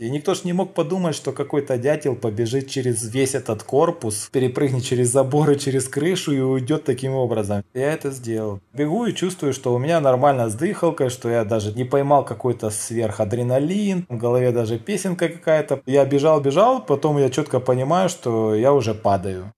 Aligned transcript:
И 0.00 0.10
никто 0.10 0.34
ж 0.34 0.44
не 0.44 0.54
мог 0.54 0.72
подумать, 0.72 1.14
что 1.14 1.32
какой-то 1.32 1.76
дятел 1.76 2.16
побежит 2.16 2.70
через 2.70 3.12
весь 3.12 3.34
этот 3.34 3.62
корпус, 3.62 4.30
перепрыгнет 4.32 4.82
через 4.82 5.08
заборы, 5.08 5.56
через 5.56 5.88
крышу 5.88 6.32
и 6.32 6.40
уйдет 6.40 6.84
таким 6.84 7.12
образом. 7.12 7.62
Я 7.74 7.92
это 7.92 8.10
сделал. 8.10 8.60
Бегу 8.72 9.04
и 9.04 9.14
чувствую, 9.14 9.52
что 9.52 9.74
у 9.74 9.78
меня 9.78 10.00
нормально 10.00 10.48
с 10.48 10.54
дыхалкой, 10.54 11.10
что 11.10 11.28
я 11.28 11.44
даже 11.44 11.72
не 11.72 11.84
поймал 11.84 12.24
какой-то 12.24 12.70
сверхадреналин, 12.70 14.06
в 14.08 14.16
голове 14.16 14.52
даже 14.52 14.78
песенка 14.78 15.28
какая-то. 15.28 15.82
Я 15.84 16.06
бежал, 16.06 16.40
бежал, 16.40 16.82
потом 16.82 17.18
я 17.18 17.28
четко 17.28 17.60
понимаю, 17.60 18.08
что 18.08 18.54
я 18.54 18.72
уже 18.72 18.94
падаю. 18.94 19.52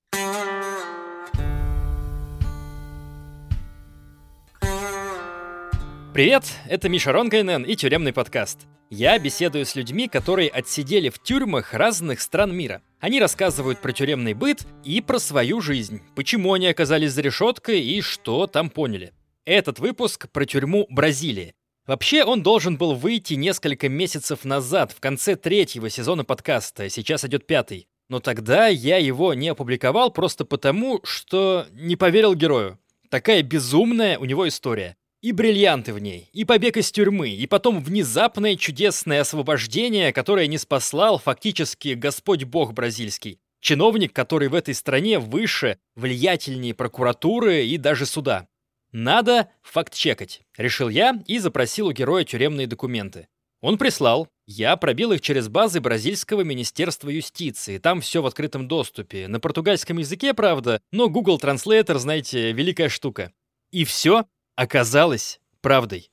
Привет, 6.13 6.45
это 6.69 6.91
Миша 6.91 7.11
Ронкайнен 7.11 7.63
и 7.63 7.75
тюремный 7.75 8.13
подкаст. 8.13 8.67
Я 8.91 9.19
беседую 9.19 9.65
с 9.65 9.75
людьми, 9.75 10.09
которые 10.09 10.51
отсидели 10.51 11.09
в 11.09 11.19
тюрьмах 11.19 11.73
разных 11.73 12.21
стран 12.21 12.55
мира. 12.55 12.83
Они 13.01 13.19
рассказывают 13.19 13.81
про 13.81 13.93
тюремный 13.93 14.35
быт 14.35 14.67
и 14.85 15.01
про 15.01 15.19
свою 15.19 15.63
жизнь, 15.63 16.03
почему 16.15 16.53
они 16.53 16.67
оказались 16.67 17.13
за 17.13 17.23
решеткой 17.23 17.81
и 17.81 18.03
что 18.03 18.47
там 18.47 18.69
поняли. 18.69 19.15
Этот 19.47 19.79
выпуск 19.79 20.29
про 20.31 20.45
тюрьму 20.45 20.87
Бразилии. 20.91 21.55
Вообще, 21.87 22.25
он 22.25 22.43
должен 22.43 22.77
был 22.77 22.95
выйти 22.95 23.33
несколько 23.33 23.89
месяцев 23.89 24.45
назад, 24.45 24.93
в 24.93 25.01
конце 25.01 25.35
третьего 25.35 25.89
сезона 25.89 26.27
подкаста, 26.27 26.91
сейчас 26.91 27.25
идет 27.25 27.47
пятый. 27.47 27.89
Но 28.11 28.21
тогда 28.21 28.67
я 28.67 28.99
его 28.99 29.33
не 29.33 29.49
опубликовал 29.49 30.11
просто 30.11 30.45
потому, 30.45 31.01
что 31.05 31.65
не 31.73 31.97
поверил 31.97 32.35
герою. 32.35 32.79
Такая 33.09 33.43
безумная 33.43 34.19
у 34.19 34.27
него 34.27 34.47
история. 34.47 34.99
И 35.23 35.31
бриллианты 35.31 35.95
в 35.95 36.01
ней, 36.01 36.29
и 36.33 36.45
побег 36.45 36.77
из 36.77 36.91
тюрьмы, 36.91 37.31
и 37.31 37.47
потом 37.47 37.81
внезапное 37.81 38.57
чудесное 38.57 39.21
освобождение, 39.21 40.13
которое 40.13 40.49
не 40.49 40.59
спаслал 40.59 41.19
фактически 41.19 41.95
Господь 41.95 42.43
Бог 42.43 42.73
бразильский. 42.73 43.39
Чиновник, 43.61 44.13
который 44.13 44.49
в 44.49 44.55
этой 44.55 44.75
стране 44.75 45.21
выше, 45.21 45.79
влиятельнее 45.95 46.75
прокуратуры 46.75 47.65
и 47.65 47.79
даже 47.79 48.05
суда. 48.05 48.49
Надо 48.91 49.49
факт-чекать, 49.63 50.43
решил 50.57 50.89
я 50.89 51.23
и 51.29 51.39
запросил 51.39 51.87
у 51.87 51.93
героя 51.93 52.25
тюремные 52.25 52.67
документы. 52.67 53.29
Он 53.61 53.79
прислал, 53.79 54.27
я 54.47 54.77
пробил 54.77 55.13
их 55.13 55.21
через 55.21 55.49
базы 55.49 55.81
бразильского 55.81 56.41
министерства 56.41 57.09
юстиции. 57.09 57.79
Там 57.79 58.01
все 58.01 58.23
в 58.23 58.27
открытом 58.27 58.67
доступе. 58.67 59.29
На 59.29 59.39
португальском 59.39 59.99
языке, 59.99 60.35
правда, 60.35 60.81
но 60.91 61.09
Google 61.09 61.39
Translator, 61.39 61.99
знаете, 61.99 62.51
великая 62.51 62.89
штука. 62.89 63.33
И 63.71 63.85
все 63.85 64.27
оказалось 64.57 65.41
правдой. 65.61 66.11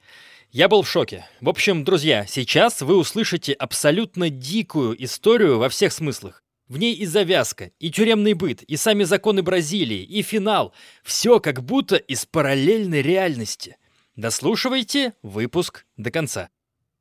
Я 0.51 0.67
был 0.67 0.81
в 0.81 0.89
шоке. 0.89 1.27
В 1.41 1.49
общем, 1.49 1.83
друзья, 1.83 2.25
сейчас 2.25 2.81
вы 2.81 2.97
услышите 2.97 3.53
абсолютно 3.53 4.29
дикую 4.29 5.01
историю 5.03 5.59
во 5.59 5.69
всех 5.69 5.93
смыслах. 5.93 6.43
В 6.67 6.77
ней 6.77 6.95
и 6.95 7.05
завязка, 7.05 7.71
и 7.79 7.91
тюремный 7.91 8.33
быт, 8.33 8.63
и 8.63 8.75
сами 8.75 9.03
законы 9.03 9.41
Бразилии, 9.41 10.03
и 10.03 10.21
финал. 10.21 10.73
Все 11.03 11.39
как 11.39 11.63
будто 11.63 11.97
из 11.97 12.25
параллельной 12.25 13.01
реальности. 13.01 13.77
Дослушивайте 14.15 15.13
выпуск 15.23 15.85
до 15.97 16.11
конца. 16.11 16.49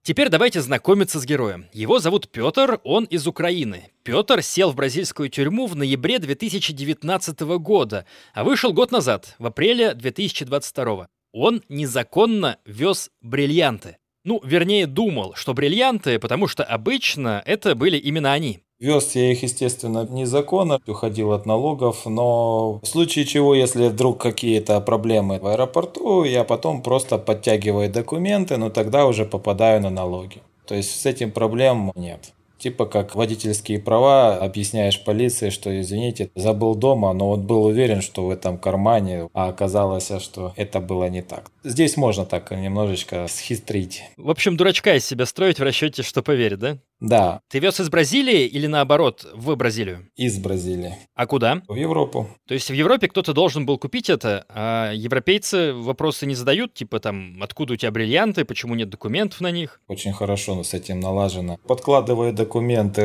Теперь 0.03 0.31
давайте 0.31 0.63
знакомиться 0.63 1.21
с 1.21 1.25
героем. 1.27 1.69
Его 1.73 1.99
зовут 1.99 2.31
Петр, 2.31 2.81
он 2.85 3.05
из 3.05 3.27
Украины. 3.27 3.93
Петр 4.05 4.43
сел 4.43 4.73
в 4.73 4.75
бразильскую 4.75 5.29
тюрьму 5.29 5.67
в 5.67 5.77
ноябре 5.77 6.19
2019 6.19 7.41
года, 7.59 8.07
а 8.33 8.45
вышел 8.45 8.73
год 8.73 8.91
назад, 8.91 9.35
в 9.39 9.47
апреле 9.47 9.95
2022 9.95 11.09
он 11.39 11.63
незаконно 11.69 12.59
вез 12.65 13.11
бриллианты. 13.21 13.97
Ну, 14.25 14.41
вернее, 14.45 14.87
думал, 14.87 15.35
что 15.35 15.55
бриллианты, 15.55 16.19
потому 16.19 16.49
что 16.49 16.65
обычно 16.65 17.43
это 17.47 17.75
были 17.75 17.97
именно 17.97 18.33
они. 18.33 18.61
Вез 18.79 19.17
я 19.17 19.33
их, 19.33 19.43
естественно, 19.43 20.07
незаконно, 20.09 20.81
уходил 20.87 21.33
от 21.33 21.47
налогов, 21.47 22.07
но 22.07 22.79
в 22.81 22.87
случае 22.87 23.25
чего, 23.25 23.55
если 23.55 23.89
вдруг 23.89 24.21
какие-то 24.21 24.81
проблемы 24.81 25.41
в 25.41 25.47
аэропорту, 25.49 26.23
я 26.23 26.45
потом 26.45 26.83
просто 26.83 27.19
подтягиваю 27.19 27.91
документы, 27.91 28.57
но 28.57 28.71
тогда 28.71 29.07
уже 29.07 29.25
попадаю 29.25 29.83
на 29.83 29.91
налоги. 29.91 30.43
То 30.65 30.77
есть 30.77 31.01
с 31.01 31.07
этим 31.07 31.33
проблем 31.33 31.91
нет. 31.97 32.33
Типа 32.59 32.87
как 32.87 33.15
водительские 33.15 33.79
права, 33.79 34.37
объясняешь 34.37 35.03
полиции, 35.03 35.51
что 35.51 35.81
извините, 35.81 36.31
забыл 36.35 36.75
дома, 36.75 37.13
но 37.13 37.31
он 37.31 37.47
был 37.47 37.65
уверен, 37.65 38.03
что 38.03 38.27
в 38.27 38.31
этом 38.31 38.59
кармане, 38.59 39.29
а 39.33 39.49
оказалось, 39.49 40.11
что 40.21 40.53
это 40.57 40.81
было 40.81 41.09
не 41.09 41.23
так. 41.23 41.53
Здесь 41.63 41.97
можно 41.97 42.25
так 42.25 42.51
немножечко 42.51 43.27
схитрить. 43.29 44.03
В 44.17 44.29
общем, 44.31 44.57
дурачка 44.57 44.97
из 44.97 45.07
себя 45.07 45.25
строить 45.25 45.61
в 45.61 45.63
расчете, 45.63 46.03
что 46.03 46.23
поверит, 46.23 46.59
да? 46.59 46.79
Да. 47.01 47.41
Ты 47.49 47.61
вез 47.61 47.79
из 47.79 47.89
Бразилии 47.91 48.45
или 48.45 48.67
наоборот, 48.67 49.25
в 49.33 49.55
Бразилию? 49.55 50.09
Из 50.17 50.37
Бразилии. 50.39 50.97
А 51.15 51.27
куда? 51.29 51.63
В 51.69 51.77
Европу. 51.77 52.29
То 52.49 52.55
есть 52.55 52.71
в 52.71 52.75
Европе 52.75 53.07
кто-то 53.07 53.33
должен 53.33 53.67
был 53.67 53.79
купить 53.79 54.11
это, 54.11 54.45
а 54.49 54.91
европейцы 54.93 55.73
вопросы 55.75 56.27
не 56.27 56.35
задают, 56.35 56.75
типа 56.75 56.99
там, 56.99 57.41
откуда 57.41 57.75
у 57.75 57.77
тебя 57.77 57.93
бриллианты, 57.93 58.45
почему 58.45 58.75
нет 58.75 58.91
документов 58.91 59.41
на 59.41 59.53
них? 59.53 59.81
Очень 59.87 60.13
хорошо 60.13 60.61
с 60.65 60.75
этим 60.75 60.99
налажено. 60.99 61.59
Подкладывая 61.69 62.33
документы 62.33 62.48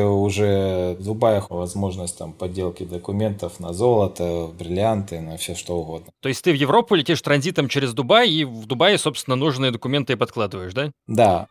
уже 0.06 0.96
в 0.98 1.54
возможность 1.54 2.18
там 2.18 2.32
подделки 2.32 2.84
документов 2.84 3.60
на 3.60 3.72
золото, 3.72 4.50
бриллианты, 4.58 5.20
на 5.20 5.36
все 5.36 5.54
что 5.54 5.76
угодно. 5.76 6.12
То 6.20 6.28
есть 6.28 6.42
ты 6.42 6.52
в 6.52 6.56
Европу 6.56 6.94
летишь 6.94 7.22
транзитом 7.22 7.68
через 7.68 7.92
Дубай, 7.92 8.28
и 8.28 8.44
в 8.44 8.66
Дубае, 8.66 8.98
собственно, 8.98 9.36
нужные 9.36 9.70
документы 9.70 10.14
и 10.14 10.16
подкладываешь, 10.16 10.74
да? 10.74 10.90
Да. 11.06 11.48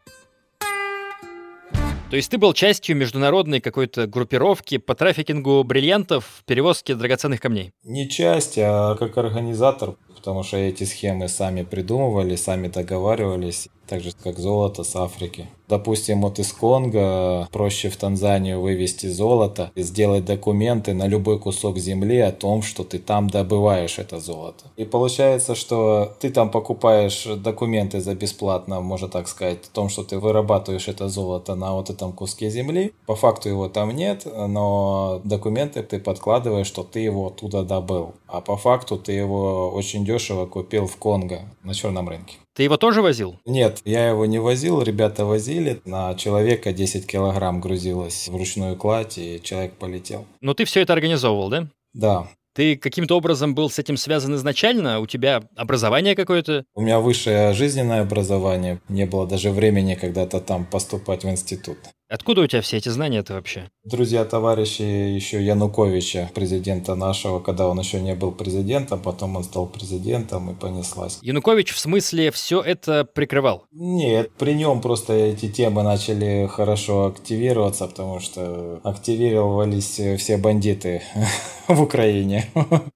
То 2.14 2.18
есть 2.18 2.30
ты 2.30 2.38
был 2.38 2.53
частью 2.53 2.96
международной 2.96 3.59
какой-то 3.59 4.06
группировки 4.06 4.78
по 4.78 4.94
трафикингу 4.94 5.64
бриллиантов, 5.64 6.44
перевозке 6.46 6.94
драгоценных 6.94 7.42
камней? 7.42 7.72
Не 7.84 8.08
часть, 8.08 8.59
а 8.59 8.96
как 8.98 9.18
организатор, 9.18 9.96
потому 10.23 10.44
что 10.44 10.56
эти 10.56 10.85
схемы 10.85 11.28
сами 11.28 11.63
придумывали, 11.63 12.38
сами 12.38 12.69
договаривались, 12.69 13.67
так 13.88 14.01
же 14.01 14.11
как 14.23 14.39
золото 14.39 14.85
с 14.85 14.95
Африки. 14.95 15.50
Допустим, 15.67 16.22
вот 16.22 16.39
из 16.39 16.51
Конго 16.51 17.47
проще 17.51 17.89
в 17.89 17.97
Танзанию 17.97 18.61
вывести 18.61 19.07
золото 19.07 19.72
и 19.75 19.81
сделать 19.81 20.25
документы 20.25 20.94
на 20.94 21.07
любой 21.07 21.39
кусок 21.39 21.78
земли 21.78 22.19
о 22.19 22.31
том, 22.31 22.61
что 22.61 22.84
ты 22.84 23.00
там 23.00 23.29
добываешь 23.29 23.97
это 23.97 24.19
золото. 24.19 24.66
И 24.78 24.85
получается, 24.85 25.56
что 25.56 26.13
ты 26.19 26.29
там 26.29 26.51
покупаешь 26.51 27.25
документы 27.38 28.01
за 28.01 28.13
бесплатно, 28.13 28.81
можно 28.81 29.07
так 29.07 29.28
сказать, 29.28 29.66
о 29.66 29.73
том, 29.73 29.90
что 29.90 30.03
ты 30.03 30.19
вырабатываешь 30.19 30.88
это 30.88 31.09
золото 31.09 31.55
на 31.55 31.73
вот 31.73 31.90
этом 31.90 32.11
куске 32.11 32.50
земли. 32.50 32.94
По 33.05 33.16
факту 33.16 33.50
его 33.50 33.67
там 33.69 33.91
нет, 33.91 34.25
но 34.25 35.22
документы 35.23 35.81
ты 35.81 36.00
подкладываешь, 36.00 36.67
что 36.67 36.84
ты 36.84 37.00
его 37.00 37.28
оттуда 37.28 37.63
добыл. 37.63 38.13
А 38.28 38.41
по 38.41 38.57
факту 38.57 38.97
ты 38.97 39.13
его 39.13 39.69
очень 39.69 40.05
дешево 40.13 40.46
купил 40.46 40.85
в 40.85 40.97
Конго 40.97 41.41
на 41.63 41.74
черном 41.74 42.09
рынке. 42.09 42.35
Ты 42.56 42.63
его 42.63 42.78
тоже 42.78 43.01
возил? 43.01 43.40
Нет, 43.46 43.81
я 43.85 44.09
его 44.09 44.25
не 44.25 44.40
возил, 44.40 44.81
ребята 44.81 45.25
возили. 45.25 45.81
На 45.85 46.13
человека 46.16 46.72
10 46.72 47.07
килограмм 47.07 47.62
грузилось 47.62 48.28
в 48.28 48.35
ручную 48.35 48.75
кладь, 48.75 49.18
и 49.18 49.41
человек 49.44 49.73
полетел. 49.73 50.25
Но 50.41 50.53
ты 50.53 50.66
все 50.66 50.81
это 50.81 50.94
организовывал, 50.94 51.50
да? 51.50 51.68
Да. 51.94 52.28
Ты 52.56 52.75
каким-то 52.75 53.18
образом 53.18 53.56
был 53.56 53.72
с 53.72 53.79
этим 53.79 53.97
связан 53.97 54.35
изначально? 54.35 55.00
У 55.00 55.07
тебя 55.07 55.41
образование 55.56 56.16
какое-то? 56.16 56.66
У 56.75 56.81
меня 56.81 57.00
высшее 57.00 57.53
жизненное 57.53 58.02
образование. 58.02 58.79
Не 58.90 59.06
было 59.06 59.25
даже 59.25 59.50
времени 59.50 59.96
когда-то 59.96 60.40
там 60.40 60.66
поступать 60.66 61.23
в 61.23 61.29
институт. 61.29 61.79
Откуда 62.13 62.41
у 62.41 62.47
тебя 62.47 62.62
все 62.62 62.78
эти 62.78 62.90
знания-то 62.90 63.34
вообще? 63.34 63.72
Друзья, 63.84 64.24
товарищи 64.24 64.84
еще 64.84 65.44
Януковича, 65.44 66.29
президента 66.35 66.94
нашего, 66.94 67.40
когда 67.40 67.68
он 67.68 67.79
еще 67.79 68.00
не 68.00 68.13
был 68.13 68.31
президентом, 68.31 69.01
потом 69.01 69.35
он 69.35 69.44
стал 69.44 69.66
президентом 69.66 70.52
и 70.52 70.53
понеслась. 70.53 71.18
Янукович 71.23 71.72
в 71.72 71.79
смысле 71.79 72.29
все 72.29 72.62
это 72.62 73.03
прикрывал? 73.03 73.66
Нет, 73.72 74.29
при 74.38 74.53
нем 74.53 74.79
просто 74.79 75.13
эти 75.13 75.50
темы 75.50 75.81
начали 75.81 76.46
хорошо 76.46 77.07
активироваться, 77.07 77.88
потому 77.88 78.20
что 78.20 78.79
активировались 78.84 79.99
все 80.20 80.38
бандиты 80.38 81.02
в 81.67 81.82
Украине. 81.82 82.46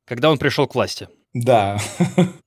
Когда 0.05 0.29
он 0.29 0.37
пришел 0.37 0.67
к 0.67 0.75
власти? 0.75 1.07
Да. 1.33 1.79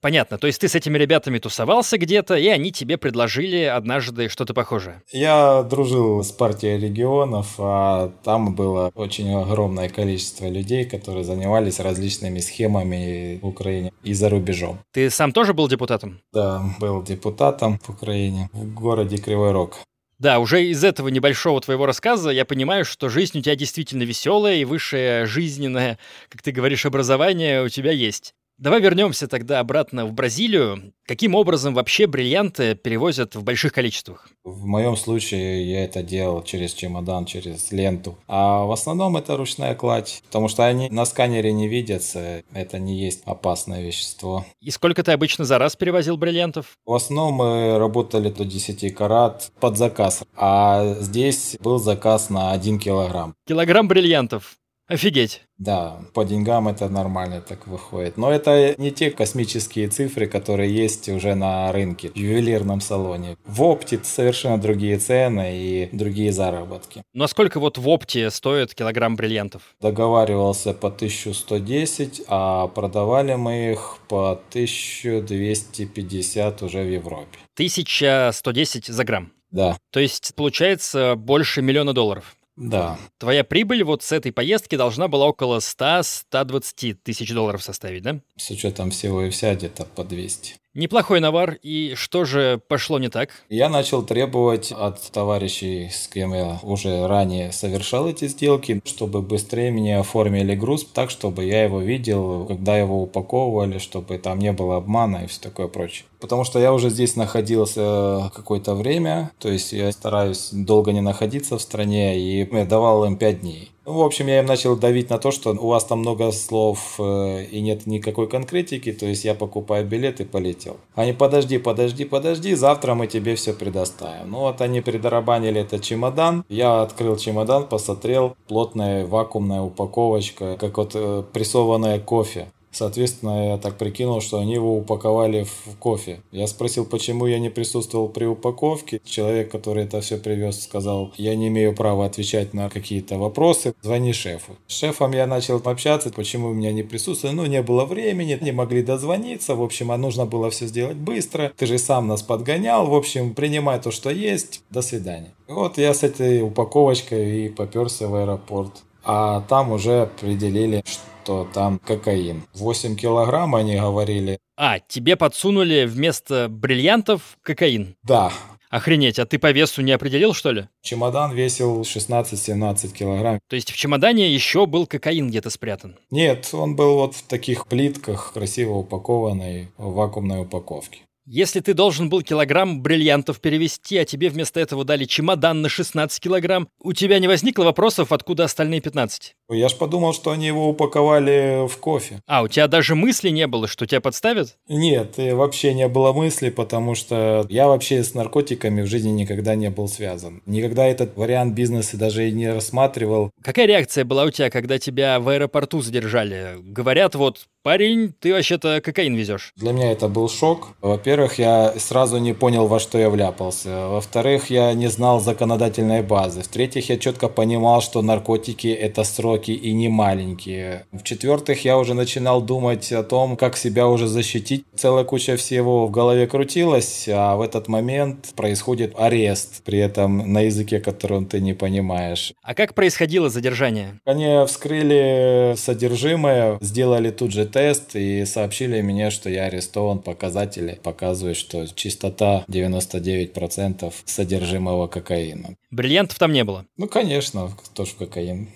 Понятно. 0.00 0.38
То 0.38 0.46
есть 0.46 0.60
ты 0.60 0.68
с 0.68 0.74
этими 0.74 0.98
ребятами 0.98 1.38
тусовался 1.38 1.98
где-то, 1.98 2.34
и 2.34 2.48
они 2.48 2.72
тебе 2.72 2.98
предложили 2.98 3.62
однажды 3.62 4.28
что-то 4.28 4.54
похожее. 4.54 5.02
Я 5.12 5.62
дружил 5.62 6.22
с 6.22 6.32
партией 6.32 6.78
регионов, 6.78 7.54
а 7.58 8.12
там 8.24 8.54
было 8.54 8.90
очень 8.94 9.32
огромное 9.34 9.88
количество 9.88 10.46
людей, 10.46 10.84
которые 10.84 11.24
занимались 11.24 11.78
различными 11.78 12.40
схемами 12.40 13.38
в 13.40 13.46
Украине 13.46 13.92
и 14.02 14.14
за 14.14 14.28
рубежом. 14.28 14.80
Ты 14.92 15.10
сам 15.10 15.32
тоже 15.32 15.54
был 15.54 15.68
депутатом? 15.68 16.20
Да, 16.32 16.62
был 16.80 17.02
депутатом 17.02 17.78
в 17.78 17.90
Украине, 17.90 18.48
в 18.52 18.74
городе 18.74 19.18
Кривой 19.18 19.52
Рог. 19.52 19.76
Да, 20.18 20.38
уже 20.38 20.66
из 20.66 20.84
этого 20.84 21.08
небольшого 21.08 21.62
твоего 21.62 21.86
рассказа 21.86 22.28
я 22.28 22.44
понимаю, 22.44 22.84
что 22.84 23.08
жизнь 23.08 23.38
у 23.38 23.40
тебя 23.40 23.56
действительно 23.56 24.02
веселая 24.02 24.56
и 24.56 24.66
высшее 24.66 25.24
жизненное, 25.24 25.98
как 26.28 26.42
ты 26.42 26.52
говоришь, 26.52 26.84
образование 26.84 27.62
у 27.62 27.70
тебя 27.70 27.90
есть. 27.90 28.34
Давай 28.60 28.82
вернемся 28.82 29.26
тогда 29.26 29.58
обратно 29.58 30.04
в 30.04 30.12
Бразилию. 30.12 30.92
Каким 31.06 31.34
образом 31.34 31.72
вообще 31.72 32.06
бриллианты 32.06 32.74
перевозят 32.74 33.34
в 33.34 33.42
больших 33.42 33.72
количествах? 33.72 34.28
В 34.44 34.66
моем 34.66 34.96
случае 34.96 35.64
я 35.64 35.82
это 35.84 36.02
делал 36.02 36.42
через 36.42 36.74
чемодан, 36.74 37.24
через 37.24 37.72
ленту. 37.72 38.18
А 38.28 38.66
в 38.66 38.70
основном 38.70 39.16
это 39.16 39.38
ручная 39.38 39.74
кладь, 39.74 40.22
потому 40.26 40.48
что 40.48 40.66
они 40.66 40.90
на 40.90 41.06
сканере 41.06 41.54
не 41.54 41.68
видятся. 41.68 42.42
Это 42.52 42.78
не 42.78 43.00
есть 43.00 43.22
опасное 43.24 43.82
вещество. 43.82 44.44
И 44.60 44.70
сколько 44.70 45.02
ты 45.02 45.12
обычно 45.12 45.46
за 45.46 45.56
раз 45.56 45.74
перевозил 45.74 46.18
бриллиантов? 46.18 46.76
В 46.84 46.92
основном 46.92 47.36
мы 47.36 47.78
работали 47.78 48.28
до 48.28 48.44
10 48.44 48.94
карат 48.94 49.50
под 49.58 49.78
заказ. 49.78 50.22
А 50.36 50.96
здесь 51.00 51.56
был 51.60 51.78
заказ 51.78 52.28
на 52.28 52.52
1 52.52 52.78
килограмм. 52.78 53.34
Килограмм 53.46 53.88
бриллиантов. 53.88 54.59
Офигеть. 54.90 55.42
Да, 55.56 56.00
по 56.14 56.24
деньгам 56.24 56.66
это 56.66 56.88
нормально 56.88 57.40
так 57.40 57.68
выходит. 57.68 58.16
Но 58.16 58.32
это 58.32 58.74
не 58.76 58.90
те 58.90 59.12
космические 59.12 59.86
цифры, 59.86 60.26
которые 60.26 60.74
есть 60.74 61.08
уже 61.08 61.36
на 61.36 61.70
рынке, 61.70 62.08
в 62.08 62.16
ювелирном 62.16 62.80
салоне. 62.80 63.36
В 63.46 63.62
опте 63.62 64.00
совершенно 64.02 64.58
другие 64.58 64.98
цены 64.98 65.56
и 65.56 65.88
другие 65.92 66.32
заработки. 66.32 67.04
Ну 67.14 67.22
а 67.22 67.28
сколько 67.28 67.60
вот 67.60 67.78
в 67.78 67.88
опте 67.88 68.32
стоит 68.32 68.74
килограмм 68.74 69.14
бриллиантов? 69.14 69.62
Договаривался 69.80 70.74
по 70.74 70.88
1110, 70.88 72.22
а 72.26 72.66
продавали 72.66 73.36
мы 73.36 73.70
их 73.70 73.98
по 74.08 74.32
1250 74.32 76.62
уже 76.62 76.82
в 76.82 76.90
Европе. 76.90 77.38
1110 77.54 78.86
за 78.86 79.04
грамм? 79.04 79.30
Да. 79.52 79.78
То 79.92 80.00
есть 80.00 80.34
получается 80.34 81.14
больше 81.14 81.62
миллиона 81.62 81.92
долларов? 81.92 82.34
Да. 82.60 82.98
Твоя 83.16 83.42
прибыль 83.42 83.82
вот 83.82 84.02
с 84.02 84.12
этой 84.12 84.32
поездки 84.32 84.76
должна 84.76 85.08
была 85.08 85.26
около 85.26 85.60
100-120 85.60 86.98
тысяч 87.02 87.32
долларов 87.32 87.62
составить, 87.62 88.02
да? 88.02 88.20
С 88.36 88.50
учетом 88.50 88.90
всего 88.90 89.22
и 89.22 89.30
вся 89.30 89.54
где-то 89.54 89.86
по 89.86 90.04
200. 90.04 90.59
Неплохой 90.72 91.18
навар, 91.18 91.58
и 91.62 91.94
что 91.96 92.24
же 92.24 92.60
пошло 92.68 93.00
не 93.00 93.08
так? 93.08 93.30
Я 93.48 93.68
начал 93.68 94.04
требовать 94.04 94.70
от 94.70 95.02
товарищей, 95.10 95.88
с 95.90 96.06
кем 96.06 96.32
я 96.32 96.60
уже 96.62 97.08
ранее 97.08 97.50
совершал 97.50 98.08
эти 98.08 98.28
сделки, 98.28 98.80
чтобы 98.84 99.20
быстрее 99.20 99.72
мне 99.72 99.98
оформили 99.98 100.54
груз 100.54 100.84
так, 100.84 101.10
чтобы 101.10 101.42
я 101.42 101.64
его 101.64 101.80
видел, 101.80 102.46
когда 102.46 102.78
его 102.78 103.02
упаковывали, 103.02 103.78
чтобы 103.78 104.18
там 104.18 104.38
не 104.38 104.52
было 104.52 104.76
обмана 104.76 105.24
и 105.24 105.26
все 105.26 105.40
такое 105.40 105.66
прочее. 105.66 106.06
Потому 106.20 106.44
что 106.44 106.60
я 106.60 106.72
уже 106.72 106.88
здесь 106.88 107.16
находился 107.16 108.30
какое-то 108.32 108.76
время, 108.76 109.32
то 109.40 109.48
есть 109.48 109.72
я 109.72 109.90
стараюсь 109.90 110.50
долго 110.52 110.92
не 110.92 111.00
находиться 111.00 111.58
в 111.58 111.62
стране, 111.62 112.16
и 112.16 112.48
я 112.48 112.64
давал 112.64 113.04
им 113.06 113.16
5 113.16 113.40
дней. 113.40 113.69
Ну, 113.86 113.94
в 113.94 114.02
общем, 114.02 114.26
я 114.26 114.40
им 114.40 114.46
начал 114.46 114.76
давить 114.76 115.08
на 115.08 115.18
то, 115.18 115.30
что 115.30 115.50
у 115.52 115.68
вас 115.68 115.84
там 115.84 116.00
много 116.00 116.32
слов 116.32 116.96
э, 116.98 117.44
и 117.44 117.60
нет 117.62 117.86
никакой 117.86 118.28
конкретики, 118.28 118.92
то 118.92 119.06
есть 119.06 119.24
я 119.24 119.34
покупаю 119.34 119.86
билет 119.86 120.20
и 120.20 120.24
полетел. 120.24 120.76
Они, 120.94 121.14
подожди, 121.14 121.56
подожди, 121.56 122.04
подожди, 122.04 122.54
завтра 122.54 122.94
мы 122.94 123.06
тебе 123.06 123.36
все 123.36 123.54
предоставим. 123.54 124.30
Ну 124.30 124.40
вот 124.40 124.60
они 124.60 124.82
придорабанили 124.82 125.62
этот 125.62 125.82
чемодан, 125.82 126.44
я 126.50 126.82
открыл 126.82 127.16
чемодан, 127.16 127.66
посмотрел, 127.66 128.36
плотная 128.48 129.06
вакуумная 129.06 129.62
упаковочка, 129.62 130.58
как 130.60 130.76
вот 130.76 130.92
э, 130.94 131.24
прессованное 131.32 131.98
кофе. 132.00 132.48
Соответственно, 132.72 133.50
я 133.50 133.58
так 133.58 133.78
прикинул, 133.78 134.20
что 134.20 134.38
они 134.38 134.54
его 134.54 134.76
упаковали 134.76 135.44
в 135.44 135.76
кофе. 135.78 136.20
Я 136.30 136.46
спросил, 136.46 136.86
почему 136.86 137.26
я 137.26 137.38
не 137.38 137.50
присутствовал 137.50 138.08
при 138.08 138.24
упаковке. 138.24 139.00
Человек, 139.04 139.50
который 139.50 139.84
это 139.84 140.00
все 140.00 140.18
привез, 140.18 140.62
сказал, 140.62 141.12
я 141.16 141.34
не 141.34 141.48
имею 141.48 141.74
права 141.74 142.06
отвечать 142.06 142.54
на 142.54 142.68
какие-то 142.70 143.18
вопросы. 143.18 143.74
Звони 143.82 144.12
шефу. 144.12 144.56
С 144.68 144.78
шефом 144.78 145.12
я 145.12 145.26
начал 145.26 145.60
общаться, 145.64 146.10
почему 146.10 146.50
у 146.50 146.54
меня 146.54 146.72
не 146.72 146.82
присутствовали. 146.82 147.36
Ну, 147.36 147.46
не 147.46 147.62
было 147.62 147.84
времени, 147.84 148.38
не 148.40 148.52
могли 148.52 148.82
дозвониться. 148.82 149.54
В 149.54 149.62
общем, 149.62 149.90
а 149.90 149.96
нужно 149.96 150.26
было 150.26 150.50
все 150.50 150.66
сделать 150.66 150.96
быстро. 150.96 151.52
Ты 151.56 151.66
же 151.66 151.78
сам 151.78 152.06
нас 152.06 152.22
подгонял. 152.22 152.86
В 152.86 152.94
общем, 152.94 153.34
принимай 153.34 153.80
то, 153.80 153.90
что 153.90 154.10
есть. 154.10 154.62
До 154.70 154.82
свидания. 154.82 155.34
Вот 155.48 155.78
я 155.78 155.92
с 155.92 156.04
этой 156.04 156.42
упаковочкой 156.42 157.46
и 157.46 157.48
поперся 157.48 158.06
в 158.06 158.14
аэропорт. 158.14 158.82
А 159.02 159.40
там 159.48 159.72
уже 159.72 160.02
определили, 160.02 160.84
что 160.86 161.09
что 161.22 161.48
там 161.52 161.78
кокаин. 161.78 162.42
8 162.54 162.96
килограмм 162.96 163.54
они 163.54 163.76
говорили. 163.76 164.38
А, 164.56 164.78
тебе 164.80 165.16
подсунули 165.16 165.84
вместо 165.86 166.48
бриллиантов 166.48 167.38
кокаин? 167.42 167.96
Да. 168.02 168.32
Охренеть, 168.70 169.18
а 169.18 169.26
ты 169.26 169.38
по 169.38 169.50
весу 169.50 169.82
не 169.82 169.90
определил, 169.90 170.32
что 170.32 170.52
ли? 170.52 170.68
Чемодан 170.80 171.32
весил 171.32 171.80
16-17 171.82 172.92
килограмм. 172.92 173.40
То 173.48 173.56
есть 173.56 173.72
в 173.72 173.76
чемодане 173.76 174.32
еще 174.32 174.66
был 174.66 174.86
кокаин 174.86 175.28
где-то 175.28 175.50
спрятан? 175.50 175.96
Нет, 176.10 176.50
он 176.52 176.76
был 176.76 176.94
вот 176.94 177.16
в 177.16 177.22
таких 177.24 177.66
плитках, 177.66 178.32
красиво 178.32 178.74
упакованной, 178.74 179.68
в 179.76 179.94
вакуумной 179.94 180.42
упаковке. 180.42 181.00
Если 181.26 181.60
ты 181.60 181.74
должен 181.74 182.08
был 182.08 182.22
килограмм 182.22 182.82
бриллиантов 182.82 183.40
перевести, 183.40 183.98
а 183.98 184.04
тебе 184.04 184.30
вместо 184.30 184.58
этого 184.58 184.84
дали 184.84 185.04
чемодан 185.04 185.62
на 185.62 185.68
16 185.68 186.18
килограмм, 186.18 186.68
у 186.82 186.92
тебя 186.92 187.18
не 187.18 187.28
возникло 187.28 187.64
вопросов, 187.64 188.10
откуда 188.10 188.44
остальные 188.44 188.80
15? 188.80 189.34
Я 189.50 189.68
ж 189.68 189.74
подумал, 189.76 190.14
что 190.14 190.30
они 190.30 190.46
его 190.46 190.68
упаковали 190.68 191.68
в 191.68 191.76
кофе. 191.76 192.20
А, 192.26 192.42
у 192.42 192.48
тебя 192.48 192.68
даже 192.68 192.94
мысли 192.94 193.28
не 193.28 193.46
было, 193.46 193.68
что 193.68 193.86
тебя 193.86 194.00
подставят? 194.00 194.56
Нет, 194.68 195.14
вообще 195.18 195.74
не 195.74 195.88
было 195.88 196.12
мысли, 196.12 196.48
потому 196.50 196.94
что 196.94 197.46
я 197.50 197.68
вообще 197.68 198.02
с 198.02 198.14
наркотиками 198.14 198.82
в 198.82 198.86
жизни 198.86 199.10
никогда 199.10 199.54
не 199.54 199.70
был 199.70 199.88
связан. 199.88 200.42
Никогда 200.46 200.86
этот 200.86 201.16
вариант 201.16 201.54
бизнеса 201.54 201.96
даже 201.96 202.28
и 202.28 202.32
не 202.32 202.50
рассматривал. 202.50 203.30
Какая 203.42 203.66
реакция 203.66 204.04
была 204.04 204.24
у 204.24 204.30
тебя, 204.30 204.50
когда 204.50 204.78
тебя 204.78 205.20
в 205.20 205.28
аэропорту 205.28 205.82
задержали? 205.82 206.56
Говорят, 206.60 207.14
вот, 207.14 207.46
парень, 207.62 208.12
ты 208.18 208.32
вообще-то 208.32 208.80
кокаин 208.80 209.14
везешь. 209.14 209.52
Для 209.56 209.72
меня 209.72 209.92
это 209.92 210.08
был 210.08 210.28
шок. 210.28 210.68
Во-первых, 210.80 211.38
я 211.38 211.74
сразу 211.78 212.18
не 212.18 212.32
понял, 212.32 212.66
во 212.66 212.80
что 212.80 212.98
я 212.98 213.10
вляпался. 213.10 213.88
Во-вторых, 213.88 214.50
я 214.50 214.72
не 214.74 214.88
знал 214.88 215.20
законодательной 215.20 216.02
базы. 216.02 216.42
В-третьих, 216.42 216.88
я 216.88 216.96
четко 216.96 217.28
понимал, 217.28 217.82
что 217.82 218.02
наркотики– 218.02 218.68
это 218.68 219.04
сроки 219.04 219.50
и 219.50 219.72
не 219.72 219.88
маленькие. 219.88 220.86
В-четвертых, 220.92 221.64
я 221.64 221.78
уже 221.78 221.94
начинал 221.94 222.40
думать 222.40 222.92
о 222.92 223.02
том, 223.02 223.36
как 223.36 223.56
себя 223.56 223.88
уже 223.88 224.06
защитить. 224.06 224.64
Целая 224.74 225.04
куча 225.04 225.36
всего 225.36 225.86
в 225.86 225.90
голове 225.90 226.26
крутилась, 226.26 227.08
а 227.08 227.36
в 227.36 227.42
этот 227.42 227.68
момент 227.68 228.32
происходит 228.36 228.94
арест, 228.98 229.62
при 229.64 229.78
этом 229.78 230.32
на 230.32 230.40
языке, 230.42 230.80
которым 230.80 231.26
ты 231.26 231.40
не 231.40 231.52
понимаешь. 231.52 232.32
А 232.42 232.54
как 232.54 232.74
происходило 232.74 233.28
задержание? 233.28 234.00
Они 234.04 234.44
вскрыли 234.46 235.54
содержимое, 235.56 236.58
сделали 236.60 237.10
тут 237.10 237.32
же 237.32 237.49
тест 237.50 237.96
и 237.96 238.24
сообщили 238.24 238.80
мне, 238.80 239.10
что 239.10 239.28
я 239.30 239.44
арестован, 239.44 239.98
показатели 239.98 240.78
показывают 240.82 241.36
что 241.36 241.66
чистота 241.66 242.44
99% 242.48 243.92
содержимого 244.04 244.86
кокаина. 244.86 245.56
Бриллиантов 245.70 246.18
там 246.18 246.32
не 246.32 246.44
было? 246.44 246.66
Ну, 246.76 246.88
конечно, 246.88 247.50
кто 247.56 247.84
ж 247.84 247.90
кокаин. 247.98 248.48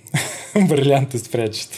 бриллианты 0.68 1.18
спрячет. 1.18 1.68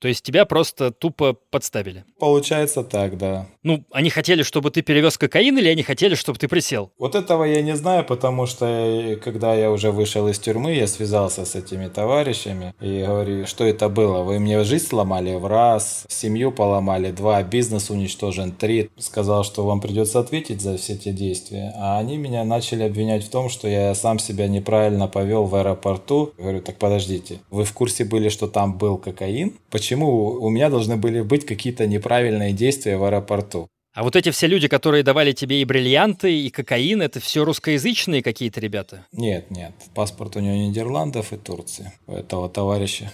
То 0.00 0.08
есть 0.08 0.22
тебя 0.22 0.44
просто 0.44 0.90
тупо 0.90 1.36
подставили? 1.50 2.04
Получается 2.18 2.82
так, 2.82 3.16
да. 3.16 3.46
Ну, 3.62 3.84
они 3.90 4.10
хотели, 4.10 4.42
чтобы 4.42 4.70
ты 4.70 4.82
перевез 4.82 5.16
кокаин, 5.16 5.56
или 5.56 5.68
они 5.68 5.82
хотели, 5.82 6.14
чтобы 6.14 6.38
ты 6.38 6.48
присел? 6.48 6.90
Вот 6.98 7.14
этого 7.14 7.44
я 7.44 7.62
не 7.62 7.76
знаю, 7.76 8.04
потому 8.04 8.46
что 8.46 8.66
э, 8.66 9.16
когда 9.16 9.54
я 9.54 9.70
уже 9.70 9.90
вышел 9.90 10.28
из 10.28 10.38
тюрьмы, 10.38 10.74
я 10.74 10.86
связался 10.86 11.44
с 11.44 11.54
этими 11.54 11.88
товарищами 11.88 12.74
и 12.80 13.04
говорю, 13.06 13.46
что 13.46 13.64
это 13.64 13.88
было? 13.88 14.22
Вы 14.22 14.40
мне 14.40 14.64
жизнь 14.64 14.86
сломали 14.86 15.34
в 15.36 15.46
раз, 15.46 16.04
семью 16.08 16.52
поломали, 16.52 17.10
два, 17.10 17.42
бизнес 17.42 17.90
уничтожен, 17.90 18.52
три. 18.52 18.90
Сказал, 18.98 19.44
что 19.44 19.64
вам 19.64 19.80
придется 19.80 20.18
ответить 20.18 20.60
за 20.60 20.76
все 20.76 20.94
эти 20.94 21.10
действия. 21.10 21.72
А 21.76 21.98
они 21.98 22.16
меня 22.16 22.44
начали 22.44 22.82
обвинять 22.82 23.24
в 23.24 23.30
том, 23.30 23.48
что 23.48 23.68
я 23.68 23.94
сам 23.94 24.18
себя 24.18 24.48
неправильно 24.48 25.08
повел 25.08 25.44
в 25.44 25.54
аэропорту. 25.54 26.32
Говорю, 26.36 26.60
так 26.60 26.76
подождите, 26.76 27.40
вы 27.50 27.64
в 27.64 27.72
курсе 27.72 28.04
были, 28.04 28.23
что 28.28 28.46
там 28.46 28.78
был 28.78 28.98
кокаин? 28.98 29.54
Почему 29.70 30.32
у 30.40 30.50
меня 30.50 30.70
должны 30.70 30.96
были 30.96 31.20
быть 31.20 31.46
какие-то 31.46 31.86
неправильные 31.86 32.52
действия 32.52 32.96
в 32.96 33.04
аэропорту? 33.04 33.68
А 33.94 34.02
вот 34.02 34.16
эти 34.16 34.30
все 34.30 34.48
люди, 34.48 34.66
которые 34.66 35.04
давали 35.04 35.30
тебе 35.30 35.62
и 35.62 35.64
бриллианты, 35.64 36.36
и 36.36 36.50
кокаин, 36.50 37.00
это 37.00 37.20
все 37.20 37.44
русскоязычные 37.44 38.24
какие-то 38.24 38.58
ребята? 38.58 39.06
Нет, 39.12 39.52
нет. 39.52 39.72
Паспорт 39.94 40.34
у 40.34 40.40
него 40.40 40.56
Нидерландов 40.56 41.32
и 41.32 41.36
Турции. 41.36 41.92
У 42.08 42.12
этого 42.12 42.48
товарища. 42.48 43.12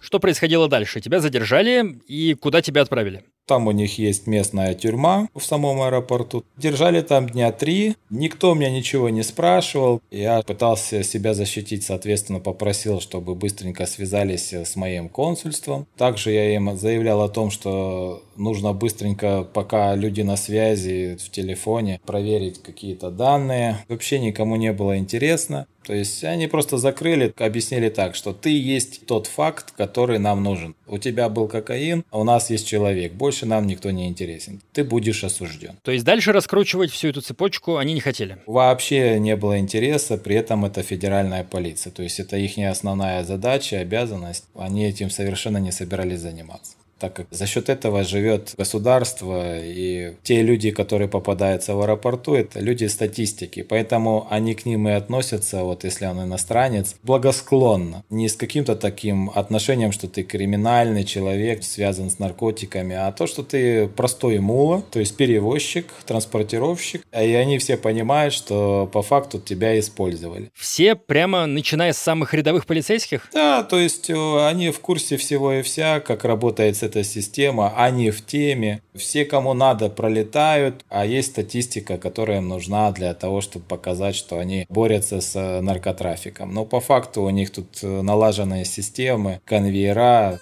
Что 0.00 0.18
происходило 0.18 0.68
дальше? 0.68 1.00
Тебя 1.00 1.20
задержали 1.20 2.00
и 2.08 2.34
куда 2.34 2.62
тебя 2.62 2.82
отправили? 2.82 3.22
Там 3.48 3.66
у 3.66 3.70
них 3.70 3.98
есть 3.98 4.26
местная 4.26 4.74
тюрьма 4.74 5.26
в 5.34 5.42
самом 5.42 5.80
аэропорту. 5.80 6.44
Держали 6.58 7.00
там 7.00 7.26
дня 7.28 7.50
три. 7.50 7.96
Никто 8.10 8.52
меня 8.52 8.70
ничего 8.70 9.08
не 9.08 9.22
спрашивал. 9.22 10.02
Я 10.10 10.42
пытался 10.42 11.02
себя 11.02 11.32
защитить, 11.32 11.82
соответственно, 11.82 12.40
попросил, 12.40 13.00
чтобы 13.00 13.34
быстренько 13.34 13.86
связались 13.86 14.52
с 14.52 14.76
моим 14.76 15.08
консульством. 15.08 15.86
Также 15.96 16.30
я 16.32 16.54
им 16.54 16.76
заявлял 16.76 17.22
о 17.22 17.30
том, 17.30 17.50
что 17.50 18.22
нужно 18.38 18.72
быстренько, 18.72 19.42
пока 19.42 19.94
люди 19.94 20.22
на 20.22 20.36
связи 20.36 21.16
в 21.20 21.30
телефоне, 21.30 22.00
проверить 22.06 22.62
какие-то 22.62 23.10
данные. 23.10 23.84
Вообще 23.88 24.18
никому 24.18 24.56
не 24.56 24.72
было 24.72 24.96
интересно. 24.98 25.66
То 25.88 25.94
есть 25.94 26.22
они 26.22 26.48
просто 26.48 26.76
закрыли, 26.76 27.32
объяснили 27.38 27.88
так, 27.88 28.14
что 28.14 28.34
ты 28.34 28.50
есть 28.50 29.06
тот 29.06 29.26
факт, 29.26 29.70
который 29.70 30.18
нам 30.18 30.42
нужен. 30.42 30.74
У 30.86 30.98
тебя 30.98 31.30
был 31.30 31.48
кокаин, 31.48 32.04
а 32.10 32.18
у 32.18 32.24
нас 32.24 32.50
есть 32.50 32.68
человек. 32.68 33.14
Больше 33.14 33.46
нам 33.46 33.66
никто 33.66 33.90
не 33.90 34.06
интересен. 34.06 34.60
Ты 34.72 34.84
будешь 34.84 35.24
осужден. 35.24 35.78
То 35.82 35.90
есть 35.90 36.04
дальше 36.04 36.32
раскручивать 36.32 36.90
всю 36.90 37.08
эту 37.08 37.22
цепочку 37.22 37.78
они 37.78 37.94
не 37.94 38.00
хотели? 38.00 38.36
Вообще 38.44 39.18
не 39.18 39.34
было 39.34 39.58
интереса, 39.58 40.18
при 40.18 40.36
этом 40.36 40.66
это 40.66 40.82
федеральная 40.82 41.42
полиция. 41.42 41.90
То 41.90 42.02
есть 42.02 42.20
это 42.20 42.36
их 42.36 42.58
основная 42.58 43.24
задача, 43.24 43.78
обязанность. 43.78 44.44
Они 44.54 44.84
этим 44.84 45.08
совершенно 45.08 45.56
не 45.56 45.72
собирались 45.72 46.20
заниматься 46.20 46.72
так 46.98 47.14
как 47.14 47.26
за 47.30 47.46
счет 47.46 47.68
этого 47.68 48.04
живет 48.04 48.54
государство, 48.56 49.58
и 49.58 50.14
те 50.22 50.42
люди, 50.42 50.70
которые 50.70 51.08
попадаются 51.08 51.74
в 51.74 51.80
аэропорту, 51.80 52.34
это 52.34 52.60
люди 52.60 52.86
статистики, 52.86 53.62
поэтому 53.62 54.26
они 54.30 54.54
к 54.54 54.66
ним 54.66 54.88
и 54.88 54.92
относятся, 54.92 55.64
вот 55.64 55.84
если 55.84 56.06
он 56.06 56.22
иностранец, 56.22 56.96
благосклонно, 57.02 58.04
не 58.10 58.28
с 58.28 58.36
каким-то 58.36 58.76
таким 58.76 59.30
отношением, 59.34 59.92
что 59.92 60.08
ты 60.08 60.22
криминальный 60.22 61.04
человек, 61.04 61.64
связан 61.64 62.10
с 62.10 62.18
наркотиками, 62.18 62.96
а 62.96 63.12
то, 63.12 63.26
что 63.26 63.42
ты 63.42 63.88
простой 63.88 64.38
мула, 64.38 64.82
то 64.90 65.00
есть 65.00 65.16
перевозчик, 65.16 65.86
транспортировщик, 66.06 67.02
и 67.12 67.34
они 67.34 67.58
все 67.58 67.76
понимают, 67.76 68.34
что 68.34 68.88
по 68.92 69.02
факту 69.02 69.38
тебя 69.38 69.78
использовали. 69.78 70.50
Все 70.54 70.94
прямо 70.94 71.46
начиная 71.46 71.92
с 71.92 71.98
самых 71.98 72.34
рядовых 72.34 72.66
полицейских? 72.66 73.28
Да, 73.32 73.62
то 73.62 73.78
есть 73.78 74.10
э, 74.10 74.46
они 74.46 74.70
в 74.70 74.80
курсе 74.80 75.16
всего 75.16 75.52
и 75.52 75.62
вся, 75.62 76.00
как 76.00 76.24
работает 76.24 76.76
эта 76.88 77.04
система, 77.04 77.72
они 77.76 78.10
в 78.10 78.24
теме. 78.24 78.82
Все, 78.94 79.24
кому 79.24 79.54
надо, 79.54 79.88
пролетают, 79.88 80.84
а 80.88 81.06
есть 81.06 81.28
статистика, 81.32 81.98
которая 81.98 82.38
им 82.38 82.48
нужна 82.48 82.90
для 82.92 83.14
того, 83.14 83.40
чтобы 83.40 83.64
показать, 83.64 84.16
что 84.16 84.38
они 84.38 84.66
борются 84.68 85.20
с 85.20 85.36
э, 85.36 85.60
наркотрафиком. 85.60 86.52
Но 86.52 86.64
по 86.64 86.80
факту 86.80 87.22
у 87.22 87.30
них 87.30 87.50
тут 87.50 87.78
э, 87.82 88.02
налаженные 88.02 88.64
системы, 88.64 89.40
конвейера, 89.44 90.40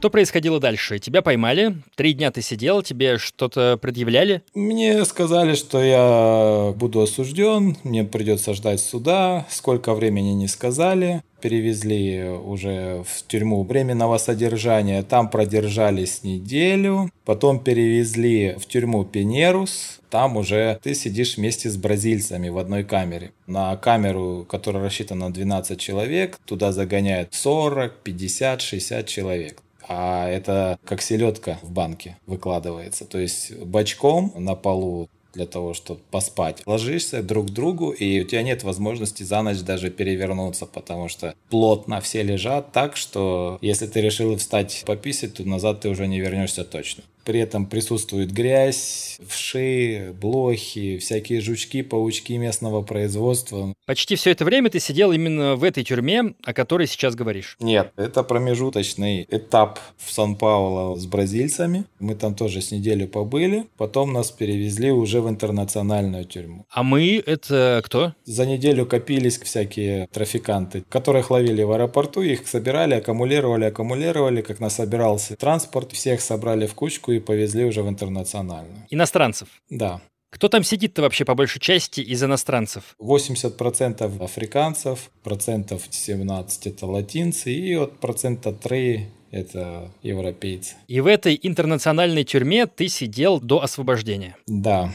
что 0.00 0.08
происходило 0.08 0.58
дальше? 0.58 0.98
Тебя 0.98 1.20
поймали, 1.20 1.76
три 1.94 2.14
дня 2.14 2.30
ты 2.30 2.40
сидел, 2.40 2.80
тебе 2.80 3.18
что-то 3.18 3.76
предъявляли? 3.76 4.42
Мне 4.54 5.04
сказали, 5.04 5.54
что 5.54 5.82
я 5.84 6.72
буду 6.74 7.02
осужден, 7.02 7.76
мне 7.84 8.04
придется 8.04 8.54
ждать 8.54 8.80
суда, 8.80 9.46
сколько 9.50 9.92
времени 9.92 10.30
не 10.30 10.48
сказали. 10.48 11.22
Перевезли 11.42 12.30
уже 12.30 13.04
в 13.06 13.26
тюрьму 13.26 13.62
временного 13.62 14.16
содержания, 14.16 15.02
там 15.02 15.28
продержались 15.28 16.22
неделю, 16.22 17.10
потом 17.26 17.60
перевезли 17.60 18.56
в 18.58 18.64
тюрьму 18.66 19.04
Пенерус, 19.04 20.00
там 20.08 20.38
уже 20.38 20.80
ты 20.82 20.94
сидишь 20.94 21.36
вместе 21.36 21.68
с 21.68 21.76
бразильцами 21.76 22.48
в 22.48 22.56
одной 22.56 22.84
камере. 22.84 23.32
На 23.46 23.76
камеру, 23.76 24.46
которая 24.48 24.82
рассчитана 24.82 25.28
на 25.28 25.34
12 25.34 25.78
человек, 25.78 26.38
туда 26.46 26.72
загоняют 26.72 27.34
40, 27.34 27.96
50, 28.02 28.62
60 28.62 29.06
человек 29.06 29.62
а 29.90 30.28
это 30.28 30.78
как 30.84 31.02
селедка 31.02 31.58
в 31.62 31.72
банке 31.72 32.16
выкладывается. 32.26 33.04
То 33.04 33.18
есть 33.18 33.56
бочком 33.56 34.32
на 34.36 34.54
полу 34.54 35.08
для 35.34 35.46
того, 35.46 35.74
чтобы 35.74 36.00
поспать. 36.10 36.62
Ложишься 36.64 37.22
друг 37.22 37.48
к 37.48 37.50
другу, 37.50 37.90
и 37.90 38.20
у 38.20 38.24
тебя 38.24 38.42
нет 38.42 38.62
возможности 38.62 39.24
за 39.24 39.42
ночь 39.42 39.60
даже 39.60 39.90
перевернуться, 39.90 40.66
потому 40.66 41.08
что 41.08 41.34
плотно 41.50 42.00
все 42.00 42.22
лежат 42.22 42.72
так, 42.72 42.96
что 42.96 43.58
если 43.60 43.86
ты 43.86 44.00
решил 44.00 44.36
встать 44.36 44.84
пописать, 44.86 45.34
то 45.34 45.44
назад 45.44 45.80
ты 45.80 45.88
уже 45.88 46.06
не 46.06 46.20
вернешься 46.20 46.64
точно. 46.64 47.02
При 47.24 47.40
этом 47.40 47.66
присутствует 47.66 48.32
грязь, 48.32 49.18
вши, 49.26 50.14
блохи, 50.20 50.98
всякие 50.98 51.40
жучки, 51.40 51.82
паучки 51.82 52.32
местного 52.34 52.82
производства. 52.82 53.74
Почти 53.86 54.16
все 54.16 54.30
это 54.30 54.44
время 54.44 54.70
ты 54.70 54.80
сидел 54.80 55.12
именно 55.12 55.56
в 55.56 55.64
этой 55.64 55.84
тюрьме, 55.84 56.34
о 56.44 56.52
которой 56.52 56.86
сейчас 56.86 57.14
говоришь? 57.14 57.56
Нет, 57.60 57.92
это 57.96 58.22
промежуточный 58.22 59.26
этап 59.30 59.78
в 59.98 60.12
Сан-Пауло 60.12 60.96
с 60.96 61.06
бразильцами. 61.06 61.84
Мы 61.98 62.14
там 62.14 62.34
тоже 62.34 62.60
с 62.60 62.70
неделю 62.70 63.08
побыли. 63.08 63.66
Потом 63.76 64.12
нас 64.12 64.30
перевезли 64.30 64.90
уже 64.90 65.20
в 65.20 65.28
интернациональную 65.28 66.24
тюрьму. 66.24 66.66
А 66.70 66.82
мы— 66.82 67.22
это 67.26 67.82
кто? 67.84 68.14
За 68.24 68.46
неделю 68.46 68.86
копились 68.86 69.38
всякие 69.38 70.08
трафиканты, 70.12 70.84
которых 70.88 71.30
ловили 71.30 71.62
в 71.62 71.72
аэропорту, 71.72 72.22
их 72.22 72.46
собирали, 72.46 72.94
аккумулировали, 72.94 73.64
аккумулировали, 73.64 74.42
как 74.42 74.60
нас 74.60 74.76
собирался 74.76 75.36
транспорт. 75.36 75.92
Всех 75.92 76.20
собрали 76.20 76.66
в 76.66 76.74
кучку 76.74 77.09
и 77.12 77.20
повезли 77.20 77.64
уже 77.64 77.82
в 77.82 77.88
интернациональную. 77.88 78.86
Иностранцев? 78.90 79.48
Да. 79.68 80.00
Кто 80.30 80.48
там 80.48 80.62
сидит-то 80.62 81.02
вообще 81.02 81.24
по 81.24 81.34
большей 81.34 81.60
части 81.60 82.00
из 82.00 82.22
иностранцев? 82.22 82.94
80% 83.00 84.22
африканцев, 84.22 85.10
процентов 85.24 85.82
17 85.90 86.66
это 86.68 86.86
латинцы 86.86 87.52
и 87.52 87.74
от 87.74 87.98
процента 87.98 88.52
3 88.52 89.08
это 89.32 89.90
европейцы. 90.02 90.76
И 90.86 91.00
в 91.00 91.06
этой 91.06 91.38
интернациональной 91.40 92.24
тюрьме 92.24 92.66
ты 92.66 92.88
сидел 92.88 93.40
до 93.40 93.62
освобождения? 93.62 94.36
Да. 94.46 94.92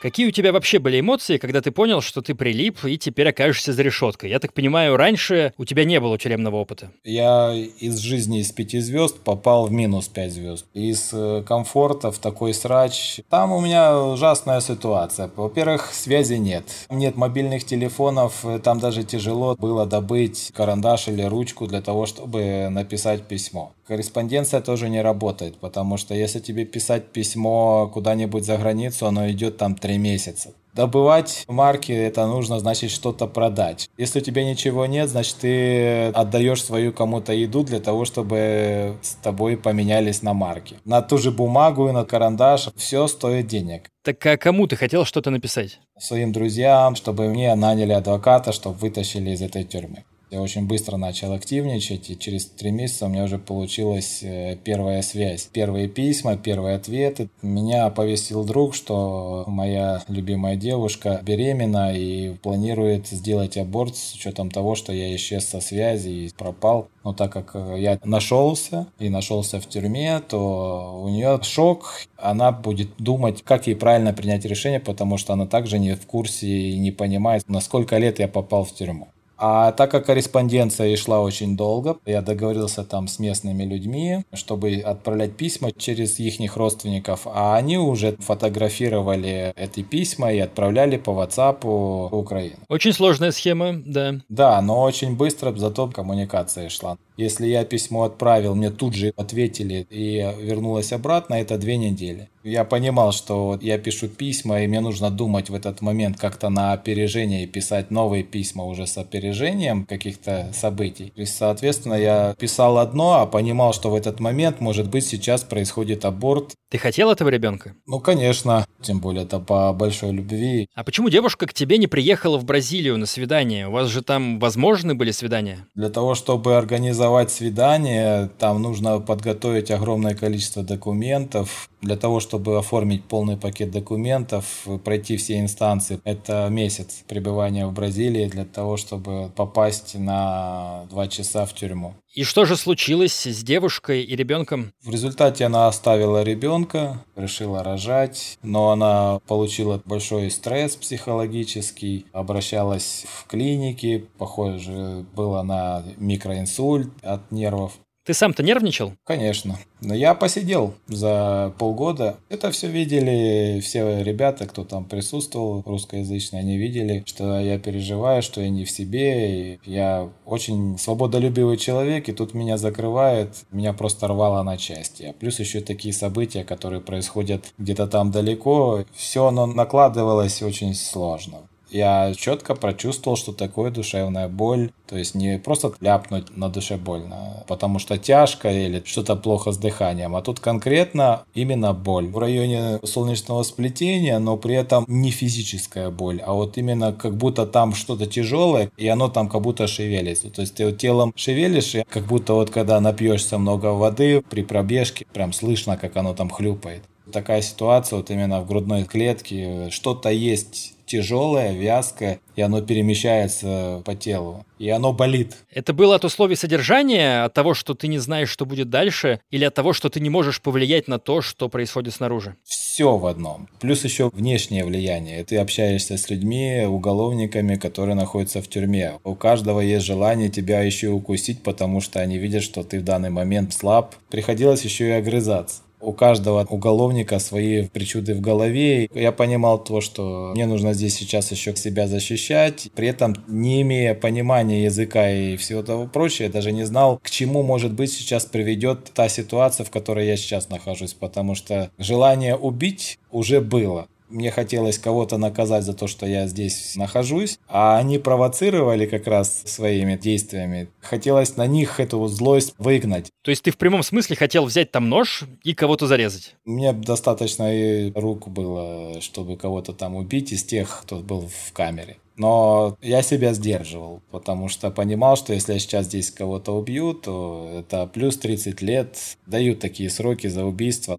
Какие 0.00 0.26
у 0.26 0.30
тебя 0.30 0.52
вообще 0.52 0.78
были 0.78 1.00
эмоции, 1.00 1.38
когда 1.38 1.62
ты 1.62 1.70
понял, 1.70 2.02
что 2.02 2.20
ты 2.20 2.34
прилип 2.34 2.84
и 2.84 2.98
теперь 2.98 3.30
окажешься 3.30 3.72
за 3.72 3.82
решеткой? 3.82 4.28
Я 4.28 4.38
так 4.38 4.52
понимаю, 4.52 4.96
раньше 4.96 5.54
у 5.56 5.64
тебя 5.64 5.84
не 5.84 5.98
было 6.00 6.18
тюремного 6.18 6.56
опыта. 6.56 6.90
Я 7.02 7.54
из 7.54 7.98
жизни 7.98 8.40
из 8.40 8.52
пяти 8.52 8.80
звезд 8.80 9.18
попал 9.20 9.66
в 9.66 9.72
минус 9.72 10.08
пять 10.08 10.32
звезд. 10.32 10.66
Из 10.74 11.10
э, 11.14 11.42
комфорта 11.46 12.12
в 12.12 12.18
такой 12.18 12.52
срач. 12.52 13.20
Там 13.30 13.52
у 13.52 13.60
меня 13.60 13.98
ужасная 13.98 14.60
ситуация. 14.60 15.30
Во-первых, 15.34 15.90
связи 15.94 16.34
нет. 16.34 16.64
Нет 16.90 17.16
мобильных 17.16 17.64
телефонов. 17.64 18.44
Там 18.62 18.78
даже 18.78 19.02
тяжело 19.02 19.56
было 19.56 19.86
добыть 19.86 20.52
карандаш 20.54 21.08
или 21.08 21.22
ручку 21.22 21.66
для 21.66 21.80
того, 21.80 22.04
чтобы 22.04 22.68
написать 22.70 23.22
письмо. 23.22 23.72
Корреспонденция 23.86 24.60
тоже 24.60 24.88
не 24.88 25.00
работает, 25.00 25.58
потому 25.58 25.96
что 25.96 26.14
если 26.14 26.40
тебе 26.40 26.64
писать 26.64 27.06
письмо 27.06 27.88
куда-нибудь 27.92 28.44
за 28.44 28.56
границу, 28.56 29.06
оно 29.06 29.30
идет 29.30 29.58
там 29.58 29.76
три 29.76 29.96
месяца. 29.96 30.54
Добывать 30.74 31.44
марки 31.48 31.92
это 31.92 32.26
нужно, 32.26 32.58
значит, 32.58 32.90
что-то 32.90 33.26
продать. 33.26 33.88
Если 33.96 34.18
у 34.18 34.22
тебя 34.22 34.44
ничего 34.44 34.84
нет, 34.86 35.08
значит, 35.08 35.36
ты 35.36 36.08
отдаешь 36.08 36.62
свою 36.62 36.92
кому-то 36.92 37.32
еду 37.32 37.62
для 37.62 37.80
того, 37.80 38.04
чтобы 38.04 38.96
с 39.00 39.12
тобой 39.22 39.56
поменялись 39.56 40.20
на 40.20 40.34
марки. 40.34 40.76
На 40.84 41.00
ту 41.00 41.16
же 41.16 41.30
бумагу 41.30 41.88
и 41.88 41.92
на 41.92 42.04
карандаш 42.04 42.68
все 42.76 43.06
стоит 43.06 43.46
денег. 43.46 43.88
Так 44.02 44.26
а 44.26 44.36
кому 44.36 44.66
ты 44.66 44.76
хотел 44.76 45.04
что-то 45.04 45.30
написать? 45.30 45.80
Своим 45.98 46.32
друзьям, 46.32 46.94
чтобы 46.96 47.28
мне 47.28 47.54
наняли 47.54 47.92
адвоката, 47.92 48.52
чтобы 48.52 48.76
вытащили 48.76 49.30
из 49.30 49.40
этой 49.40 49.64
тюрьмы. 49.64 50.04
Я 50.28 50.42
очень 50.42 50.66
быстро 50.66 50.96
начал 50.96 51.32
активничать, 51.32 52.10
и 52.10 52.18
через 52.18 52.46
три 52.46 52.72
месяца 52.72 53.06
у 53.06 53.08
меня 53.08 53.24
уже 53.24 53.38
получилась 53.38 54.24
э, 54.24 54.56
первая 54.56 55.02
связь. 55.02 55.48
Первые 55.52 55.86
письма, 55.86 56.36
первые 56.36 56.74
ответы. 56.74 57.28
Меня 57.42 57.86
оповестил 57.86 58.44
друг, 58.44 58.74
что 58.74 59.44
моя 59.46 60.02
любимая 60.08 60.56
девушка 60.56 61.20
беременна 61.22 61.96
и 61.96 62.34
планирует 62.34 63.06
сделать 63.06 63.56
аборт 63.56 63.96
с 63.96 64.14
учетом 64.14 64.50
того, 64.50 64.74
что 64.74 64.92
я 64.92 65.14
исчез 65.14 65.46
со 65.46 65.60
связи 65.60 66.08
и 66.08 66.30
пропал. 66.36 66.88
Но 67.04 67.14
так 67.14 67.32
как 67.32 67.52
э, 67.54 67.76
я 67.78 68.00
нашелся 68.02 68.88
и 68.98 69.08
нашелся 69.08 69.60
в 69.60 69.68
тюрьме, 69.68 70.20
то 70.28 71.02
у 71.04 71.08
нее 71.08 71.38
шок. 71.42 72.00
Она 72.16 72.50
будет 72.50 72.96
думать, 72.98 73.44
как 73.44 73.68
ей 73.68 73.76
правильно 73.76 74.12
принять 74.12 74.44
решение, 74.44 74.80
потому 74.80 75.18
что 75.18 75.34
она 75.34 75.46
также 75.46 75.78
не 75.78 75.94
в 75.94 76.04
курсе 76.04 76.48
и 76.48 76.78
не 76.78 76.90
понимает, 76.90 77.48
на 77.48 77.60
сколько 77.60 77.96
лет 77.98 78.18
я 78.18 78.26
попал 78.26 78.64
в 78.64 78.74
тюрьму. 78.74 79.06
А 79.38 79.72
так 79.72 79.90
как 79.90 80.06
корреспонденция 80.06 80.96
шла 80.96 81.20
очень 81.20 81.56
долго, 81.56 81.98
я 82.06 82.22
договорился 82.22 82.84
там 82.84 83.08
с 83.08 83.18
местными 83.18 83.64
людьми, 83.64 84.24
чтобы 84.32 84.76
отправлять 84.76 85.36
письма 85.36 85.72
через 85.72 86.18
их 86.18 86.56
родственников, 86.56 87.26
а 87.26 87.56
они 87.56 87.78
уже 87.78 88.16
фотографировали 88.18 89.52
эти 89.56 89.82
письма 89.82 90.32
и 90.32 90.38
отправляли 90.38 90.96
по 90.96 91.10
WhatsApp 91.10 91.58
в 91.62 92.16
Украину. 92.16 92.56
Очень 92.68 92.92
сложная 92.92 93.30
схема, 93.30 93.74
да. 93.84 94.14
Да, 94.28 94.60
но 94.62 94.82
очень 94.82 95.16
быстро 95.16 95.52
зато 95.52 95.88
коммуникация 95.88 96.68
шла. 96.68 96.96
Если 97.16 97.46
я 97.46 97.64
письмо 97.64 98.04
отправил, 98.04 98.54
мне 98.54 98.70
тут 98.70 98.94
же 98.94 99.12
ответили 99.16 99.86
и 99.88 100.16
вернулось 100.38 100.92
обратно, 100.92 101.34
это 101.34 101.56
две 101.56 101.78
недели. 101.78 102.28
Я 102.44 102.64
понимал, 102.64 103.12
что 103.12 103.58
я 103.62 103.78
пишу 103.78 104.08
письма, 104.08 104.60
и 104.60 104.66
мне 104.66 104.80
нужно 104.80 105.10
думать 105.10 105.48
в 105.48 105.54
этот 105.54 105.80
момент 105.80 106.18
как-то 106.18 106.50
на 106.50 106.72
опережение 106.72 107.44
и 107.44 107.46
писать 107.46 107.90
новые 107.90 108.22
письма 108.22 108.64
уже 108.64 108.86
с 108.86 108.98
опережением 108.98 109.25
опережением 109.26 109.84
каких-то 109.84 110.50
событий. 110.52 111.12
И, 111.16 111.24
соответственно, 111.24 111.94
я 111.94 112.34
писал 112.38 112.78
одно, 112.78 113.20
а 113.20 113.26
понимал, 113.26 113.72
что 113.72 113.90
в 113.90 113.94
этот 113.94 114.20
момент, 114.20 114.60
может 114.60 114.88
быть, 114.88 115.06
сейчас 115.06 115.42
происходит 115.42 116.04
аборт. 116.04 116.54
Ты 116.70 116.78
хотел 116.78 117.10
этого 117.10 117.28
ребенка? 117.28 117.74
Ну, 117.86 118.00
конечно. 118.00 118.66
Тем 118.82 119.00
более 119.00 119.24
это 119.24 119.38
по 119.38 119.72
большой 119.72 120.12
любви. 120.12 120.68
А 120.74 120.84
почему 120.84 121.08
девушка 121.08 121.46
к 121.46 121.54
тебе 121.54 121.78
не 121.78 121.86
приехала 121.86 122.38
в 122.38 122.44
Бразилию 122.44 122.98
на 122.98 123.06
свидание? 123.06 123.68
У 123.68 123.72
вас 123.72 123.88
же 123.88 124.02
там 124.02 124.38
возможны 124.38 124.94
были 124.94 125.10
свидания? 125.10 125.66
Для 125.74 125.90
того, 125.90 126.14
чтобы 126.14 126.56
организовать 126.56 127.30
свидание, 127.30 128.30
там 128.38 128.62
нужно 128.62 129.00
подготовить 129.00 129.70
огромное 129.70 130.14
количество 130.14 130.62
документов. 130.62 131.68
Для 131.86 131.96
того, 131.96 132.18
чтобы 132.18 132.58
оформить 132.58 133.04
полный 133.04 133.36
пакет 133.36 133.70
документов, 133.70 134.66
пройти 134.82 135.16
все 135.16 135.38
инстанции, 135.38 136.00
это 136.02 136.48
месяц 136.50 137.04
пребывания 137.06 137.64
в 137.64 137.72
Бразилии 137.72 138.26
для 138.26 138.44
того, 138.44 138.76
чтобы 138.76 139.30
попасть 139.36 139.94
на 139.94 140.86
два 140.90 141.06
часа 141.06 141.46
в 141.46 141.54
тюрьму. 141.54 141.94
И 142.12 142.24
что 142.24 142.44
же 142.44 142.56
случилось 142.56 143.26
с 143.26 143.44
девушкой 143.44 144.02
и 144.02 144.16
ребенком? 144.16 144.72
В 144.82 144.90
результате 144.90 145.44
она 145.44 145.68
оставила 145.68 146.24
ребенка, 146.24 147.04
решила 147.14 147.62
рожать, 147.62 148.36
но 148.42 148.70
она 148.70 149.20
получила 149.28 149.80
большой 149.84 150.32
стресс 150.32 150.74
психологический, 150.74 152.06
обращалась 152.12 153.04
в 153.06 153.28
клиники, 153.28 154.08
похоже, 154.18 155.04
было 155.14 155.42
на 155.42 155.84
микроинсульт 155.98 156.90
от 157.02 157.30
нервов. 157.30 157.74
Ты 158.06 158.14
сам-то 158.14 158.44
нервничал? 158.44 158.92
Конечно. 159.02 159.58
Но 159.80 159.92
я 159.92 160.14
посидел 160.14 160.74
за 160.86 161.52
полгода. 161.58 162.18
Это 162.28 162.52
все 162.52 162.68
видели 162.68 163.58
все 163.60 164.00
ребята, 164.04 164.46
кто 164.46 164.62
там 164.62 164.84
присутствовал, 164.84 165.64
русскоязычные, 165.66 166.40
они 166.40 166.56
видели, 166.56 167.02
что 167.04 167.40
я 167.40 167.58
переживаю, 167.58 168.22
что 168.22 168.40
я 168.40 168.48
не 168.48 168.64
в 168.64 168.70
себе. 168.70 169.54
И 169.54 169.60
я 169.64 170.08
очень 170.24 170.78
свободолюбивый 170.78 171.56
человек, 171.56 172.08
и 172.08 172.12
тут 172.12 172.32
меня 172.32 172.58
закрывает, 172.58 173.34
меня 173.50 173.72
просто 173.72 174.06
рвало 174.06 174.40
на 174.44 174.56
части. 174.56 175.02
А 175.02 175.12
плюс 175.12 175.40
еще 175.40 175.60
такие 175.60 175.92
события, 175.92 176.44
которые 176.44 176.80
происходят 176.80 177.52
где-то 177.58 177.88
там 177.88 178.12
далеко, 178.12 178.84
все 178.94 179.26
оно 179.26 179.46
накладывалось 179.46 180.42
очень 180.42 180.74
сложно 180.74 181.48
я 181.70 182.12
четко 182.14 182.54
прочувствовал, 182.54 183.16
что 183.16 183.32
такое 183.32 183.70
душевная 183.70 184.28
боль. 184.28 184.70
То 184.86 184.96
есть 184.96 185.14
не 185.14 185.38
просто 185.38 185.72
ляпнуть 185.80 186.36
на 186.36 186.48
душе 186.48 186.76
больно, 186.76 187.44
потому 187.48 187.80
что 187.80 187.98
тяжко 187.98 188.50
или 188.50 188.82
что-то 188.84 189.16
плохо 189.16 189.50
с 189.50 189.58
дыханием, 189.58 190.14
а 190.14 190.22
тут 190.22 190.38
конкретно 190.38 191.24
именно 191.34 191.72
боль 191.72 192.06
в 192.06 192.18
районе 192.18 192.78
солнечного 192.84 193.42
сплетения, 193.42 194.18
но 194.20 194.36
при 194.36 194.54
этом 194.54 194.84
не 194.86 195.10
физическая 195.10 195.90
боль, 195.90 196.22
а 196.24 196.34
вот 196.34 196.56
именно 196.56 196.92
как 196.92 197.16
будто 197.16 197.46
там 197.46 197.74
что-то 197.74 198.06
тяжелое, 198.06 198.70
и 198.76 198.86
оно 198.86 199.08
там 199.08 199.28
как 199.28 199.42
будто 199.42 199.66
шевелится. 199.66 200.30
То 200.30 200.42
есть 200.42 200.54
ты 200.54 200.66
вот 200.66 200.78
телом 200.78 201.12
шевелишь, 201.16 201.74
и 201.74 201.82
как 201.82 202.04
будто 202.04 202.34
вот 202.34 202.50
когда 202.50 202.80
напьешься 202.80 203.38
много 203.38 203.66
воды 203.66 204.22
при 204.22 204.42
пробежке, 204.42 205.06
прям 205.12 205.32
слышно, 205.32 205.76
как 205.76 205.96
оно 205.96 206.14
там 206.14 206.30
хлюпает. 206.30 206.84
Такая 207.12 207.42
ситуация 207.42 207.96
вот 207.96 208.10
именно 208.10 208.40
в 208.40 208.46
грудной 208.46 208.84
клетке, 208.84 209.68
что-то 209.70 210.10
есть 210.10 210.75
тяжелое, 210.86 211.52
вязкое, 211.52 212.20
и 212.36 212.42
оно 212.42 212.62
перемещается 212.62 213.82
по 213.84 213.94
телу. 213.94 214.46
И 214.58 214.70
оно 214.70 214.92
болит. 214.92 215.36
Это 215.50 215.74
было 215.74 215.96
от 215.96 216.04
условий 216.04 216.36
содержания, 216.36 217.24
от 217.24 217.34
того, 217.34 217.54
что 217.54 217.74
ты 217.74 217.88
не 217.88 217.98
знаешь, 217.98 218.30
что 218.30 218.46
будет 218.46 218.70
дальше, 218.70 219.20
или 219.30 219.44
от 219.44 219.54
того, 219.54 219.72
что 219.72 219.90
ты 219.90 220.00
не 220.00 220.08
можешь 220.08 220.40
повлиять 220.40 220.88
на 220.88 220.98
то, 220.98 221.20
что 221.20 221.48
происходит 221.48 221.94
снаружи? 221.94 222.36
Все 222.44 222.96
в 222.96 223.06
одном. 223.06 223.48
Плюс 223.60 223.84
еще 223.84 224.10
внешнее 224.12 224.64
влияние. 224.64 225.24
Ты 225.24 225.36
общаешься 225.36 225.98
с 225.98 226.08
людьми, 226.08 226.64
уголовниками, 226.66 227.56
которые 227.56 227.94
находятся 227.94 228.40
в 228.40 228.48
тюрьме. 228.48 228.98
У 229.04 229.14
каждого 229.14 229.60
есть 229.60 229.84
желание 229.84 230.30
тебя 230.30 230.60
еще 230.60 230.88
укусить, 230.88 231.42
потому 231.42 231.80
что 231.80 232.00
они 232.00 232.18
видят, 232.18 232.42
что 232.42 232.62
ты 232.64 232.80
в 232.80 232.84
данный 232.84 233.10
момент 233.10 233.52
слаб. 233.52 233.94
Приходилось 234.10 234.62
еще 234.62 234.88
и 234.88 234.92
огрызаться 234.92 235.62
у 235.86 235.92
каждого 235.92 236.44
уголовника 236.44 237.20
свои 237.20 237.68
причуды 237.68 238.14
в 238.14 238.20
голове. 238.20 238.88
Я 238.92 239.12
понимал 239.12 239.62
то, 239.62 239.80
что 239.80 240.32
мне 240.34 240.46
нужно 240.46 240.72
здесь 240.74 240.96
сейчас 240.96 241.30
еще 241.30 241.54
себя 241.54 241.86
защищать, 241.86 242.68
при 242.74 242.88
этом 242.88 243.14
не 243.28 243.62
имея 243.62 243.94
понимания 243.94 244.64
языка 244.64 245.08
и 245.10 245.36
всего 245.36 245.62
того 245.62 245.86
прочего, 245.86 246.24
я 246.24 246.32
даже 246.32 246.50
не 246.50 246.64
знал, 246.64 246.98
к 247.02 247.08
чему, 247.08 247.42
может 247.42 247.72
быть, 247.72 247.92
сейчас 247.92 248.26
приведет 248.26 248.90
та 248.94 249.08
ситуация, 249.08 249.64
в 249.64 249.70
которой 249.70 250.06
я 250.06 250.16
сейчас 250.16 250.48
нахожусь, 250.48 250.92
потому 250.92 251.36
что 251.36 251.70
желание 251.78 252.36
убить 252.36 252.98
уже 253.12 253.40
было. 253.40 253.86
Мне 254.08 254.30
хотелось 254.30 254.78
кого-то 254.78 255.18
наказать 255.18 255.64
за 255.64 255.74
то, 255.74 255.86
что 255.86 256.06
я 256.06 256.26
здесь 256.26 256.76
нахожусь, 256.76 257.38
а 257.48 257.78
они 257.78 257.98
провоцировали 257.98 258.86
как 258.86 259.06
раз 259.06 259.42
своими 259.44 259.96
действиями. 259.96 260.68
Хотелось 260.80 261.36
на 261.36 261.46
них 261.46 261.80
эту 261.80 262.06
злость 262.06 262.54
выгнать. 262.58 263.10
То 263.22 263.30
есть 263.30 263.42
ты 263.42 263.50
в 263.50 263.56
прямом 263.56 263.82
смысле 263.82 264.16
хотел 264.16 264.44
взять 264.44 264.70
там 264.70 264.88
нож 264.88 265.24
и 265.42 265.54
кого-то 265.54 265.86
зарезать? 265.86 266.36
Мне 266.44 266.72
достаточно 266.72 267.52
и 267.52 267.92
рук 267.94 268.28
было, 268.28 269.00
чтобы 269.00 269.36
кого-то 269.36 269.72
там 269.72 269.96
убить 269.96 270.32
из 270.32 270.44
тех, 270.44 270.82
кто 270.82 270.96
был 270.96 271.28
в 271.28 271.52
камере. 271.52 271.96
Но 272.16 272.78
я 272.80 273.02
себя 273.02 273.34
сдерживал, 273.34 274.00
потому 274.10 274.48
что 274.48 274.70
понимал, 274.70 275.16
что 275.16 275.34
если 275.34 275.52
я 275.52 275.58
сейчас 275.58 275.86
здесь 275.86 276.10
кого-то 276.10 276.52
убью, 276.52 276.94
то 276.94 277.50
это 277.52 277.86
плюс 277.86 278.16
30 278.16 278.62
лет, 278.62 279.18
дают 279.26 279.60
такие 279.60 279.90
сроки 279.90 280.26
за 280.26 280.44
убийство. 280.44 280.98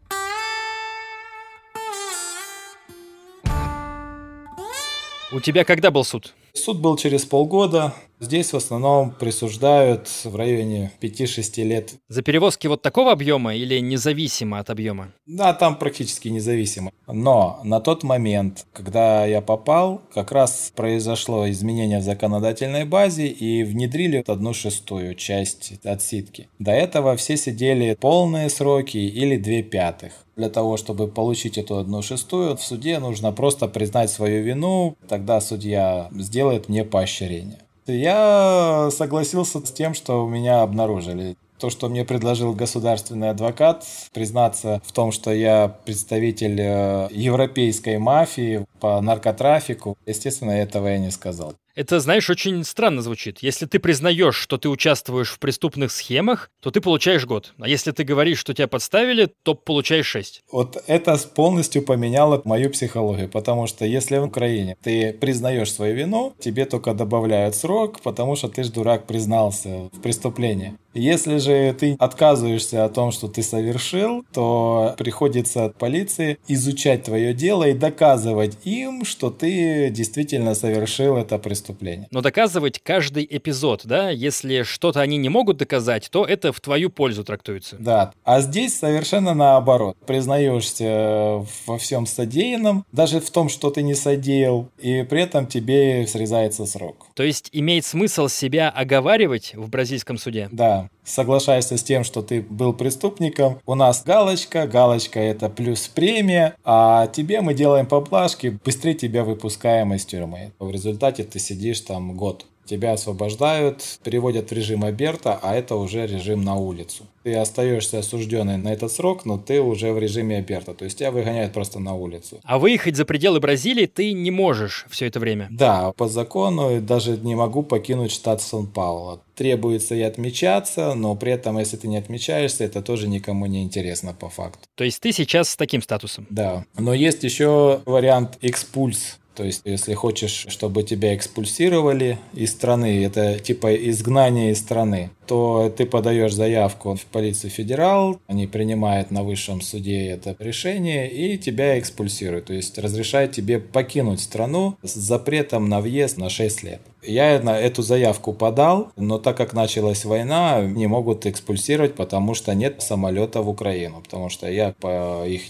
У 5.30 5.42
тебя 5.42 5.66
когда 5.66 5.92
был 5.92 6.06
суд? 6.06 6.34
Суд 6.54 6.80
был 6.80 6.96
через 6.96 7.26
полгода. 7.26 7.94
Здесь 8.22 8.54
в 8.54 8.56
основном 8.56 9.12
присуждают 9.12 10.08
в 10.24 10.36
районе 10.36 10.92
5-6 11.02 11.64
лет. 11.64 11.94
За 12.08 12.22
перевозки 12.22 12.66
вот 12.68 12.82
такого 12.82 13.12
объема 13.12 13.54
или 13.54 13.80
независимо 13.80 14.58
от 14.58 14.70
объема? 14.70 15.12
Да, 15.26 15.54
там 15.54 15.78
практически 15.78 16.30
независимо. 16.30 16.92
Но 17.08 17.60
на 17.66 17.82
тот 17.82 18.04
момент, 18.04 18.66
когда 18.72 19.26
я 19.26 19.42
попал, 19.42 20.02
как 20.14 20.32
раз 20.32 20.72
произошло 20.74 21.50
изменение 21.50 22.00
в 22.00 22.04
законодательной 22.04 22.86
базе 22.86 23.28
и 23.28 23.64
внедрили 23.64 24.24
одну 24.26 24.54
шестую 24.54 25.14
часть 25.14 25.74
отсидки. 25.86 26.48
До 26.58 26.72
этого 26.72 27.18
все 27.18 27.36
сидели 27.36 27.98
полные 28.00 28.50
сроки 28.50 28.98
или 28.98 29.36
две 29.36 29.62
пятых. 29.62 30.14
Для 30.38 30.50
того, 30.50 30.78
чтобы 30.78 31.08
получить 31.08 31.58
эту 31.58 31.80
одну 31.80 32.04
шестую, 32.04 32.56
в 32.56 32.62
суде 32.62 33.00
нужно 33.00 33.32
просто 33.32 33.68
признать 33.68 34.12
свою 34.12 34.44
вину, 34.44 34.96
тогда 35.10 35.42
судья 35.42 36.10
сделает 36.12 36.70
мне 36.70 36.84
поощрение. 36.84 37.58
Я 37.88 38.90
согласился 38.92 39.66
с 39.66 39.72
тем, 39.72 39.96
что 39.96 40.28
меня 40.28 40.62
обнаружили. 40.62 41.38
То, 41.58 41.72
что 41.72 41.90
мне 41.90 42.06
предложил 42.06 42.54
государственный 42.54 43.32
адвокат, 43.32 43.84
признаться 44.14 44.80
в 44.86 44.92
том, 44.92 45.12
что 45.12 45.34
я 45.34 45.76
представитель 45.86 46.62
э, 46.62 47.08
европейской 47.10 47.98
мафии 47.98 48.68
по 48.80 49.02
наркотрафику, 49.02 49.98
естественно, 50.06 50.52
этого 50.52 50.88
я 50.88 51.00
не 51.00 51.10
сказал. 51.10 51.56
Это, 51.78 52.00
знаешь, 52.00 52.28
очень 52.28 52.64
странно 52.64 53.04
звучит. 53.04 53.44
Если 53.44 53.68
ты 53.68 53.78
признаешь, 53.78 54.36
что 54.36 54.58
ты 54.58 54.68
участвуешь 54.68 55.30
в 55.30 55.38
преступных 55.38 55.92
схемах, 55.92 56.50
то 56.60 56.72
ты 56.72 56.82
получаешь 56.82 57.28
год. 57.28 57.54
А 57.60 57.70
если 57.70 57.92
ты 57.92 58.04
говоришь, 58.04 58.40
что 58.40 58.56
тебя 58.56 58.68
подставили, 58.68 59.30
то 59.44 59.54
получаешь 59.54 60.08
6. 60.08 60.42
Вот 60.52 60.84
это 60.88 61.16
полностью 61.36 61.84
поменяло 61.84 62.42
мою 62.46 62.72
психологию, 62.72 63.30
потому 63.30 63.68
что 63.68 63.86
если 63.86 64.18
в 64.18 64.24
Украине 64.24 64.76
ты 64.82 65.14
признаешь 65.14 65.72
свою 65.72 65.96
вину, 65.96 66.34
тебе 66.40 66.66
только 66.66 66.96
добавляют 66.96 67.56
срок, 67.56 68.02
потому 68.02 68.36
что 68.36 68.50
ты 68.50 68.64
ж 68.64 68.70
дурак 68.70 69.06
признался 69.06 69.92
в 69.94 70.02
преступлении. 70.02 70.74
Если 70.96 71.38
же 71.38 71.76
ты 71.80 71.96
отказываешься 72.00 72.84
о 72.84 72.90
том, 72.90 73.12
что 73.12 73.28
ты 73.28 73.44
совершил, 73.44 74.26
то 74.34 74.96
приходится 74.98 75.72
полиции 75.78 76.40
изучать 76.48 77.04
твое 77.04 77.36
дело 77.36 77.66
и 77.66 77.74
доказывать 77.74 78.58
им, 78.64 79.06
что 79.06 79.30
ты 79.30 79.92
действительно 79.92 80.56
совершил 80.56 81.18
это 81.18 81.38
преступление. 81.38 81.67
Но 82.12 82.22
доказывать 82.22 82.80
каждый 82.84 83.28
эпизод, 83.30 83.82
да? 83.86 84.10
Если 84.10 84.64
что-то 84.64 85.02
они 85.02 85.18
не 85.18 85.30
могут 85.30 85.58
доказать, 85.58 86.10
то 86.12 86.26
это 86.26 86.52
в 86.54 86.60
твою 86.62 86.90
пользу 86.90 87.24
трактуется. 87.24 87.76
Да. 87.80 88.12
А 88.24 88.42
здесь 88.42 88.78
совершенно 88.78 89.34
наоборот. 89.34 89.98
Признаешься 90.06 91.46
во 91.66 91.78
всем 91.78 92.06
содеянном, 92.06 92.86
даже 92.92 93.20
в 93.20 93.30
том, 93.30 93.50
что 93.50 93.70
ты 93.70 93.82
не 93.82 93.96
содеял, 93.96 94.70
и 94.80 95.04
при 95.04 95.22
этом 95.22 95.48
тебе 95.48 96.06
срезается 96.08 96.66
срок. 96.66 97.08
То 97.16 97.24
есть 97.24 97.50
имеет 97.52 97.86
смысл 97.86 98.28
себя 98.28 98.70
оговаривать 98.70 99.54
в 99.56 99.70
бразильском 99.70 100.18
суде? 100.18 100.50
Да 100.52 100.90
соглашайся 101.08 101.78
с 101.78 101.84
тем, 101.84 102.04
что 102.04 102.22
ты 102.22 102.42
был 102.42 102.74
преступником. 102.74 103.60
У 103.66 103.76
нас 103.76 104.04
галочка, 104.04 104.68
галочка 104.68 105.20
это 105.20 105.50
плюс 105.50 105.88
премия, 105.88 106.56
а 106.64 107.08
тебе 107.08 107.42
мы 107.42 107.54
делаем 107.54 107.86
поблажки, 107.86 108.60
быстрее 108.64 108.94
тебя 108.94 109.24
выпускаем 109.24 109.94
из 109.94 110.06
тюрьмы. 110.06 110.52
В 110.60 110.70
результате 110.70 111.24
ты 111.24 111.40
сидишь 111.40 111.82
там 111.82 112.16
год. 112.16 112.46
Тебя 112.68 112.94
освобождают, 112.94 114.00
переводят 114.04 114.50
в 114.50 114.54
режим 114.54 114.84
Аберта, 114.84 115.40
а 115.42 115.56
это 115.56 115.76
уже 115.76 116.06
режим 116.06 116.44
на 116.44 116.56
улицу. 116.56 117.06
Ты 117.24 117.36
остаешься 117.36 118.00
осужденный 118.00 118.58
на 118.58 118.70
этот 118.70 118.92
срок, 118.92 119.26
но 119.26 119.38
ты 119.38 119.62
уже 119.62 119.92
в 119.94 120.00
режиме 120.00 120.38
Аберта, 120.38 120.74
то 120.74 120.86
есть 120.86 121.00
тебя 121.00 121.12
выгоняют 121.12 121.54
просто 121.54 121.80
на 121.80 121.96
улицу. 121.96 122.40
А 122.44 122.58
выехать 122.58 122.96
за 122.96 123.06
пределы 123.06 123.40
Бразилии 123.40 123.86
ты 123.86 124.12
не 124.14 124.32
можешь 124.32 124.86
все 124.90 125.08
это 125.08 125.20
время? 125.20 125.48
Да, 125.50 125.92
по 125.94 126.08
закону 126.08 126.82
даже 126.82 127.18
не 127.18 127.36
могу 127.36 127.64
покинуть 127.64 128.12
штат 128.12 128.42
Сан-Пауло. 128.42 129.22
Требуется 129.36 129.96
и 129.96 130.02
отмечаться, 130.02 130.94
но 130.94 131.16
при 131.16 131.32
этом, 131.32 131.58
если 131.60 131.78
ты 131.78 131.88
не 131.88 131.98
отмечаешься, 131.98 132.64
это 132.64 132.82
тоже 132.82 133.08
никому 133.08 133.46
не 133.46 133.64
интересно 133.64 134.14
по 134.14 134.30
факту. 134.30 134.68
То 134.76 134.84
есть 134.84 135.00
ты 135.00 135.12
сейчас 135.12 135.50
с 135.50 135.56
таким 135.56 135.82
статусом? 135.82 136.28
Да. 136.30 136.66
Но 136.78 136.94
есть 136.94 137.24
еще 137.24 137.82
вариант 137.86 138.38
экспульс. 138.42 139.20
То 139.38 139.44
есть, 139.44 139.62
если 139.66 139.94
хочешь, 139.94 140.48
чтобы 140.50 140.82
тебя 140.82 141.14
экспульсировали 141.14 142.18
из 142.34 142.50
страны, 142.50 143.06
это 143.06 143.38
типа 143.38 143.76
изгнание 143.76 144.52
из 144.52 144.58
страны, 144.58 145.12
то 145.28 145.72
ты 145.76 145.86
подаешь 145.86 146.34
заявку 146.34 146.96
в 146.96 147.06
полицию 147.06 147.52
федерал, 147.52 148.20
они 148.26 148.48
принимают 148.48 149.12
на 149.12 149.22
высшем 149.22 149.62
суде 149.62 150.08
это 150.08 150.36
решение 150.40 151.08
и 151.12 151.38
тебя 151.38 151.78
экспульсируют. 151.78 152.46
То 152.46 152.54
есть 152.54 152.80
разрешают 152.80 153.34
тебе 153.34 153.60
покинуть 153.60 154.22
страну 154.22 154.76
с 154.82 154.96
запретом 154.96 155.70
на 155.70 155.82
въезд 155.82 156.18
на 156.18 156.30
6 156.30 156.64
лет. 156.64 156.82
Я 157.04 157.40
на 157.40 157.60
эту 157.60 157.84
заявку 157.84 158.34
подал, 158.34 158.92
но 158.96 159.20
так 159.20 159.38
как 159.38 159.54
началась 159.54 160.04
война, 160.04 160.62
не 160.64 160.88
могут 160.88 161.28
экспульсировать, 161.28 161.94
потому 161.94 162.34
что 162.34 162.56
нет 162.56 162.82
самолета 162.82 163.44
в 163.44 163.50
Украину. 163.50 164.02
Потому 164.02 164.30
что 164.30 164.50
я 164.50 164.74
по 164.80 165.26
их 165.28 165.44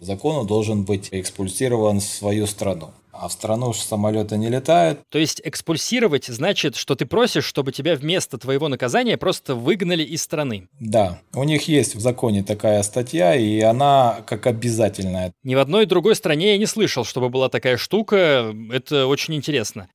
закону 0.00 0.44
должен 0.44 0.82
быть 0.82 1.08
экспульсирован 1.12 2.00
в 2.00 2.04
свою 2.04 2.46
страну 2.46 2.88
а 3.20 3.28
в 3.28 3.32
страну 3.32 3.68
уж 3.68 3.78
самолеты 3.78 4.36
не 4.36 4.48
летают. 4.48 5.00
То 5.08 5.18
есть 5.18 5.40
экспульсировать 5.44 6.26
значит, 6.26 6.76
что 6.76 6.94
ты 6.94 7.06
просишь, 7.06 7.44
чтобы 7.44 7.72
тебя 7.72 7.94
вместо 7.94 8.38
твоего 8.38 8.68
наказания 8.68 9.16
просто 9.16 9.54
выгнали 9.54 10.02
из 10.02 10.22
страны. 10.22 10.68
Да, 10.80 11.20
у 11.34 11.44
них 11.44 11.68
есть 11.68 11.94
в 11.94 12.00
законе 12.00 12.42
такая 12.42 12.82
статья, 12.82 13.34
и 13.34 13.60
она 13.60 14.20
как 14.26 14.46
обязательная. 14.46 15.32
Ни 15.42 15.54
в 15.54 15.58
одной 15.58 15.86
другой 15.86 16.14
стране 16.14 16.52
я 16.52 16.58
не 16.58 16.66
слышал, 16.66 17.04
чтобы 17.04 17.28
была 17.28 17.48
такая 17.48 17.76
штука. 17.76 18.54
Это 18.72 19.06
очень 19.06 19.34
интересно. 19.34 19.88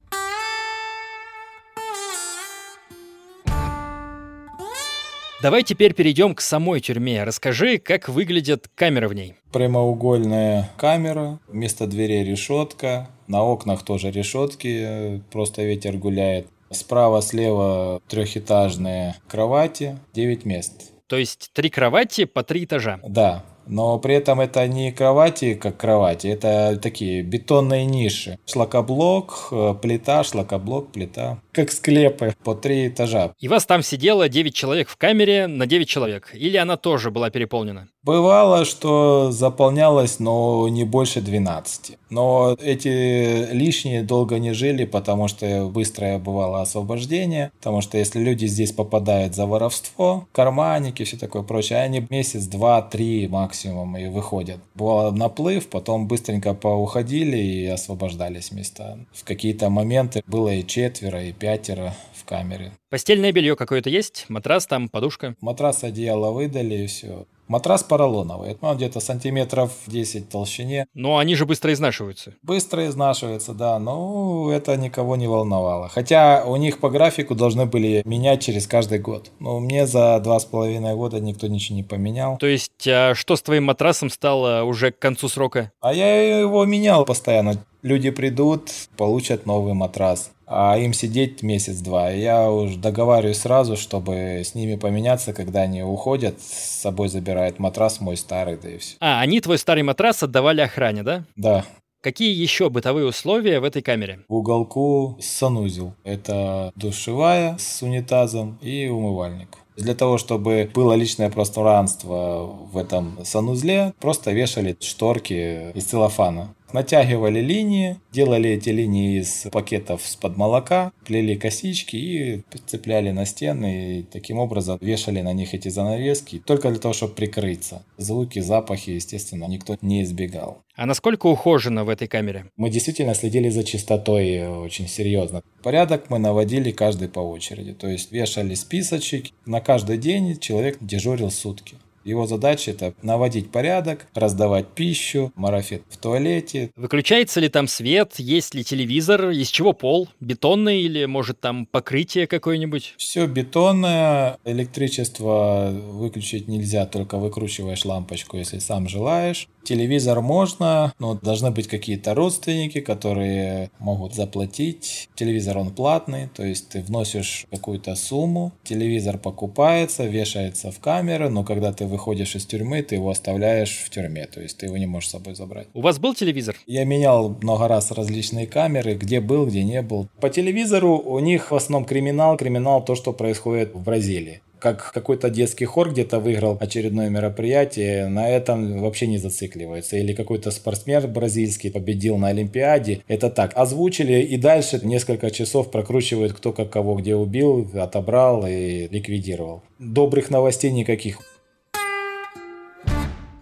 Давай 5.43 5.63
теперь 5.63 5.93
перейдем 5.93 6.35
к 6.35 6.39
самой 6.39 6.79
тюрьме. 6.79 7.21
Расскажи, 7.25 7.77
как 7.77 8.07
выглядят 8.07 8.69
камеры 8.75 9.09
в 9.09 9.13
ней. 9.13 9.35
Прямоугольная 9.51 10.71
камера, 10.77 11.37
вместо 11.49 11.85
дверей 11.85 12.23
решетка, 12.23 13.09
на 13.27 13.43
окнах 13.43 13.83
тоже 13.83 14.09
решетки, 14.09 15.21
просто 15.33 15.63
ветер 15.63 15.97
гуляет. 15.97 16.47
Справа-слева 16.71 18.01
трехэтажные 18.07 19.15
кровати, 19.27 19.99
9 20.13 20.45
мест. 20.45 20.93
То 21.07 21.17
есть 21.17 21.49
три 21.51 21.69
кровати 21.69 22.23
по 22.23 22.43
три 22.43 22.63
этажа? 22.63 23.01
Да, 23.05 23.43
но 23.67 23.99
при 23.99 24.15
этом 24.15 24.39
это 24.39 24.65
не 24.67 24.93
кровати, 24.93 25.55
как 25.55 25.75
кровати, 25.75 26.27
это 26.27 26.79
такие 26.81 27.21
бетонные 27.21 27.85
ниши. 27.85 28.39
Шлакоблок, 28.45 29.49
э, 29.51 29.75
плита, 29.81 30.23
шлакоблок, 30.23 30.93
плита. 30.93 31.39
Как 31.53 31.71
склепы 31.71 32.35
по 32.43 32.55
три 32.55 32.87
этажа. 32.87 33.33
И 33.39 33.47
вас 33.47 33.65
там 33.65 33.83
сидело 33.83 34.27
9 34.27 34.55
человек 34.55 34.89
в 34.89 34.97
камере 34.97 35.45
на 35.45 35.67
9 35.67 35.87
человек? 35.87 36.31
Или 36.33 36.57
она 36.57 36.77
тоже 36.77 37.11
была 37.11 37.29
переполнена? 37.29 37.87
Бывало, 38.03 38.65
что 38.65 39.31
заполнялось, 39.31 40.19
но 40.19 40.67
не 40.67 40.83
больше 40.83 41.21
12. 41.21 41.97
Но 42.09 42.57
эти 42.61 43.51
лишние 43.53 44.03
долго 44.03 44.39
не 44.39 44.53
жили, 44.53 44.83
потому 44.83 45.29
что 45.29 45.69
быстрое 45.73 46.19
бывало 46.19 46.61
освобождение. 46.61 47.51
Потому 47.59 47.81
что 47.81 47.97
если 47.97 48.19
люди 48.19 48.45
здесь 48.45 48.73
попадают 48.73 49.35
за 49.35 49.45
воровство, 49.45 50.27
карманники, 50.33 51.03
все 51.03 51.17
такое 51.17 51.43
прочее, 51.43 51.79
они 51.79 52.05
месяц, 52.09 52.45
два, 52.45 52.81
три 52.81 53.27
максимум 53.29 53.95
и 53.95 54.07
выходят. 54.07 54.57
Бывало 54.75 55.11
наплыв, 55.11 55.69
потом 55.69 56.07
быстренько 56.07 56.53
поуходили 56.53 57.37
и 57.37 57.65
освобождались 57.67 58.51
места. 58.51 58.97
В 59.13 59.23
какие-то 59.23 59.69
моменты 59.69 60.23
было 60.27 60.49
и 60.49 60.67
четверо, 60.67 61.23
и 61.23 61.31
пятеро 61.43 61.93
в 62.15 62.23
камере. 62.23 62.71
Постельное 62.89 63.33
белье 63.33 63.57
какое-то 63.57 63.89
есть? 63.89 64.27
Матрас 64.29 64.65
там, 64.65 64.87
подушка? 64.87 65.35
Матрас, 65.41 65.83
одеяло 65.83 66.31
выдали 66.31 66.75
и 66.75 66.87
все. 66.87 67.25
Матрас 67.49 67.83
поролоновый, 67.83 68.57
ну, 68.61 68.73
где-то 68.73 69.01
сантиметров 69.01 69.73
10 69.87 70.23
в 70.23 70.27
толщине. 70.29 70.85
Но 70.93 71.17
они 71.17 71.35
же 71.35 71.45
быстро 71.45 71.73
изнашиваются. 71.73 72.33
Быстро 72.43 72.87
изнашиваются, 72.87 73.53
да, 73.53 73.77
но 73.77 74.49
это 74.53 74.77
никого 74.77 75.17
не 75.17 75.27
волновало. 75.27 75.89
Хотя 75.89 76.45
у 76.45 76.55
них 76.55 76.79
по 76.79 76.89
графику 76.89 77.35
должны 77.35 77.65
были 77.65 78.03
менять 78.05 78.41
через 78.41 78.65
каждый 78.65 78.99
год. 78.99 79.29
Но 79.39 79.59
мне 79.59 79.85
за 79.85 80.17
два 80.21 80.39
с 80.39 80.45
половиной 80.45 80.95
года 80.95 81.19
никто 81.19 81.47
ничего 81.47 81.75
не 81.75 81.83
поменял. 81.83 82.37
То 82.37 82.47
есть, 82.47 82.87
а 82.87 83.15
что 83.15 83.35
с 83.35 83.41
твоим 83.41 83.65
матрасом 83.65 84.09
стало 84.09 84.63
уже 84.63 84.93
к 84.93 84.99
концу 84.99 85.27
срока? 85.27 85.73
А 85.81 85.93
я 85.93 86.39
его 86.39 86.63
менял 86.63 87.03
постоянно. 87.03 87.61
Люди 87.83 88.09
придут, 88.09 88.71
получат 88.97 89.45
новый 89.45 89.73
матрас 89.73 90.31
а 90.45 90.77
им 90.77 90.93
сидеть 90.93 91.41
месяц-два. 91.41 92.11
Я 92.11 92.51
уже 92.51 92.77
договариваюсь 92.77 93.39
сразу, 93.39 93.75
чтобы 93.75 94.41
с 94.43 94.53
ними 94.53 94.75
поменяться, 94.75 95.33
когда 95.33 95.61
они 95.61 95.81
уходят, 95.81 96.39
с 96.41 96.81
собой 96.81 97.09
забирают 97.09 97.59
матрас 97.59 97.99
мой 97.99 98.17
старый, 98.17 98.57
да 98.61 98.69
и 98.69 98.77
все. 98.77 98.95
А, 98.99 99.21
они 99.21 99.41
твой 99.41 99.57
старый 99.57 99.83
матрас 99.83 100.21
отдавали 100.21 100.61
охране, 100.61 101.03
да? 101.03 101.25
Да. 101.35 101.65
Какие 102.01 102.35
еще 102.35 102.69
бытовые 102.69 103.07
условия 103.07 103.59
в 103.59 103.63
этой 103.63 103.81
камере? 103.81 104.19
В 104.27 104.35
уголку 104.35 105.17
санузел. 105.21 105.95
Это 106.03 106.71
душевая 106.75 107.57
с 107.57 107.81
унитазом 107.81 108.59
и 108.61 108.87
умывальник. 108.87 109.57
Для 109.77 109.95
того, 109.95 110.17
чтобы 110.19 110.69
было 110.73 110.93
личное 110.93 111.31
пространство 111.31 112.45
в 112.71 112.77
этом 112.77 113.17
санузле, 113.23 113.93
просто 113.99 114.31
вешали 114.31 114.77
шторки 114.79 115.71
из 115.71 115.85
целлофана 115.85 116.53
натягивали 116.73 117.39
линии, 117.39 117.97
делали 118.11 118.49
эти 118.51 118.69
линии 118.69 119.19
из 119.19 119.47
пакетов 119.51 120.01
с-под 120.05 120.37
молока, 120.37 120.91
плели 121.05 121.35
косички 121.35 121.95
и 121.95 122.43
цепляли 122.65 123.11
на 123.11 123.25
стены, 123.25 123.99
и 123.99 124.03
таким 124.03 124.39
образом 124.39 124.77
вешали 124.81 125.21
на 125.21 125.33
них 125.33 125.53
эти 125.53 125.69
занавески, 125.69 126.41
только 126.45 126.69
для 126.69 126.79
того, 126.79 126.93
чтобы 126.93 127.13
прикрыться. 127.13 127.83
Звуки, 127.97 128.39
запахи, 128.39 128.91
естественно, 128.91 129.45
никто 129.45 129.77
не 129.81 130.03
избегал. 130.03 130.63
А 130.75 130.85
насколько 130.87 131.27
ухожено 131.27 131.83
в 131.83 131.89
этой 131.89 132.07
камере? 132.07 132.45
Мы 132.57 132.71
действительно 132.71 133.13
следили 133.13 133.49
за 133.49 133.63
чистотой 133.63 134.47
очень 134.47 134.87
серьезно. 134.87 135.43
Порядок 135.61 136.09
мы 136.09 136.17
наводили 136.17 136.71
каждый 136.71 137.09
по 137.09 137.19
очереди. 137.19 137.73
То 137.73 137.87
есть 137.87 138.11
вешали 138.11 138.55
списочек. 138.55 139.27
На 139.45 139.61
каждый 139.61 139.99
день 139.99 140.39
человек 140.39 140.77
дежурил 140.81 141.29
сутки. 141.29 141.77
Его 142.03 142.27
задача 142.27 142.71
это 142.71 142.93
наводить 143.01 143.51
порядок, 143.51 144.07
раздавать 144.13 144.67
пищу, 144.69 145.31
марафет 145.35 145.83
в 145.89 145.97
туалете. 145.97 146.71
Выключается 146.75 147.39
ли 147.39 147.49
там 147.49 147.67
свет, 147.67 148.15
есть 148.17 148.53
ли 148.53 148.63
телевизор, 148.63 149.29
из 149.29 149.49
чего 149.49 149.73
пол, 149.73 150.09
бетонный 150.19 150.81
или 150.81 151.05
может 151.05 151.39
там 151.39 151.65
покрытие 151.65 152.27
какое-нибудь? 152.27 152.95
Все 152.97 153.25
бетонное, 153.25 154.37
электричество 154.45 155.71
выключить 155.73 156.47
нельзя, 156.47 156.85
только 156.85 157.17
выкручиваешь 157.17 157.85
лампочку, 157.85 158.37
если 158.37 158.59
сам 158.59 158.87
желаешь. 158.87 159.47
Телевизор 159.63 160.19
можно, 160.19 160.93
но 160.99 161.15
должны 161.15 161.51
быть 161.51 161.67
какие-то 161.67 162.13
родственники, 162.13 162.81
которые 162.81 163.71
могут 163.79 164.13
заплатить. 164.13 165.09
Телевизор 165.15 165.57
он 165.57 165.71
платный, 165.73 166.27
то 166.35 166.43
есть 166.43 166.69
ты 166.69 166.81
вносишь 166.81 167.45
какую-то 167.49 167.95
сумму, 167.95 168.51
телевизор 168.63 169.17
покупается, 169.17 170.05
вешается 170.05 170.71
в 170.71 170.79
камеру, 170.79 171.29
но 171.29 171.45
когда 171.45 171.71
ты 171.71 171.85
выходишь 171.93 172.35
из 172.35 172.45
тюрьмы, 172.45 172.81
ты 172.81 172.95
его 172.95 173.09
оставляешь 173.09 173.83
в 173.85 173.89
тюрьме, 173.89 174.25
то 174.25 174.41
есть 174.41 174.57
ты 174.57 174.65
его 174.65 174.77
не 174.77 174.87
можешь 174.87 175.09
с 175.09 175.11
собой 175.11 175.35
забрать. 175.35 175.67
У 175.73 175.81
вас 175.81 175.99
был 175.99 176.13
телевизор? 176.13 176.55
Я 176.67 176.83
менял 176.85 177.37
много 177.41 177.67
раз 177.67 177.91
различные 177.91 178.47
камеры, 178.47 178.95
где 178.95 179.21
был, 179.21 179.45
где 179.45 179.63
не 179.63 179.81
был. 179.81 180.09
По 180.19 180.29
телевизору 180.29 180.97
у 180.97 181.19
них 181.19 181.51
в 181.51 181.55
основном 181.55 181.87
криминал, 181.87 182.35
криминал 182.35 182.83
то, 182.83 182.95
что 182.95 183.13
происходит 183.13 183.73
в 183.73 183.83
Бразилии 183.83 184.41
как 184.63 184.93
какой-то 184.93 185.29
детский 185.29 185.65
хор 185.65 185.91
где-то 185.91 186.21
выиграл 186.21 186.57
очередное 186.57 187.09
мероприятие, 187.09 188.07
на 188.07 188.29
этом 188.29 188.79
вообще 188.79 189.07
не 189.07 189.17
зацикливается. 189.17 189.97
Или 189.97 190.13
какой-то 190.13 190.51
спортсмен 190.51 191.11
бразильский 191.11 191.69
победил 191.69 192.17
на 192.17 192.29
Олимпиаде. 192.29 193.01
Это 193.09 193.29
так, 193.29 193.51
озвучили 193.55 194.21
и 194.21 194.37
дальше 194.37 194.79
несколько 194.81 195.31
часов 195.31 195.69
прокручивают, 195.69 196.31
кто 196.31 196.53
как 196.53 196.69
кого 196.69 196.95
где 196.95 197.13
убил, 197.13 197.69
отобрал 197.73 198.47
и 198.47 198.87
ликвидировал. 198.87 199.63
Добрых 199.79 200.29
новостей 200.29 200.71
никаких. 200.71 201.19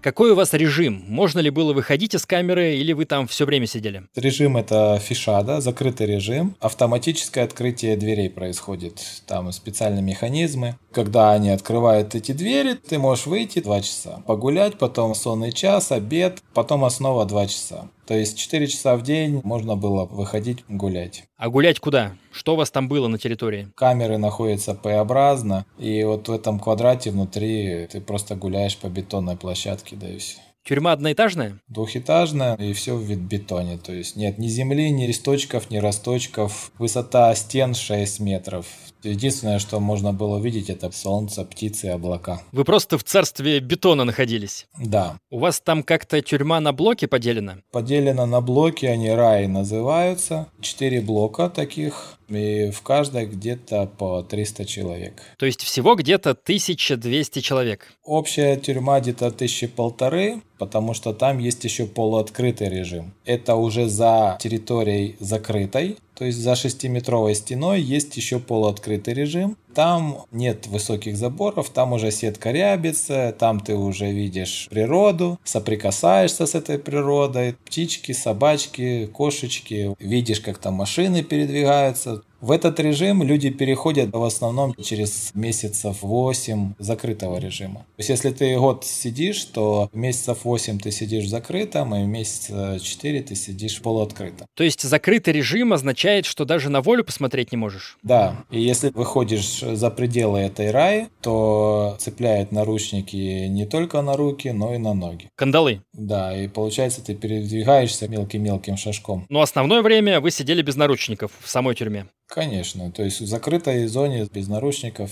Какой 0.02 0.32
у 0.32 0.36
вас 0.36 0.54
режим? 0.54 1.04
Можно 1.08 1.42
ли 1.42 1.52
было 1.52 1.74
выходить 1.74 2.16
из 2.16 2.26
камеры 2.26 2.76
или 2.76 2.92
вы 2.92 3.06
там 3.06 3.28
все 3.28 3.46
время 3.46 3.68
сидели? 3.68 4.04
Режим 4.16 4.58
это 4.58 5.00
фишада, 5.00 5.62
закрытый 5.62 6.08
режим. 6.08 6.56
Автоматическое 6.60 7.44
открытие 7.44 7.96
дверей 7.98 8.28
происходит. 8.28 9.00
Там 9.28 9.52
специальные 9.52 10.02
механизмы. 10.02 10.76
Когда 10.94 11.32
они 11.32 11.50
открывают 11.50 12.16
эти 12.16 12.34
двери, 12.34 12.74
ты 12.74 13.00
можешь 13.00 13.26
выйти 13.26 13.60
2 13.60 13.82
часа, 13.82 14.22
погулять, 14.28 14.78
потом 14.78 15.16
сонный 15.16 15.54
час, 15.54 15.92
обед, 15.92 16.42
потом 16.54 16.90
снова 16.90 17.26
2 17.26 17.48
часа. 17.48 17.90
То 18.06 18.12
То 18.12 18.18
есть 18.18 18.38
4 18.38 18.68
часа 18.68 18.98
в 18.98 19.04
день 19.04 19.40
можно 19.46 19.78
было 19.78 20.06
выходить 20.06 20.66
гулять. 20.68 21.24
А 21.38 21.50
гулять 21.50 21.80
куда? 21.80 22.18
Что 22.34 22.56
у 22.56 22.58
вас 22.58 22.70
там 22.70 22.90
было 22.90 23.08
на 23.08 23.18
территории? 23.18 23.70
Камеры 23.74 24.18
находятся 24.18 24.76
П-образно, 24.76 25.66
и 25.80 26.04
вот 26.04 26.28
в 26.28 26.32
этом 26.34 26.60
квадрате 26.60 27.12
внутри 27.12 27.88
ты 27.90 28.02
просто 28.02 28.36
гуляешь 28.36 28.76
по 28.76 28.88
бетонной 28.88 29.38
площадке, 29.38 29.96
да 29.96 30.10
и 30.10 30.18
все. 30.18 30.40
Тюрьма 30.64 30.92
одноэтажная? 30.92 31.60
Двухэтажная, 31.70 32.56
и 32.56 32.74
все 32.74 32.96
в 32.96 33.10
бетоне. 33.16 33.78
То 33.78 33.94
есть 33.94 34.16
нет 34.16 34.38
ни 34.38 34.48
земли, 34.48 34.92
ни 34.92 35.08
листочков, 35.08 35.72
ни 35.72 35.78
росточков. 35.78 36.72
Высота 36.78 37.34
стен 37.34 37.74
6 37.74 38.20
метров. 38.20 38.68
Единственное, 39.04 39.60
что 39.60 39.80
можно 39.80 40.14
было 40.14 40.38
увидеть, 40.38 40.70
это 40.70 40.92
солнце, 40.92 41.44
птицы, 41.44 41.86
облака. 41.88 42.42
Вы 42.52 42.64
просто 42.64 42.98
в 42.98 43.04
царстве 43.04 43.60
бетона 43.60 44.04
находились? 44.04 44.68
Да. 44.80 45.18
У 45.30 45.40
вас 45.40 45.60
там 45.60 45.84
как-то 45.84 46.22
тюрьма 46.22 46.60
на 46.60 46.74
блоки 46.74 47.06
поделена? 47.06 47.58
Поделена 47.72 48.26
на 48.26 48.42
блоки, 48.42 48.86
они 48.86 49.10
раи 49.10 49.48
называются. 49.48 50.48
Четыре 50.62 51.02
блока 51.02 51.50
таких, 51.50 52.18
и 52.30 52.72
в 52.72 52.82
каждой 52.82 53.26
где-то 53.26 53.88
по 53.98 54.24
300 54.24 54.66
человек. 54.66 55.22
То 55.38 55.46
есть 55.46 55.62
всего 55.62 55.96
где-то 55.96 56.32
1200 56.32 57.40
человек? 57.42 57.94
Общая 58.04 58.56
тюрьма 58.58 59.00
где-то 59.00 59.32
тысячи 59.32 59.68
полторы, 59.68 60.42
потому 60.58 60.94
что 60.94 61.14
там 61.14 61.40
есть 61.40 61.64
еще 61.64 61.86
полуоткрытый 61.86 62.70
режим. 62.70 63.14
Это 63.26 63.56
уже 63.56 63.90
за 63.90 64.38
территорией 64.40 65.16
закрытой, 65.20 65.98
то 66.22 66.26
есть 66.26 66.38
за 66.38 66.56
шестиметровой 66.56 67.34
стеной 67.34 67.82
есть 67.82 68.16
еще 68.16 68.38
полуоткрытый 68.38 69.16
режим. 69.16 69.58
Там 69.74 70.26
нет 70.32 70.68
высоких 70.68 71.18
заборов, 71.18 71.70
там 71.70 71.94
уже 71.94 72.12
сетка 72.12 72.52
рябится, 72.52 73.36
там 73.38 73.60
ты 73.60 73.76
уже 73.76 74.12
видишь 74.12 74.68
природу, 74.70 75.40
соприкасаешься 75.44 76.46
с 76.46 76.56
этой 76.56 76.78
природой, 76.78 77.56
птички, 77.66 78.12
собачки, 78.12 79.08
кошечки, 79.08 79.96
видишь, 80.00 80.42
как 80.42 80.58
там 80.58 80.76
машины 80.76 81.24
передвигаются. 81.24 82.24
В 82.42 82.50
этот 82.50 82.80
режим 82.80 83.22
люди 83.22 83.52
переходят 83.52 84.12
в 84.12 84.24
основном 84.24 84.74
через 84.82 85.30
месяцев 85.36 85.98
8 86.02 86.74
закрытого 86.80 87.38
режима. 87.38 87.82
То 87.82 88.00
есть 88.00 88.10
если 88.10 88.32
ты 88.32 88.58
год 88.58 88.84
сидишь, 88.84 89.46
то 89.46 89.92
месяцев 89.94 90.40
8 90.44 90.80
ты 90.80 90.90
сидишь 90.92 91.26
в 91.26 91.30
закрытом, 91.30 91.94
и 91.96 92.04
месяца 92.04 92.80
4 92.82 93.22
ты 93.22 93.36
сидишь 93.36 93.78
в 93.78 93.84
полуоткрытом. 93.84 94.48
То 94.56 94.64
есть 94.64 94.82
закрытый 94.82 95.34
режим 95.34 95.72
означает, 95.72 96.26
что 96.26 96.44
даже 96.44 96.70
на 96.70 96.82
волю 96.82 97.04
посмотреть 97.04 97.52
не 97.52 97.60
можешь? 97.60 98.00
Да. 98.02 98.44
И 98.50 98.60
если 98.60 98.90
выходишь 98.90 99.61
за 99.62 99.90
пределы 99.90 100.40
этой 100.40 100.72
раи, 100.72 101.08
то 101.22 101.96
цепляет 102.00 102.52
наручники 102.52 103.48
не 103.48 103.66
только 103.66 104.02
на 104.02 104.18
руки, 104.18 104.50
но 104.50 104.74
и 104.74 104.78
на 104.78 104.94
ноги. 104.94 105.30
Кандалы? 105.36 105.82
Да, 105.94 106.36
и 106.36 106.48
получается 106.48 107.04
ты 107.04 107.16
передвигаешься 107.16 108.08
мелким-мелким 108.08 108.78
шажком. 108.78 109.26
Но 109.30 109.42
основное 109.42 109.82
время 109.82 110.20
вы 110.20 110.32
сидели 110.32 110.62
без 110.62 110.76
наручников 110.76 111.32
в 111.40 111.50
самой 111.50 111.76
тюрьме? 111.76 112.08
Конечно, 112.28 112.92
то 112.92 113.04
есть 113.04 113.22
в 113.22 113.26
закрытой 113.26 113.86
зоне 113.88 114.28
без 114.34 114.48
наручников. 114.48 115.12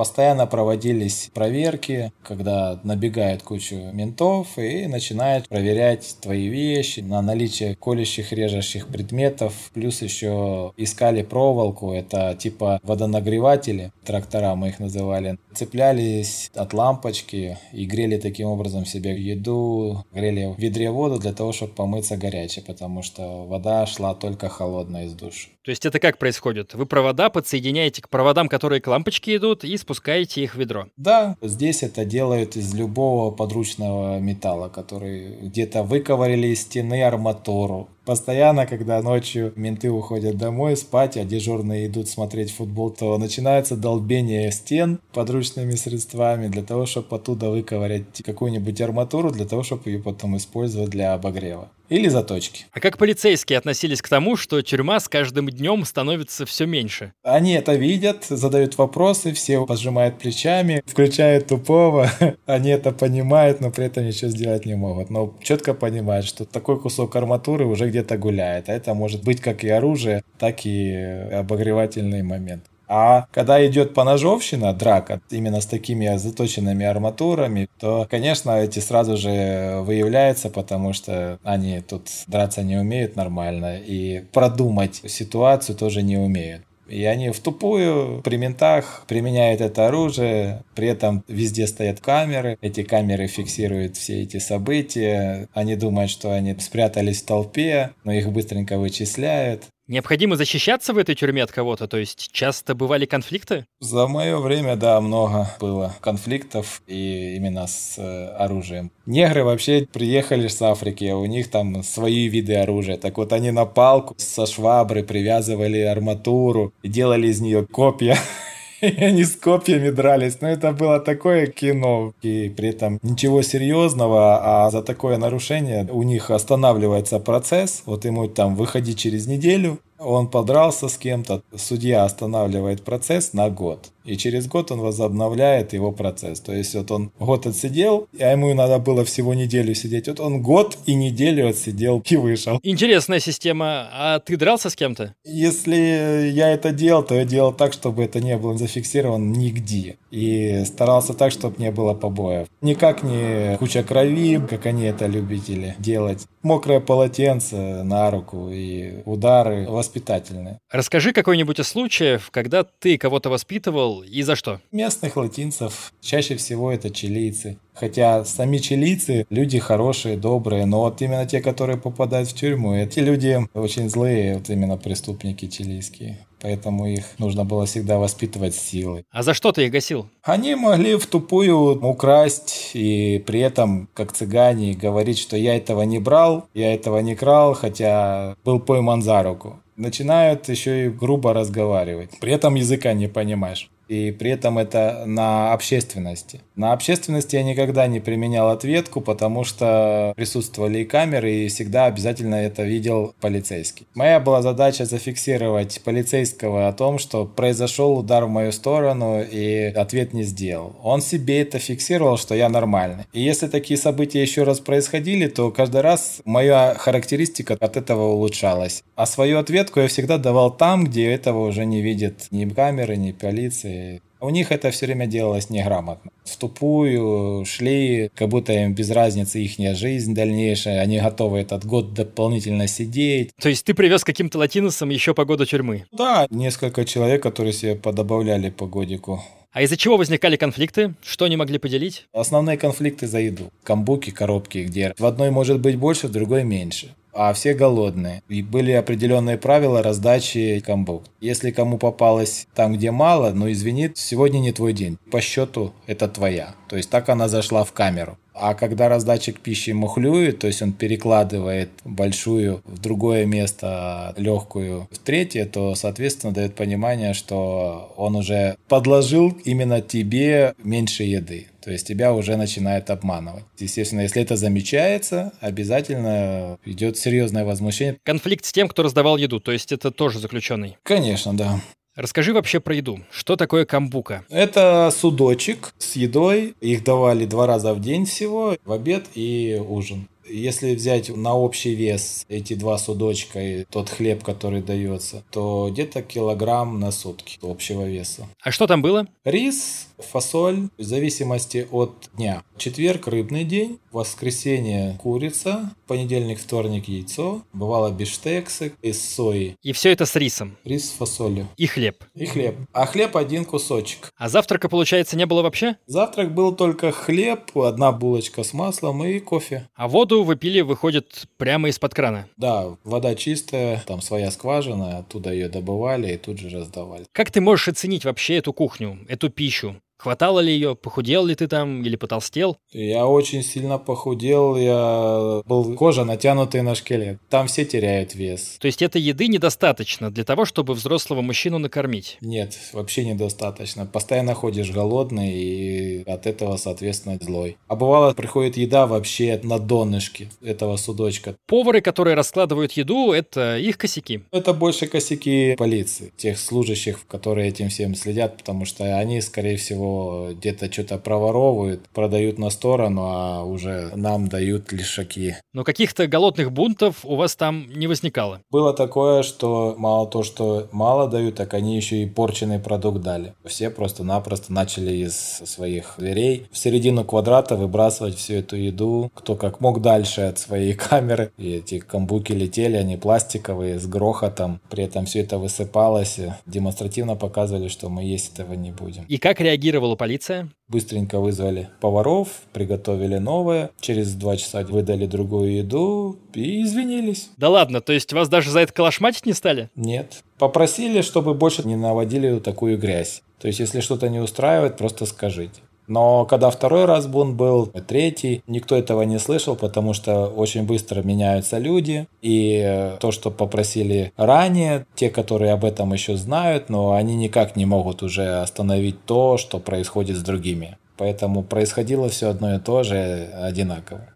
Постоянно 0.00 0.46
проводились 0.46 1.30
проверки, 1.34 2.10
когда 2.22 2.80
набегает 2.84 3.42
куча 3.42 3.74
ментов 3.92 4.56
и 4.56 4.86
начинают 4.86 5.46
проверять 5.46 6.16
твои 6.22 6.48
вещи 6.48 7.00
на 7.00 7.20
наличие 7.20 7.74
колющих, 7.74 8.32
режущих 8.32 8.88
предметов. 8.88 9.52
Плюс 9.74 10.00
еще 10.00 10.72
искали 10.78 11.20
проволоку, 11.20 11.92
это 11.92 12.34
типа 12.34 12.80
водонагреватели, 12.82 13.92
трактора 14.02 14.54
мы 14.54 14.68
их 14.68 14.78
называли. 14.78 15.36
Цеплялись 15.54 16.50
от 16.54 16.72
лампочки 16.72 17.58
и 17.74 17.84
грели 17.84 18.16
таким 18.16 18.48
образом 18.48 18.86
себе 18.86 19.20
еду, 19.20 20.06
грели 20.14 20.46
в 20.46 20.58
ведре 20.58 20.90
воду 20.90 21.18
для 21.18 21.34
того, 21.34 21.52
чтобы 21.52 21.74
помыться 21.74 22.16
горячей, 22.16 22.62
потому 22.62 23.02
что 23.02 23.44
вода 23.44 23.84
шла 23.84 24.14
только 24.14 24.48
холодная 24.48 25.04
из 25.04 25.12
душа. 25.12 25.50
То 25.62 25.70
есть 25.70 25.84
это 25.84 25.98
как 25.98 26.16
происходит? 26.16 26.72
Вы 26.74 26.86
провода 26.86 27.28
подсоединяете 27.28 28.00
к 28.00 28.08
проводам, 28.08 28.48
которые 28.48 28.80
к 28.80 28.86
лампочке 28.86 29.36
идут, 29.36 29.62
и 29.62 29.76
спускаете 29.76 30.42
их 30.42 30.54
в 30.54 30.58
ведро? 30.58 30.86
Да, 30.96 31.36
здесь 31.42 31.82
это 31.82 32.06
делают 32.06 32.56
из 32.56 32.74
любого 32.74 33.30
подручного 33.30 34.18
металла, 34.20 34.70
который 34.70 35.36
где-то 35.42 35.82
выковырили 35.82 36.48
из 36.48 36.62
стены 36.62 37.02
арматуру. 37.02 37.90
Постоянно, 38.04 38.66
когда 38.66 39.02
ночью 39.02 39.52
менты 39.56 39.90
уходят 39.90 40.36
домой 40.36 40.76
спать, 40.76 41.16
а 41.16 41.24
дежурные 41.24 41.86
идут 41.86 42.08
смотреть 42.08 42.52
футбол, 42.52 42.90
то 42.90 43.16
начинается 43.18 43.76
долбение 43.76 44.50
стен 44.52 45.00
подручными 45.12 45.74
средствами 45.74 46.48
для 46.48 46.62
того, 46.62 46.86
чтобы 46.86 47.16
оттуда 47.16 47.50
выковырять 47.50 48.22
какую-нибудь 48.24 48.80
арматуру, 48.80 49.30
для 49.30 49.46
того, 49.46 49.62
чтобы 49.62 49.90
ее 49.90 49.98
потом 49.98 50.36
использовать 50.36 50.90
для 50.90 51.14
обогрева. 51.14 51.70
Или 51.90 52.06
заточки. 52.06 52.66
А 52.70 52.78
как 52.78 52.98
полицейские 52.98 53.58
относились 53.58 54.00
к 54.00 54.08
тому, 54.08 54.36
что 54.36 54.62
тюрьма 54.62 55.00
с 55.00 55.08
каждым 55.08 55.50
днем 55.50 55.84
становится 55.84 56.46
все 56.46 56.64
меньше? 56.64 57.12
Они 57.24 57.54
это 57.54 57.74
видят, 57.74 58.24
задают 58.28 58.78
вопросы, 58.78 59.32
все 59.32 59.66
пожимают 59.66 60.16
плечами, 60.20 60.84
включают 60.86 61.48
тупого. 61.48 62.08
Они 62.46 62.70
это 62.70 62.92
понимают, 62.92 63.60
но 63.60 63.72
при 63.72 63.86
этом 63.86 64.06
ничего 64.06 64.30
сделать 64.30 64.66
не 64.66 64.76
могут. 64.76 65.10
Но 65.10 65.34
четко 65.42 65.74
понимают, 65.74 66.26
что 66.26 66.44
такой 66.44 66.78
кусок 66.78 67.16
арматуры 67.16 67.66
уже 67.66 67.90
где-то 68.00 68.18
гуляет. 68.18 68.68
А 68.68 68.72
это 68.72 68.94
может 68.94 69.22
быть 69.22 69.40
как 69.40 69.64
и 69.64 69.68
оружие, 69.68 70.22
так 70.38 70.64
и 70.66 70.94
обогревательный 71.32 72.22
момент. 72.22 72.64
А 72.92 73.26
когда 73.30 73.64
идет 73.64 73.94
поножовщина, 73.94 74.72
драка, 74.72 75.20
именно 75.30 75.60
с 75.60 75.66
такими 75.66 76.16
заточенными 76.16 76.84
арматурами, 76.84 77.68
то, 77.78 78.08
конечно, 78.10 78.50
эти 78.50 78.80
сразу 78.80 79.16
же 79.16 79.78
выявляются, 79.82 80.50
потому 80.50 80.92
что 80.92 81.38
они 81.44 81.80
тут 81.82 82.08
драться 82.26 82.64
не 82.64 82.76
умеют 82.76 83.14
нормально 83.14 83.76
и 83.78 84.24
продумать 84.32 85.02
ситуацию 85.06 85.76
тоже 85.76 86.02
не 86.02 86.16
умеют. 86.16 86.62
И 86.90 87.04
они 87.04 87.30
в 87.30 87.38
тупую 87.40 88.20
при 88.22 88.36
ментах 88.36 89.04
применяют 89.06 89.60
это 89.60 89.86
оружие, 89.86 90.64
при 90.74 90.88
этом 90.88 91.24
везде 91.28 91.66
стоят 91.66 92.00
камеры, 92.00 92.58
эти 92.60 92.82
камеры 92.82 93.28
фиксируют 93.28 93.96
все 93.96 94.22
эти 94.22 94.38
события, 94.38 95.48
они 95.54 95.76
думают, 95.76 96.10
что 96.10 96.32
они 96.34 96.56
спрятались 96.58 97.22
в 97.22 97.26
толпе, 97.26 97.90
но 98.04 98.12
их 98.12 98.30
быстренько 98.32 98.78
вычисляют. 98.78 99.64
Необходимо 99.90 100.36
защищаться 100.36 100.92
в 100.92 100.98
этой 100.98 101.16
тюрьме 101.16 101.42
от 101.42 101.50
кого-то? 101.50 101.88
То 101.88 101.96
есть 101.96 102.30
часто 102.30 102.76
бывали 102.76 103.06
конфликты? 103.06 103.66
За 103.80 104.06
мое 104.06 104.38
время, 104.38 104.76
да, 104.76 105.00
много 105.00 105.50
было 105.58 105.96
конфликтов 106.00 106.80
и 106.86 107.34
именно 107.34 107.66
с 107.66 107.98
э, 107.98 108.26
оружием. 108.38 108.92
Негры 109.06 109.42
вообще 109.42 109.88
приехали 109.92 110.46
с 110.46 110.62
Африки, 110.62 111.06
а 111.06 111.16
у 111.16 111.26
них 111.26 111.50
там 111.50 111.82
свои 111.82 112.28
виды 112.28 112.54
оружия. 112.54 112.98
Так 112.98 113.18
вот 113.18 113.32
они 113.32 113.50
на 113.50 113.66
палку 113.66 114.14
со 114.16 114.46
швабры 114.46 115.02
привязывали 115.02 115.80
арматуру 115.80 116.72
и 116.84 116.88
делали 116.88 117.26
из 117.26 117.40
нее 117.40 117.66
копья. 117.66 118.16
И 118.80 118.86
они 119.04 119.24
с 119.24 119.36
копьями 119.36 119.90
дрались. 119.90 120.40
Но 120.40 120.48
это 120.48 120.72
было 120.72 121.00
такое 121.00 121.46
кино. 121.46 122.12
И 122.22 122.48
при 122.48 122.70
этом 122.70 122.98
ничего 123.02 123.42
серьезного, 123.42 124.40
а 124.42 124.70
за 124.70 124.82
такое 124.82 125.16
нарушение 125.18 125.88
у 125.90 126.02
них 126.02 126.30
останавливается 126.30 127.18
процесс. 127.18 127.82
Вот 127.86 128.04
ему 128.04 128.28
там 128.28 128.54
выходить 128.54 128.98
через 128.98 129.26
неделю, 129.26 129.78
он 130.00 130.28
подрался 130.28 130.88
с 130.88 130.96
кем-то, 130.96 131.42
судья 131.56 132.04
останавливает 132.04 132.82
процесс 132.82 133.32
на 133.32 133.50
год. 133.50 133.90
И 134.04 134.16
через 134.16 134.46
год 134.48 134.72
он 134.72 134.80
возобновляет 134.80 135.72
его 135.72 135.92
процесс. 135.92 136.40
То 136.40 136.52
есть 136.52 136.74
вот 136.74 136.90
он 136.90 137.12
год 137.18 137.46
отсидел, 137.46 138.08
а 138.18 138.32
ему 138.32 138.52
надо 138.54 138.78
было 138.78 139.04
всего 139.04 139.34
неделю 139.34 139.74
сидеть. 139.74 140.08
Вот 140.08 140.20
он 140.20 140.42
год 140.42 140.78
и 140.86 140.94
неделю 140.94 141.48
отсидел 141.48 142.02
и 142.04 142.16
вышел. 142.16 142.58
Интересная 142.62 143.20
система. 143.20 143.88
А 143.92 144.18
ты 144.18 144.36
дрался 144.36 144.70
с 144.70 144.74
кем-то? 144.74 145.14
Если 145.24 146.30
я 146.32 146.48
это 146.50 146.72
делал, 146.72 147.02
то 147.02 147.14
я 147.14 147.24
делал 147.24 147.52
так, 147.52 147.72
чтобы 147.72 148.02
это 148.02 148.20
не 148.20 148.36
было 148.36 148.56
зафиксировано 148.56 149.36
нигде. 149.36 149.96
И 150.10 150.64
старался 150.64 151.12
так, 151.12 151.30
чтобы 151.30 151.56
не 151.58 151.70
было 151.70 151.94
побоев. 151.94 152.48
Никак 152.62 153.02
не 153.02 153.56
куча 153.58 153.82
крови, 153.82 154.40
как 154.48 154.66
они 154.66 154.84
это 154.84 155.06
любители 155.06 155.76
делать. 155.78 156.26
Мокрое 156.42 156.80
полотенце 156.80 157.82
на 157.84 158.10
руку 158.10 158.48
и 158.50 159.02
удары 159.04 159.68
воспитательные. 159.90 160.58
Расскажи 160.70 161.12
какой-нибудь 161.12 161.58
из 161.58 161.68
случаев, 161.68 162.30
когда 162.30 162.64
ты 162.64 162.96
кого-то 162.96 163.28
воспитывал 163.30 164.02
и 164.02 164.22
за 164.22 164.36
что? 164.36 164.60
Местных 164.70 165.16
латинцев. 165.16 165.92
Чаще 166.00 166.36
всего 166.36 166.70
это 166.70 166.90
чилийцы. 166.90 167.58
Хотя 167.74 168.24
сами 168.24 168.58
чилийцы 168.58 169.26
люди 169.30 169.58
хорошие, 169.58 170.16
добрые, 170.16 170.66
но 170.66 170.80
вот 170.80 171.02
именно 171.02 171.26
те, 171.26 171.40
которые 171.40 171.78
попадают 171.78 172.28
в 172.28 172.34
тюрьму, 172.34 172.74
эти 172.74 173.00
люди 173.00 173.38
очень 173.54 173.88
злые, 173.88 174.36
вот 174.36 174.50
именно 174.50 174.76
преступники 174.76 175.46
чилийские. 175.46 176.18
Поэтому 176.40 176.86
их 176.86 177.04
нужно 177.18 177.44
было 177.44 177.66
всегда 177.66 177.98
воспитывать 177.98 178.54
силой. 178.54 179.04
А 179.10 179.22
за 179.22 179.34
что 179.34 179.52
ты 179.52 179.66
их 179.66 179.72
гасил? 179.72 180.06
Они 180.22 180.54
могли 180.54 180.96
в 180.96 181.06
тупую 181.06 181.84
украсть 181.84 182.70
и 182.74 183.22
при 183.26 183.40
этом, 183.40 183.88
как 183.94 184.12
цыгане, 184.12 184.74
говорить, 184.74 185.18
что 185.18 185.36
я 185.36 185.56
этого 185.56 185.82
не 185.82 185.98
брал, 185.98 186.46
я 186.54 186.74
этого 186.74 186.98
не 186.98 187.14
крал, 187.14 187.54
хотя 187.54 188.36
был 188.44 188.60
пойман 188.60 189.02
за 189.02 189.22
руку 189.22 189.60
начинают 189.80 190.48
еще 190.48 190.86
и 190.86 190.88
грубо 190.90 191.32
разговаривать. 191.32 192.10
При 192.20 192.32
этом 192.32 192.54
языка 192.54 192.92
не 192.92 193.08
понимаешь. 193.08 193.70
И 193.90 194.12
при 194.12 194.30
этом 194.30 194.56
это 194.56 195.02
на 195.04 195.52
общественности. 195.52 196.40
На 196.54 196.72
общественности 196.72 197.34
я 197.34 197.42
никогда 197.42 197.88
не 197.88 197.98
применял 197.98 198.50
ответку, 198.50 199.00
потому 199.00 199.42
что 199.42 200.12
присутствовали 200.14 200.78
и 200.78 200.84
камеры, 200.84 201.32
и 201.32 201.48
всегда 201.48 201.86
обязательно 201.86 202.36
это 202.36 202.62
видел 202.62 203.14
полицейский. 203.20 203.88
Моя 203.94 204.20
была 204.20 204.42
задача 204.42 204.84
зафиксировать 204.84 205.80
полицейского 205.82 206.68
о 206.68 206.72
том, 206.72 207.00
что 207.00 207.24
произошел 207.26 207.98
удар 207.98 208.26
в 208.26 208.28
мою 208.28 208.52
сторону, 208.52 209.24
и 209.28 209.72
ответ 209.74 210.12
не 210.12 210.22
сделал. 210.22 210.76
Он 210.84 211.02
себе 211.02 211.40
это 211.40 211.58
фиксировал, 211.58 212.16
что 212.16 212.36
я 212.36 212.48
нормальный. 212.48 213.06
И 213.12 213.20
если 213.20 213.48
такие 213.48 213.76
события 213.76 214.22
еще 214.22 214.44
раз 214.44 214.60
происходили, 214.60 215.26
то 215.26 215.50
каждый 215.50 215.80
раз 215.80 216.20
моя 216.24 216.76
характеристика 216.78 217.56
от 217.58 217.76
этого 217.76 218.12
улучшалась. 218.12 218.84
А 218.94 219.06
свою 219.06 219.38
ответку 219.38 219.80
я 219.80 219.88
всегда 219.88 220.16
давал 220.18 220.52
там, 220.52 220.84
где 220.84 221.10
этого 221.10 221.48
уже 221.48 221.64
не 221.64 221.80
видит 221.80 222.28
ни 222.30 222.44
камеры, 222.44 222.96
ни 222.96 223.10
полиции. 223.10 223.79
У 224.20 224.28
них 224.28 224.52
это 224.52 224.70
все 224.70 224.86
время 224.86 225.06
делалось 225.06 225.48
неграмотно. 225.48 226.10
В 226.24 226.36
тупую 226.36 227.44
шли, 227.46 228.10
как 228.14 228.28
будто 228.28 228.52
им 228.52 228.74
без 228.74 228.90
разницы 228.90 229.42
их 229.42 229.56
жизнь 229.76 230.14
дальнейшая. 230.14 230.80
Они 230.80 231.00
готовы 231.00 231.38
этот 231.38 231.64
год 231.64 231.94
дополнительно 231.94 232.66
сидеть. 232.66 233.30
То 233.40 233.48
есть 233.48 233.64
ты 233.64 233.72
привез 233.72 234.04
каким-то 234.04 234.38
латиносам 234.38 234.90
еще 234.90 235.14
по 235.14 235.24
году 235.24 235.46
тюрьмы? 235.46 235.86
Да, 235.92 236.26
несколько 236.30 236.84
человек, 236.84 237.22
которые 237.22 237.54
себе 237.54 237.76
подобавляли 237.76 238.50
по 238.50 238.66
годику. 238.66 239.22
А 239.52 239.62
из-за 239.62 239.76
чего 239.76 239.96
возникали 239.96 240.36
конфликты? 240.36 240.94
Что 241.02 241.24
они 241.24 241.36
могли 241.36 241.58
поделить? 241.58 242.06
Основные 242.12 242.56
конфликты 242.56 243.08
за 243.08 243.18
еду. 243.18 243.50
Камбуки, 243.64 244.10
коробки, 244.10 244.58
где 244.58 244.94
в 244.96 245.04
одной 245.04 245.30
может 245.30 245.60
быть 245.60 245.76
больше, 245.76 246.06
в 246.06 246.12
другой 246.12 246.44
меньше 246.44 246.94
а 247.12 247.32
все 247.32 247.54
голодные. 247.54 248.22
И 248.28 248.42
были 248.42 248.72
определенные 248.72 249.38
правила 249.38 249.82
раздачи 249.82 250.62
камбук. 250.64 251.04
Если 251.20 251.50
кому 251.50 251.78
попалось 251.78 252.46
там, 252.54 252.74
где 252.74 252.90
мало, 252.90 253.30
ну 253.30 253.50
извини, 253.50 253.90
сегодня 253.94 254.38
не 254.38 254.52
твой 254.52 254.72
день. 254.72 254.98
По 255.10 255.20
счету 255.20 255.72
это 255.86 256.08
твоя. 256.08 256.54
То 256.68 256.76
есть 256.76 256.90
так 256.90 257.08
она 257.08 257.28
зашла 257.28 257.64
в 257.64 257.72
камеру. 257.72 258.18
А 258.34 258.54
когда 258.54 258.88
раздатчик 258.88 259.40
пищи 259.40 259.70
мухлюет, 259.70 260.38
то 260.38 260.46
есть 260.46 260.62
он 260.62 260.72
перекладывает 260.72 261.70
большую 261.84 262.62
в 262.64 262.78
другое 262.78 263.26
место, 263.26 264.14
легкую 264.16 264.88
в 264.90 264.98
третье, 264.98 265.46
то, 265.46 265.74
соответственно, 265.74 266.32
дает 266.32 266.54
понимание, 266.54 267.14
что 267.14 267.92
он 267.96 268.16
уже 268.16 268.56
подложил 268.68 269.36
именно 269.44 269.80
тебе 269.80 270.54
меньше 270.62 271.02
еды. 271.02 271.48
То 271.62 271.70
есть 271.70 271.86
тебя 271.86 272.14
уже 272.14 272.36
начинает 272.36 272.88
обманывать. 272.88 273.44
Естественно, 273.58 274.00
если 274.00 274.22
это 274.22 274.36
замечается, 274.36 275.32
обязательно 275.40 276.58
идет 276.64 276.96
серьезное 276.96 277.44
возмущение. 277.44 277.98
Конфликт 278.02 278.44
с 278.46 278.52
тем, 278.52 278.68
кто 278.68 278.82
раздавал 278.82 279.18
еду, 279.18 279.40
то 279.40 279.52
есть 279.52 279.70
это 279.72 279.90
тоже 279.90 280.18
заключенный? 280.20 280.78
Конечно, 280.82 281.36
да. 281.36 281.60
Расскажи 282.00 282.32
вообще 282.32 282.60
про 282.60 282.74
еду. 282.74 283.00
Что 283.10 283.36
такое 283.36 283.66
камбука? 283.66 284.24
Это 284.30 284.90
судочек 284.90 285.74
с 285.76 285.96
едой. 285.96 286.54
Их 286.62 286.82
давали 286.82 287.26
два 287.26 287.46
раза 287.46 287.74
в 287.74 287.80
день 287.82 288.06
всего, 288.06 288.56
в 288.64 288.72
обед 288.72 289.04
и 289.14 289.62
ужин. 289.68 290.08
Если 290.26 290.74
взять 290.74 291.14
на 291.14 291.34
общий 291.34 291.74
вес 291.74 292.24
эти 292.30 292.54
два 292.54 292.78
судочка 292.78 293.38
и 293.38 293.64
тот 293.64 293.90
хлеб, 293.90 294.24
который 294.24 294.62
дается, 294.62 295.24
то 295.30 295.68
где-то 295.70 296.00
килограмм 296.00 296.80
на 296.80 296.90
сутки 296.90 297.38
общего 297.42 297.86
веса. 297.86 298.26
А 298.40 298.50
что 298.50 298.66
там 298.66 298.80
было? 298.80 299.06
Рис, 299.24 299.88
фасоль, 300.04 300.68
в 300.78 300.82
зависимости 300.82 301.66
от 301.70 302.10
дня. 302.16 302.42
Четверг– 302.56 303.06
рыбный 303.08 303.44
день, 303.44 303.78
воскресенье– 303.92 304.96
курица, 305.02 305.74
понедельник, 305.86 306.38
вторник– 306.38 306.84
яйцо, 306.88 307.42
бывало 307.52 307.90
биштексы 307.90 308.72
из 308.82 309.02
сои. 309.02 309.56
И 309.62 309.72
все 309.72 309.92
это 309.92 310.06
с 310.06 310.16
рисом? 310.16 310.56
Рис 310.64 310.90
с 310.90 310.92
фасолью. 310.92 311.48
И 311.56 311.66
хлеб? 311.66 312.04
И 312.14 312.26
хлеб. 312.26 312.56
А 312.72 312.86
хлеб 312.86 313.16
один 313.16 313.44
кусочек. 313.44 314.12
А 314.16 314.28
завтрака, 314.28 314.68
получается, 314.68 315.16
не 315.16 315.26
было 315.26 315.42
вообще? 315.42 315.76
Завтрак 315.86 316.34
был 316.34 316.54
только 316.54 316.92
хлеб, 316.92 317.56
одна 317.56 317.92
булочка 317.92 318.44
с 318.44 318.52
маслом 318.52 319.04
и 319.04 319.18
кофе. 319.20 319.68
А 319.74 319.88
воду 319.88 320.22
вы 320.22 320.36
пили, 320.36 320.60
выходит, 320.60 321.26
прямо 321.36 321.68
из-под 321.68 321.94
крана? 321.94 322.28
Да, 322.36 322.76
вода 322.84 323.14
чистая, 323.14 323.82
там 323.86 324.00
своя 324.02 324.30
скважина, 324.30 324.98
оттуда 324.98 325.32
ее 325.32 325.48
добывали 325.48 326.12
и 326.12 326.16
тут 326.16 326.38
же 326.38 326.50
раздавали. 326.50 327.06
Как 327.12 327.30
ты 327.30 327.40
можешь 327.40 327.68
оценить 327.68 328.04
вообще 328.04 328.36
эту 328.36 328.52
кухню, 328.52 328.98
эту 329.08 329.30
пищу? 329.30 329.76
Хватало 330.00 330.40
ли 330.40 330.50
ее? 330.50 330.76
Похудел 330.76 331.26
ли 331.26 331.34
ты 331.34 331.46
там 331.46 331.82
или 331.82 331.94
потолстел? 331.94 332.56
Я 332.72 333.06
очень 333.06 333.42
сильно 333.42 333.76
похудел. 333.76 334.56
Я 334.56 335.42
был 335.44 335.74
кожа 335.74 336.04
натянутая 336.04 336.62
на 336.62 336.74
шкелет. 336.74 337.18
Там 337.28 337.48
все 337.48 337.66
теряют 337.66 338.14
вес. 338.14 338.56
То 338.60 338.66
есть 338.66 338.80
этой 338.80 339.02
еды 339.02 339.28
недостаточно 339.28 340.10
для 340.10 340.24
того, 340.24 340.46
чтобы 340.46 340.72
взрослого 340.72 341.20
мужчину 341.20 341.58
накормить? 341.58 342.16
Нет, 342.22 342.56
вообще 342.72 343.04
недостаточно. 343.04 343.84
Постоянно 343.84 344.32
ходишь 344.32 344.70
голодный 344.70 345.32
и 345.34 346.02
от 346.10 346.26
этого, 346.26 346.56
соответственно, 346.56 347.18
злой. 347.20 347.58
А 347.68 347.76
бывало, 347.76 348.14
приходит 348.14 348.56
еда 348.56 348.86
вообще 348.86 349.38
на 349.42 349.58
донышке 349.58 350.28
этого 350.40 350.78
судочка. 350.78 351.36
Повары, 351.46 351.82
которые 351.82 352.14
раскладывают 352.14 352.72
еду, 352.72 353.12
это 353.12 353.58
их 353.58 353.76
косяки? 353.76 354.22
Это 354.32 354.54
больше 354.54 354.86
косяки 354.86 355.56
полиции, 355.58 356.10
тех 356.16 356.38
служащих, 356.38 357.06
которые 357.06 357.50
этим 357.50 357.68
всем 357.68 357.94
следят, 357.94 358.38
потому 358.38 358.64
что 358.64 358.96
они, 358.96 359.20
скорее 359.20 359.58
всего, 359.58 359.89
где-то 360.32 360.72
что-то 360.72 360.98
проворовывают, 360.98 361.88
продают 361.94 362.38
на 362.38 362.50
сторону, 362.50 363.02
а 363.04 363.44
уже 363.44 363.90
нам 363.94 364.28
дают 364.28 364.72
лишаки. 364.72 365.36
Но 365.52 365.64
каких-то 365.64 366.06
голодных 366.06 366.52
бунтов 366.52 367.04
у 367.04 367.16
вас 367.16 367.36
там 367.36 367.66
не 367.68 367.86
возникало? 367.86 368.40
Было 368.50 368.72
такое, 368.72 369.22
что 369.22 369.74
мало 369.76 370.06
то, 370.06 370.22
что 370.22 370.68
мало 370.72 371.08
дают, 371.08 371.34
так 371.36 371.54
они 371.54 371.76
еще 371.76 372.02
и 372.02 372.06
порченный 372.06 372.58
продукт 372.58 373.00
дали. 373.00 373.34
Все 373.44 373.70
просто-напросто 373.70 374.52
начали 374.52 374.92
из 374.92 375.14
своих 375.44 375.94
дверей 375.98 376.46
в 376.52 376.58
середину 376.58 377.04
квадрата 377.04 377.56
выбрасывать 377.56 378.16
всю 378.16 378.34
эту 378.34 378.56
еду, 378.56 379.10
кто 379.14 379.34
как 379.34 379.60
мог 379.60 379.80
дальше 379.80 380.22
от 380.22 380.38
своей 380.38 380.74
камеры. 380.74 381.32
И 381.36 381.52
эти 381.52 381.78
камбуки 381.80 382.32
летели, 382.32 382.76
они 382.76 382.96
пластиковые, 382.96 383.78
с 383.78 383.86
грохотом. 383.86 384.60
При 384.70 384.84
этом 384.84 385.06
все 385.06 385.20
это 385.20 385.38
высыпалось. 385.38 386.20
Демонстративно 386.46 387.16
показывали, 387.16 387.68
что 387.68 387.88
мы 387.88 388.04
есть 388.04 388.34
этого 388.34 388.54
не 388.54 388.70
будем. 388.70 389.04
И 389.08 389.18
как 389.18 389.40
реагировали 389.40 389.79
реагировала 389.80 389.96
полиция? 389.96 390.48
Быстренько 390.68 391.18
вызвали 391.18 391.68
поваров, 391.80 392.28
приготовили 392.52 393.18
новое, 393.18 393.70
через 393.80 394.14
два 394.14 394.36
часа 394.36 394.62
выдали 394.62 395.06
другую 395.06 395.56
еду 395.56 396.18
и 396.34 396.62
извинились. 396.62 397.30
Да 397.36 397.48
ладно, 397.48 397.80
то 397.80 397.92
есть 397.92 398.12
вас 398.12 398.28
даже 398.28 398.50
за 398.50 398.60
это 398.60 398.72
калашматить 398.72 399.26
не 399.26 399.32
стали? 399.32 399.70
Нет. 399.74 400.22
Попросили, 400.38 401.02
чтобы 401.02 401.34
больше 401.34 401.66
не 401.66 401.76
наводили 401.76 402.38
такую 402.38 402.78
грязь. 402.78 403.22
То 403.40 403.48
есть, 403.48 403.58
если 403.58 403.80
что-то 403.80 404.08
не 404.08 404.20
устраивает, 404.20 404.76
просто 404.76 405.06
скажите. 405.06 405.60
Но 405.90 406.24
когда 406.24 406.50
второй 406.50 406.84
раз 406.84 407.08
бунт 407.08 407.34
был, 407.34 407.66
третий, 407.66 408.44
никто 408.46 408.76
этого 408.76 409.02
не 409.02 409.18
слышал, 409.18 409.56
потому 409.56 409.92
что 409.92 410.26
очень 410.26 410.62
быстро 410.62 411.02
меняются 411.02 411.58
люди. 411.58 412.06
И 412.22 412.94
то, 413.00 413.10
что 413.10 413.32
попросили 413.32 414.12
ранее, 414.16 414.86
те, 414.94 415.10
которые 415.10 415.52
об 415.52 415.64
этом 415.64 415.92
еще 415.92 416.16
знают, 416.16 416.68
но 416.68 416.92
они 416.92 417.16
никак 417.16 417.56
не 417.56 417.66
могут 417.66 418.04
уже 418.04 418.40
остановить 418.40 419.04
то, 419.04 419.36
что 419.36 419.58
происходит 419.58 420.16
с 420.16 420.22
другими. 420.22 420.78
Поэтому 420.96 421.42
происходило 421.42 422.08
все 422.08 422.28
одно 422.28 422.54
и 422.54 422.60
то 422.60 422.84
же 422.84 423.28
одинаково. 423.42 424.14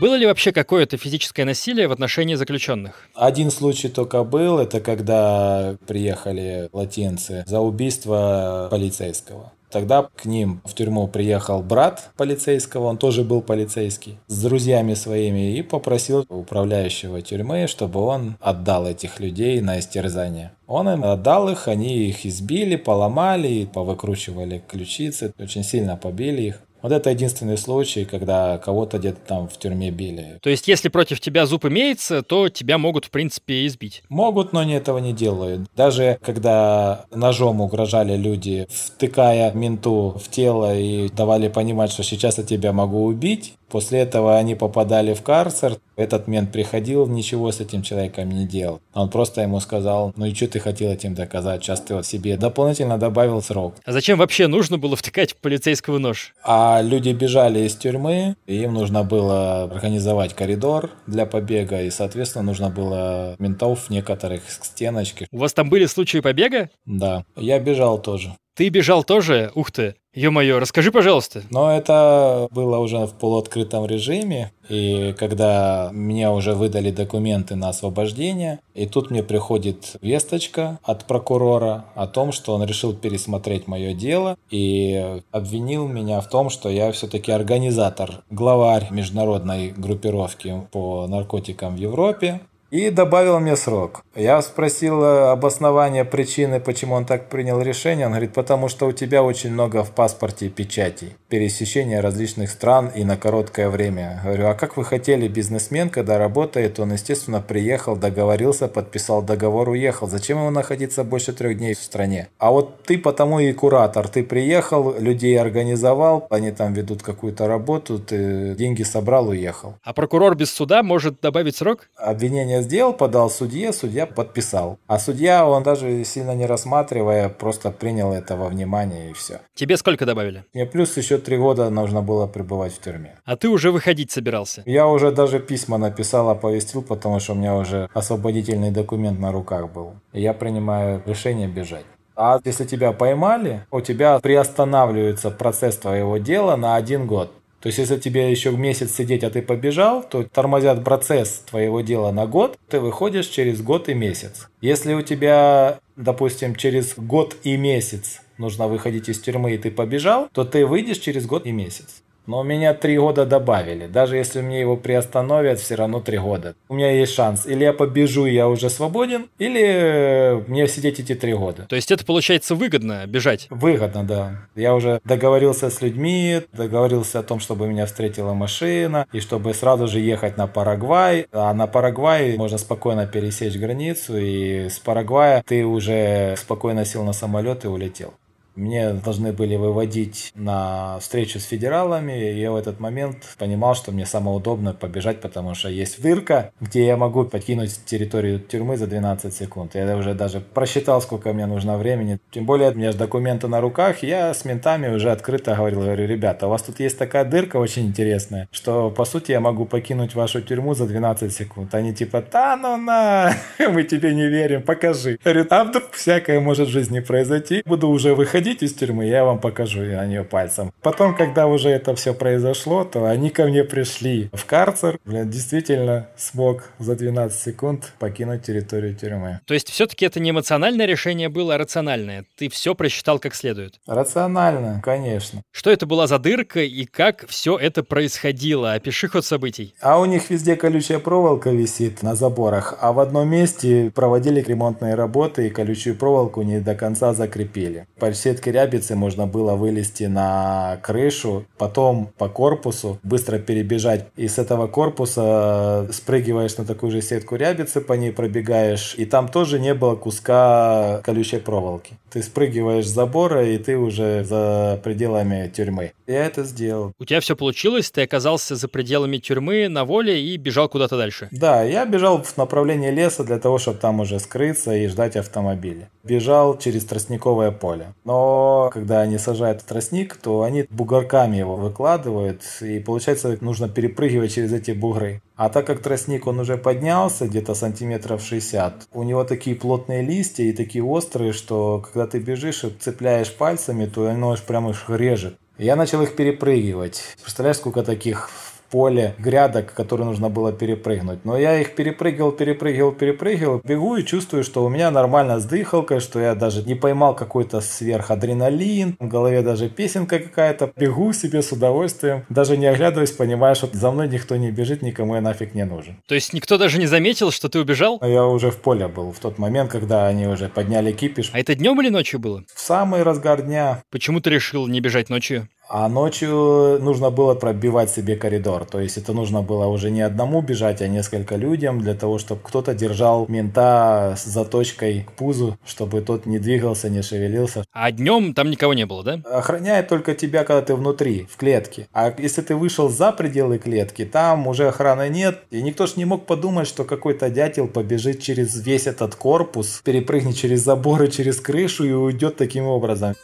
Было 0.00 0.16
ли 0.16 0.26
вообще 0.26 0.50
какое-то 0.50 0.96
физическое 0.96 1.44
насилие 1.44 1.86
в 1.86 1.92
отношении 1.92 2.34
заключенных? 2.34 3.08
Один 3.14 3.50
случай 3.50 3.88
только 3.88 4.24
был, 4.24 4.58
это 4.58 4.80
когда 4.80 5.76
приехали 5.86 6.68
латинцы 6.72 7.44
за 7.46 7.60
убийство 7.60 8.66
полицейского. 8.70 9.52
Тогда 9.74 10.08
к 10.14 10.24
ним 10.24 10.60
в 10.64 10.72
тюрьму 10.74 11.08
приехал 11.08 11.60
брат 11.60 12.10
полицейского, 12.16 12.84
он 12.86 12.96
тоже 12.96 13.24
был 13.24 13.42
полицейский, 13.42 14.18
с 14.28 14.42
друзьями 14.42 14.94
своими 14.94 15.56
и 15.56 15.62
попросил 15.62 16.24
управляющего 16.28 17.22
тюрьмы, 17.22 17.66
чтобы 17.66 18.00
он 18.00 18.36
отдал 18.40 18.86
этих 18.86 19.18
людей 19.18 19.60
на 19.60 19.80
истерзание. 19.80 20.52
Он 20.68 20.88
им 20.88 21.04
отдал 21.04 21.48
их, 21.48 21.66
они 21.66 22.08
их 22.08 22.24
избили, 22.24 22.76
поломали, 22.76 23.64
повыкручивали 23.64 24.62
ключицы, 24.66 25.34
очень 25.40 25.64
сильно 25.64 25.96
побили 25.96 26.42
их. 26.42 26.60
Вот 26.84 26.92
это 26.92 27.08
единственный 27.08 27.56
случай, 27.56 28.04
когда 28.04 28.58
кого-то 28.58 28.98
где-то 28.98 29.18
там 29.26 29.48
в 29.48 29.56
тюрьме 29.56 29.90
били. 29.90 30.38
То 30.42 30.50
есть, 30.50 30.68
если 30.68 30.90
против 30.90 31.18
тебя 31.18 31.46
зуб 31.46 31.64
имеется, 31.64 32.20
то 32.20 32.50
тебя 32.50 32.76
могут, 32.76 33.06
в 33.06 33.10
принципе, 33.10 33.64
избить? 33.64 34.02
Могут, 34.10 34.52
но 34.52 34.60
они 34.60 34.74
этого 34.74 34.98
не 34.98 35.14
делают. 35.14 35.62
Даже 35.74 36.18
когда 36.20 37.06
ножом 37.10 37.62
угрожали 37.62 38.18
люди, 38.18 38.68
втыкая 38.70 39.50
менту 39.52 40.20
в 40.22 40.28
тело 40.28 40.76
и 40.76 41.08
давали 41.08 41.48
понимать, 41.48 41.90
что 41.90 42.02
сейчас 42.02 42.36
я 42.36 42.44
тебя 42.44 42.74
могу 42.74 43.06
убить, 43.06 43.54
После 43.74 43.98
этого 43.98 44.36
они 44.36 44.54
попадали 44.54 45.14
в 45.14 45.22
карцер. 45.22 45.78
Этот 45.96 46.28
мент 46.28 46.52
приходил, 46.52 47.08
ничего 47.08 47.50
с 47.50 47.58
этим 47.58 47.82
человеком 47.82 48.28
не 48.28 48.46
делал. 48.46 48.80
Он 48.94 49.08
просто 49.08 49.40
ему 49.40 49.58
сказал, 49.58 50.12
ну 50.16 50.26
и 50.26 50.34
что 50.34 50.46
ты 50.46 50.60
хотел 50.60 50.92
этим 50.92 51.14
доказать? 51.14 51.64
Сейчас 51.64 51.80
ты 51.80 51.94
вот 51.94 52.06
себе 52.06 52.36
дополнительно 52.36 52.98
добавил 52.98 53.42
срок. 53.42 53.74
А 53.84 53.92
зачем 53.92 54.18
вообще 54.18 54.46
нужно 54.46 54.78
было 54.78 54.94
втыкать 54.94 55.36
полицейского 55.36 55.98
нож? 55.98 56.34
А 56.44 56.73
А 56.74 56.82
люди 56.82 57.10
бежали 57.10 57.60
из 57.60 57.76
тюрьмы, 57.76 58.34
и 58.46 58.62
им 58.62 58.74
нужно 58.74 59.04
было 59.04 59.62
организовать 59.62 60.34
коридор 60.34 60.90
для 61.06 61.24
побега, 61.24 61.80
и, 61.80 61.88
соответственно, 61.88 62.42
нужно 62.42 62.68
было 62.68 63.36
ментов 63.38 63.90
некоторых 63.90 64.42
к 64.44 64.64
стеночке. 64.64 65.28
У 65.30 65.38
вас 65.38 65.52
там 65.52 65.70
были 65.70 65.86
случаи 65.86 66.18
побега? 66.18 66.70
Да, 66.84 67.24
я 67.36 67.60
бежал 67.60 68.02
тоже. 68.02 68.34
Ты 68.56 68.70
бежал 68.70 69.04
тоже? 69.04 69.52
Ух 69.54 69.70
ты. 69.70 69.94
Ё-моё, 70.14 70.60
расскажи, 70.60 70.92
пожалуйста. 70.92 71.42
Но 71.50 71.76
это 71.76 72.46
было 72.52 72.78
уже 72.78 72.98
в 73.06 73.14
полуоткрытом 73.14 73.84
режиме, 73.86 74.52
и 74.68 75.12
когда 75.18 75.90
мне 75.92 76.30
уже 76.30 76.54
выдали 76.54 76.92
документы 76.92 77.56
на 77.56 77.70
освобождение, 77.70 78.60
и 78.74 78.86
тут 78.86 79.10
мне 79.10 79.24
приходит 79.24 79.96
весточка 80.00 80.78
от 80.84 81.06
прокурора 81.06 81.86
о 81.96 82.06
том, 82.06 82.30
что 82.30 82.54
он 82.54 82.64
решил 82.64 82.94
пересмотреть 82.94 83.66
мое 83.66 83.92
дело 83.92 84.36
и 84.50 85.20
обвинил 85.32 85.88
меня 85.88 86.20
в 86.20 86.28
том, 86.28 86.48
что 86.48 86.68
я 86.68 86.92
все-таки 86.92 87.32
организатор, 87.32 88.22
главарь 88.30 88.88
международной 88.90 89.70
группировки 89.70 90.62
по 90.70 91.06
наркотикам 91.08 91.74
в 91.74 91.78
Европе, 91.78 92.40
и 92.74 92.90
добавил 92.90 93.38
мне 93.38 93.54
срок. 93.54 94.02
Я 94.16 94.42
спросил 94.42 95.00
э, 95.04 95.30
обоснование 95.30 96.04
причины, 96.04 96.58
почему 96.58 96.96
он 96.96 97.04
так 97.04 97.28
принял 97.28 97.60
решение. 97.60 98.06
Он 98.06 98.12
говорит, 98.12 98.32
потому 98.32 98.68
что 98.68 98.86
у 98.86 98.92
тебя 98.92 99.22
очень 99.22 99.52
много 99.52 99.84
в 99.84 99.92
паспорте 99.92 100.48
печатей, 100.48 101.14
пересечения 101.28 102.02
различных 102.02 102.50
стран 102.50 102.90
и 102.92 103.04
на 103.04 103.16
короткое 103.16 103.68
время. 103.68 104.20
Говорю, 104.24 104.48
а 104.48 104.54
как 104.54 104.76
вы 104.76 104.84
хотели, 104.84 105.28
бизнесмен, 105.28 105.88
когда 105.88 106.18
работает, 106.18 106.80
он, 106.80 106.92
естественно, 106.92 107.40
приехал, 107.40 107.94
договорился, 107.94 108.66
подписал 108.66 109.22
договор, 109.22 109.68
уехал. 109.68 110.08
Зачем 110.08 110.38
ему 110.38 110.50
находиться 110.50 111.04
больше 111.04 111.32
трех 111.32 111.56
дней 111.56 111.74
в 111.74 111.78
стране? 111.78 112.26
А 112.38 112.50
вот 112.50 112.82
ты 112.82 112.98
потому 112.98 113.38
и 113.38 113.52
куратор. 113.52 114.08
Ты 114.08 114.24
приехал, 114.24 114.96
людей 114.98 115.38
организовал, 115.38 116.26
они 116.28 116.50
там 116.50 116.72
ведут 116.72 117.04
какую-то 117.04 117.46
работу, 117.46 118.00
ты 118.00 118.56
деньги 118.56 118.82
собрал, 118.82 119.28
уехал. 119.28 119.74
А 119.84 119.92
прокурор 119.92 120.34
без 120.34 120.52
суда 120.52 120.82
может 120.82 121.20
добавить 121.20 121.54
срок? 121.54 121.88
Обвинение 121.96 122.63
сделал, 122.64 122.92
подал 122.92 123.30
судье, 123.30 123.72
судья 123.72 124.06
подписал. 124.06 124.78
А 124.86 124.98
судья, 124.98 125.46
он 125.46 125.62
даже 125.62 126.04
сильно 126.04 126.34
не 126.34 126.46
рассматривая, 126.46 127.28
просто 127.28 127.70
принял 127.70 128.12
это 128.12 128.36
во 128.36 128.48
внимание 128.48 129.10
и 129.10 129.12
все. 129.12 129.40
Тебе 129.54 129.76
сколько 129.76 130.04
добавили? 130.06 130.44
Мне 130.54 130.66
плюс 130.66 130.96
еще 130.96 131.18
три 131.18 131.36
года 131.36 131.70
нужно 131.70 132.02
было 132.02 132.26
пребывать 132.26 132.74
в 132.74 132.80
тюрьме. 132.80 133.16
А 133.24 133.36
ты 133.36 133.48
уже 133.48 133.70
выходить 133.70 134.10
собирался? 134.10 134.62
Я 134.66 134.86
уже 134.88 135.12
даже 135.12 135.38
письма 135.38 135.78
написал, 135.78 136.28
оповестил, 136.30 136.82
потому 136.82 137.20
что 137.20 137.32
у 137.32 137.36
меня 137.36 137.54
уже 137.56 137.88
освободительный 137.94 138.70
документ 138.70 139.20
на 139.20 139.32
руках 139.32 139.72
был. 139.72 139.94
И 140.12 140.20
я 140.20 140.32
принимаю 140.32 141.02
решение 141.06 141.48
бежать. 141.48 141.84
А 142.16 142.38
если 142.44 142.64
тебя 142.64 142.92
поймали, 142.92 143.66
у 143.70 143.80
тебя 143.80 144.18
приостанавливается 144.20 145.30
процесс 145.30 145.76
твоего 145.76 146.18
дела 146.18 146.56
на 146.56 146.76
один 146.76 147.06
год. 147.06 147.32
То 147.64 147.68
есть, 147.68 147.78
если 147.78 147.96
тебе 147.96 148.30
еще 148.30 148.50
месяц 148.50 148.94
сидеть, 148.94 149.24
а 149.24 149.30
ты 149.30 149.40
побежал, 149.40 150.02
то 150.02 150.22
тормозят 150.22 150.84
процесс 150.84 151.42
твоего 151.48 151.80
дела 151.80 152.12
на 152.12 152.26
год, 152.26 152.58
ты 152.68 152.78
выходишь 152.78 153.26
через 153.28 153.62
год 153.62 153.88
и 153.88 153.94
месяц. 153.94 154.50
Если 154.60 154.92
у 154.92 155.00
тебя, 155.00 155.78
допустим, 155.96 156.56
через 156.56 156.94
год 156.94 157.36
и 157.42 157.56
месяц 157.56 158.20
нужно 158.36 158.68
выходить 158.68 159.08
из 159.08 159.18
тюрьмы, 159.18 159.54
и 159.54 159.56
ты 159.56 159.70
побежал, 159.70 160.28
то 160.34 160.44
ты 160.44 160.66
выйдешь 160.66 160.98
через 160.98 161.24
год 161.24 161.46
и 161.46 161.52
месяц. 161.52 162.02
Но 162.26 162.40
у 162.40 162.42
меня 162.42 162.74
три 162.74 162.98
года 162.98 163.26
добавили. 163.26 163.86
Даже 163.86 164.16
если 164.16 164.40
мне 164.40 164.60
его 164.60 164.76
приостановят, 164.76 165.60
все 165.60 165.74
равно 165.74 166.00
три 166.00 166.18
года. 166.18 166.54
У 166.68 166.74
меня 166.74 166.90
есть 166.90 167.12
шанс. 167.12 167.46
Или 167.46 167.64
я 167.64 167.72
побежу, 167.72 168.26
и 168.26 168.32
я 168.32 168.48
уже 168.48 168.70
свободен, 168.70 169.26
или 169.38 170.42
мне 170.46 170.66
сидеть 170.68 171.00
эти 171.00 171.14
три 171.14 171.34
года. 171.34 171.66
То 171.68 171.76
есть 171.76 171.90
это 171.90 172.04
получается 172.04 172.54
выгодно 172.54 173.06
бежать? 173.06 173.46
Выгодно, 173.50 174.04
да. 174.04 174.48
Я 174.54 174.74
уже 174.74 175.00
договорился 175.04 175.70
с 175.70 175.82
людьми, 175.82 176.42
договорился 176.52 177.18
о 177.18 177.22
том, 177.22 177.40
чтобы 177.40 177.66
меня 177.66 177.86
встретила 177.86 178.32
машина, 178.32 179.06
и 179.12 179.20
чтобы 179.20 179.52
сразу 179.54 179.86
же 179.88 180.00
ехать 180.00 180.36
на 180.36 180.46
Парагвай. 180.46 181.26
А 181.32 181.52
на 181.52 181.66
Парагвай 181.66 182.36
можно 182.36 182.58
спокойно 182.58 183.06
пересечь 183.06 183.56
границу, 183.56 184.16
и 184.16 184.68
с 184.68 184.78
Парагвая 184.78 185.42
ты 185.46 185.64
уже 185.64 186.34
спокойно 186.38 186.84
сел 186.84 187.04
на 187.04 187.12
самолет 187.12 187.64
и 187.64 187.68
улетел. 187.68 188.14
Мне 188.56 188.92
должны 188.92 189.32
были 189.32 189.56
выводить 189.56 190.30
на 190.34 190.98
встречу 191.00 191.40
с 191.40 191.44
федералами, 191.44 192.12
и 192.12 192.40
я 192.40 192.52
в 192.52 192.56
этот 192.56 192.78
момент 192.78 193.16
понимал, 193.36 193.74
что 193.74 193.90
мне 193.90 194.06
самое 194.06 194.36
удобное 194.36 194.72
побежать, 194.72 195.20
потому 195.20 195.54
что 195.54 195.68
есть 195.68 196.00
дырка, 196.00 196.52
где 196.60 196.86
я 196.86 196.96
могу 196.96 197.24
покинуть 197.24 197.84
территорию 197.84 198.38
тюрьмы 198.38 198.76
за 198.76 198.86
12 198.86 199.34
секунд. 199.34 199.74
Я 199.74 199.96
уже 199.96 200.14
даже 200.14 200.40
просчитал, 200.40 201.02
сколько 201.02 201.32
мне 201.32 201.46
нужно 201.46 201.76
времени. 201.78 202.18
Тем 202.30 202.46
более, 202.46 202.70
у 202.70 202.74
меня 202.74 202.92
же 202.92 202.98
документы 202.98 203.48
на 203.48 203.60
руках, 203.60 204.04
я 204.04 204.32
с 204.32 204.44
ментами 204.44 204.94
уже 204.94 205.10
открыто 205.10 205.56
говорил, 205.56 205.80
говорю, 205.80 206.06
ребята, 206.06 206.46
у 206.46 206.50
вас 206.50 206.62
тут 206.62 206.78
есть 206.78 206.96
такая 206.96 207.24
дырка 207.24 207.56
очень 207.56 207.86
интересная, 207.86 208.48
что, 208.52 208.90
по 208.90 209.04
сути, 209.04 209.32
я 209.32 209.40
могу 209.40 209.64
покинуть 209.66 210.14
вашу 210.14 210.40
тюрьму 210.40 210.74
за 210.74 210.86
12 210.86 211.32
секунд. 211.32 211.74
Они 211.74 211.92
типа, 211.92 212.22
да 212.30 212.56
ну 212.56 212.76
на, 212.76 213.34
мы 213.58 213.82
тебе 213.82 214.14
не 214.14 214.28
верим, 214.28 214.62
покажи. 214.62 215.18
Говорю, 215.24 215.46
а 215.50 215.64
вдруг 215.64 215.90
всякое 215.92 216.38
может 216.38 216.68
в 216.68 216.70
жизни 216.70 217.00
произойти, 217.00 217.62
буду 217.66 217.88
уже 217.88 218.14
выходить 218.14 218.43
выходите 218.44 218.66
из 218.66 218.74
тюрьмы, 218.74 219.06
я 219.06 219.24
вам 219.24 219.38
покажу 219.38 219.80
на 219.80 220.06
нее 220.06 220.22
пальцем. 220.22 220.70
Потом, 220.82 221.16
когда 221.16 221.46
уже 221.46 221.70
это 221.70 221.94
все 221.94 222.12
произошло, 222.12 222.84
то 222.84 223.06
они 223.06 223.30
ко 223.30 223.46
мне 223.46 223.64
пришли 223.64 224.28
в 224.34 224.44
карцер. 224.44 224.98
Блин, 225.06 225.30
действительно 225.30 226.08
смог 226.16 226.64
за 226.78 226.94
12 226.94 227.40
секунд 227.40 227.92
покинуть 227.98 228.42
территорию 228.42 228.94
тюрьмы. 228.94 229.40
То 229.46 229.54
есть 229.54 229.70
все-таки 229.70 230.04
это 230.04 230.20
не 230.20 230.30
эмоциональное 230.30 230.84
решение 230.84 231.30
было, 231.30 231.54
а 231.54 231.58
рациональное? 231.58 232.26
Ты 232.36 232.50
все 232.50 232.74
просчитал 232.74 233.18
как 233.18 233.34
следует? 233.34 233.80
Рационально, 233.86 234.82
конечно. 234.84 235.42
Что 235.50 235.70
это 235.70 235.86
была 235.86 236.06
за 236.06 236.18
дырка 236.18 236.60
и 236.60 236.84
как 236.84 237.26
все 237.28 237.56
это 237.56 237.82
происходило? 237.82 238.74
Опиши 238.74 239.08
ход 239.08 239.24
событий. 239.24 239.74
А 239.80 239.98
у 239.98 240.04
них 240.04 240.28
везде 240.28 240.56
колючая 240.56 240.98
проволока 240.98 241.48
висит 241.50 242.02
на 242.02 242.14
заборах, 242.14 242.76
а 242.80 242.92
в 242.92 243.00
одном 243.00 243.28
месте 243.30 243.90
проводили 243.94 244.42
ремонтные 244.42 244.96
работы 244.96 245.46
и 245.46 245.50
колючую 245.50 245.96
проволоку 245.96 246.42
не 246.42 246.60
до 246.60 246.74
конца 246.74 247.14
закрепили. 247.14 247.86
По 247.98 248.10
всей 248.10 248.33
сетки 248.34 248.48
рябицы 248.48 248.96
можно 248.96 249.26
было 249.26 249.54
вылезти 249.54 250.04
на 250.04 250.78
крышу, 250.82 251.44
потом 251.56 252.10
по 252.18 252.28
корпусу 252.28 252.98
быстро 253.04 253.38
перебежать. 253.38 254.06
И 254.16 254.26
с 254.26 254.38
этого 254.38 254.66
корпуса 254.66 255.86
спрыгиваешь 255.92 256.56
на 256.56 256.64
такую 256.64 256.90
же 256.90 257.00
сетку 257.00 257.36
рябицы, 257.36 257.80
по 257.80 257.92
ней 257.92 258.10
пробегаешь. 258.10 258.94
И 258.98 259.04
там 259.04 259.28
тоже 259.28 259.60
не 259.60 259.74
было 259.74 259.94
куска 259.94 261.00
колючей 261.04 261.38
проволоки. 261.38 261.94
Ты 262.10 262.22
спрыгиваешь 262.22 262.86
с 262.86 262.94
забора, 262.94 263.44
и 263.44 263.58
ты 263.58 263.76
уже 263.76 264.24
за 264.24 264.80
пределами 264.82 265.50
тюрьмы. 265.54 265.92
Я 266.06 266.26
это 266.26 266.44
сделал. 266.44 266.92
У 266.98 267.04
тебя 267.04 267.20
все 267.20 267.34
получилось? 267.36 267.90
Ты 267.90 268.02
оказался 268.02 268.56
за 268.56 268.68
пределами 268.68 269.18
тюрьмы 269.18 269.68
на 269.68 269.84
воле 269.84 270.22
и 270.22 270.36
бежал 270.36 270.68
куда-то 270.68 270.96
дальше? 270.96 271.28
Да, 271.30 271.62
я 271.62 271.84
бежал 271.86 272.22
в 272.22 272.36
направлении 272.36 272.90
леса 272.90 273.24
для 273.24 273.38
того, 273.38 273.58
чтобы 273.58 273.78
там 273.78 274.00
уже 274.00 274.18
скрыться 274.18 274.74
и 274.74 274.86
ждать 274.86 275.16
автомобиля. 275.16 275.88
Бежал 276.02 276.58
через 276.58 276.84
тростниковое 276.84 277.50
поле. 277.50 277.94
Но 278.04 278.23
когда 278.72 279.00
они 279.00 279.18
сажают 279.18 279.62
тростник, 279.64 280.16
то 280.16 280.42
они 280.42 280.66
бугорками 280.70 281.36
его 281.36 281.56
выкладывают, 281.56 282.42
и 282.60 282.78
получается 282.78 283.36
нужно 283.40 283.68
перепрыгивать 283.68 284.34
через 284.34 284.52
эти 284.52 284.72
бугры. 284.72 285.20
А 285.36 285.48
так 285.48 285.66
как 285.66 285.80
тростник 285.80 286.26
он 286.26 286.40
уже 286.40 286.56
поднялся 286.56 287.26
где-то 287.26 287.54
сантиметров 287.54 288.22
60, 288.22 288.88
у 288.92 289.02
него 289.02 289.24
такие 289.24 289.56
плотные 289.56 290.02
листья 290.02 290.44
и 290.44 290.52
такие 290.52 290.84
острые, 290.84 291.32
что 291.32 291.84
когда 291.84 292.06
ты 292.06 292.18
бежишь 292.18 292.64
и 292.64 292.70
цепляешь 292.70 293.34
пальцами, 293.34 293.86
то 293.86 294.06
оно 294.08 294.32
аж 294.32 294.42
прям 294.42 294.68
их 294.70 294.88
режет. 294.88 295.36
Я 295.58 295.76
начал 295.76 296.02
их 296.02 296.16
перепрыгивать. 296.16 297.00
Представляешь, 297.22 297.58
сколько 297.58 297.84
таких 297.84 298.28
поле 298.70 299.14
грядок, 299.18 299.72
которые 299.72 300.06
нужно 300.06 300.28
было 300.28 300.52
перепрыгнуть. 300.52 301.24
Но 301.24 301.36
я 301.38 301.60
их 301.60 301.74
перепрыгивал, 301.74 302.32
перепрыгивал, 302.32 302.92
перепрыгивал. 302.92 303.60
Бегу 303.64 303.96
и 303.96 304.04
чувствую, 304.04 304.44
что 304.44 304.64
у 304.64 304.68
меня 304.68 304.90
нормально 304.90 305.40
с 305.40 305.44
дыхалкой, 305.44 306.00
что 306.00 306.20
я 306.20 306.34
даже 306.34 306.62
не 306.62 306.74
поймал 306.74 307.14
какой-то 307.14 307.60
сверхадреналин. 307.60 308.96
В 308.98 309.08
голове 309.08 309.42
даже 309.42 309.68
песенка 309.68 310.18
какая-то. 310.18 310.72
Бегу 310.76 311.12
себе 311.12 311.42
с 311.42 311.52
удовольствием. 311.52 312.24
Даже 312.28 312.56
не 312.56 312.66
оглядываясь, 312.66 313.12
понимаю, 313.12 313.54
что 313.54 313.68
за 313.72 313.90
мной 313.90 314.08
никто 314.08 314.36
не 314.36 314.50
бежит, 314.50 314.82
никому 314.82 315.14
я 315.14 315.20
нафиг 315.20 315.54
не 315.54 315.64
нужен. 315.64 315.96
То 316.06 316.14
есть 316.14 316.32
никто 316.32 316.58
даже 316.58 316.78
не 316.78 316.86
заметил, 316.86 317.30
что 317.30 317.48
ты 317.48 317.58
убежал? 317.58 318.00
Я 318.02 318.26
уже 318.26 318.50
в 318.50 318.56
поле 318.56 318.88
был 318.88 319.12
в 319.12 319.18
тот 319.18 319.38
момент, 319.38 319.70
когда 319.70 320.06
они 320.06 320.26
уже 320.26 320.48
подняли 320.48 320.92
кипиш. 320.92 321.30
А 321.32 321.38
это 321.38 321.54
днем 321.54 321.80
или 321.80 321.88
ночью 321.88 322.20
было? 322.20 322.44
В 322.54 322.60
самый 322.60 323.02
разгар 323.02 323.42
дня. 323.42 323.82
Почему 323.90 324.20
ты 324.20 324.30
решил 324.30 324.66
не 324.66 324.80
бежать 324.80 325.08
ночью? 325.08 325.48
А 325.68 325.88
ночью 325.88 326.78
нужно 326.80 327.10
было 327.10 327.34
пробивать 327.34 327.90
себе 327.90 328.16
коридор. 328.16 328.64
То 328.64 328.80
есть 328.80 328.98
это 328.98 329.12
нужно 329.12 329.42
было 329.42 329.66
уже 329.66 329.90
не 329.90 330.02
одному 330.02 330.42
бежать, 330.42 330.82
а 330.82 330.88
несколько 330.88 331.36
людям 331.36 331.80
для 331.80 331.94
того, 331.94 332.18
чтобы 332.18 332.40
кто-то 332.44 332.74
держал 332.74 333.26
мента 333.28 334.14
с 334.16 334.24
заточкой 334.24 335.04
к 335.08 335.12
пузу, 335.12 335.58
чтобы 335.66 336.00
тот 336.02 336.26
не 336.26 336.38
двигался, 336.38 336.90
не 336.90 337.02
шевелился. 337.02 337.64
А 337.72 337.90
днем 337.90 338.34
там 338.34 338.50
никого 338.50 338.74
не 338.74 338.86
было, 338.86 339.02
да? 339.02 339.20
Охраняет 339.24 339.88
только 339.88 340.14
тебя, 340.14 340.44
когда 340.44 340.62
ты 340.62 340.74
внутри, 340.74 341.26
в 341.30 341.36
клетке. 341.36 341.88
А 341.92 342.12
если 342.18 342.42
ты 342.42 342.54
вышел 342.54 342.88
за 342.88 343.12
пределы 343.12 343.58
клетки, 343.58 344.04
там 344.04 344.46
уже 344.46 344.68
охраны 344.68 345.08
нет. 345.08 345.40
И 345.50 345.62
никто 345.62 345.86
ж 345.86 345.96
не 345.96 346.04
мог 346.04 346.26
подумать, 346.26 346.68
что 346.68 346.84
какой-то 346.84 347.30
дятел 347.30 347.68
побежит 347.68 348.20
через 348.20 348.64
весь 348.64 348.86
этот 348.86 349.14
корпус, 349.14 349.80
перепрыгнет 349.84 350.36
через 350.36 350.60
заборы, 350.62 351.08
через 351.08 351.40
крышу 351.40 351.84
и 351.84 351.92
уйдет 351.92 352.36
таким 352.36 352.66
образом. 352.66 353.14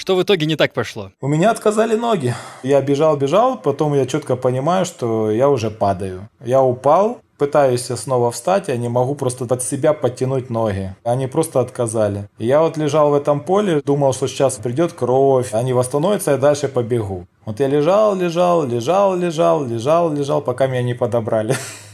Что 0.00 0.16
в 0.16 0.22
итоге 0.22 0.46
не 0.46 0.56
так 0.56 0.72
пошло? 0.72 1.10
У 1.20 1.28
меня 1.28 1.50
отказали 1.50 1.94
ноги. 1.94 2.34
Я 2.62 2.80
бежал, 2.80 3.18
бежал, 3.18 3.58
потом 3.58 3.92
я 3.92 4.06
четко 4.06 4.34
понимаю, 4.34 4.86
что 4.86 5.30
я 5.30 5.50
уже 5.50 5.70
падаю. 5.70 6.30
Я 6.42 6.62
упал, 6.62 7.18
пытаюсь 7.36 7.84
снова 7.84 8.30
встать, 8.30 8.68
я 8.68 8.78
не 8.78 8.88
могу 8.88 9.14
просто 9.14 9.44
под 9.44 9.62
себя 9.62 9.92
подтянуть 9.92 10.48
ноги. 10.48 10.94
Они 11.04 11.26
просто 11.26 11.60
отказали. 11.60 12.30
Я 12.38 12.62
вот 12.62 12.78
лежал 12.78 13.10
в 13.10 13.14
этом 13.14 13.40
поле, 13.40 13.82
думал, 13.82 14.14
что 14.14 14.26
сейчас 14.26 14.56
придет 14.56 14.94
кровь, 14.94 15.52
они 15.52 15.74
восстановятся, 15.74 16.30
я 16.30 16.36
дальше 16.38 16.68
побегу. 16.68 17.26
Вот 17.44 17.60
я 17.60 17.68
лежал, 17.68 18.16
лежал, 18.16 18.66
лежал, 18.66 19.14
лежал, 19.14 19.66
лежал, 19.66 20.14
лежал, 20.14 20.40
пока 20.40 20.66
меня 20.66 20.82
не 20.82 20.94
подобрали. 20.94 21.54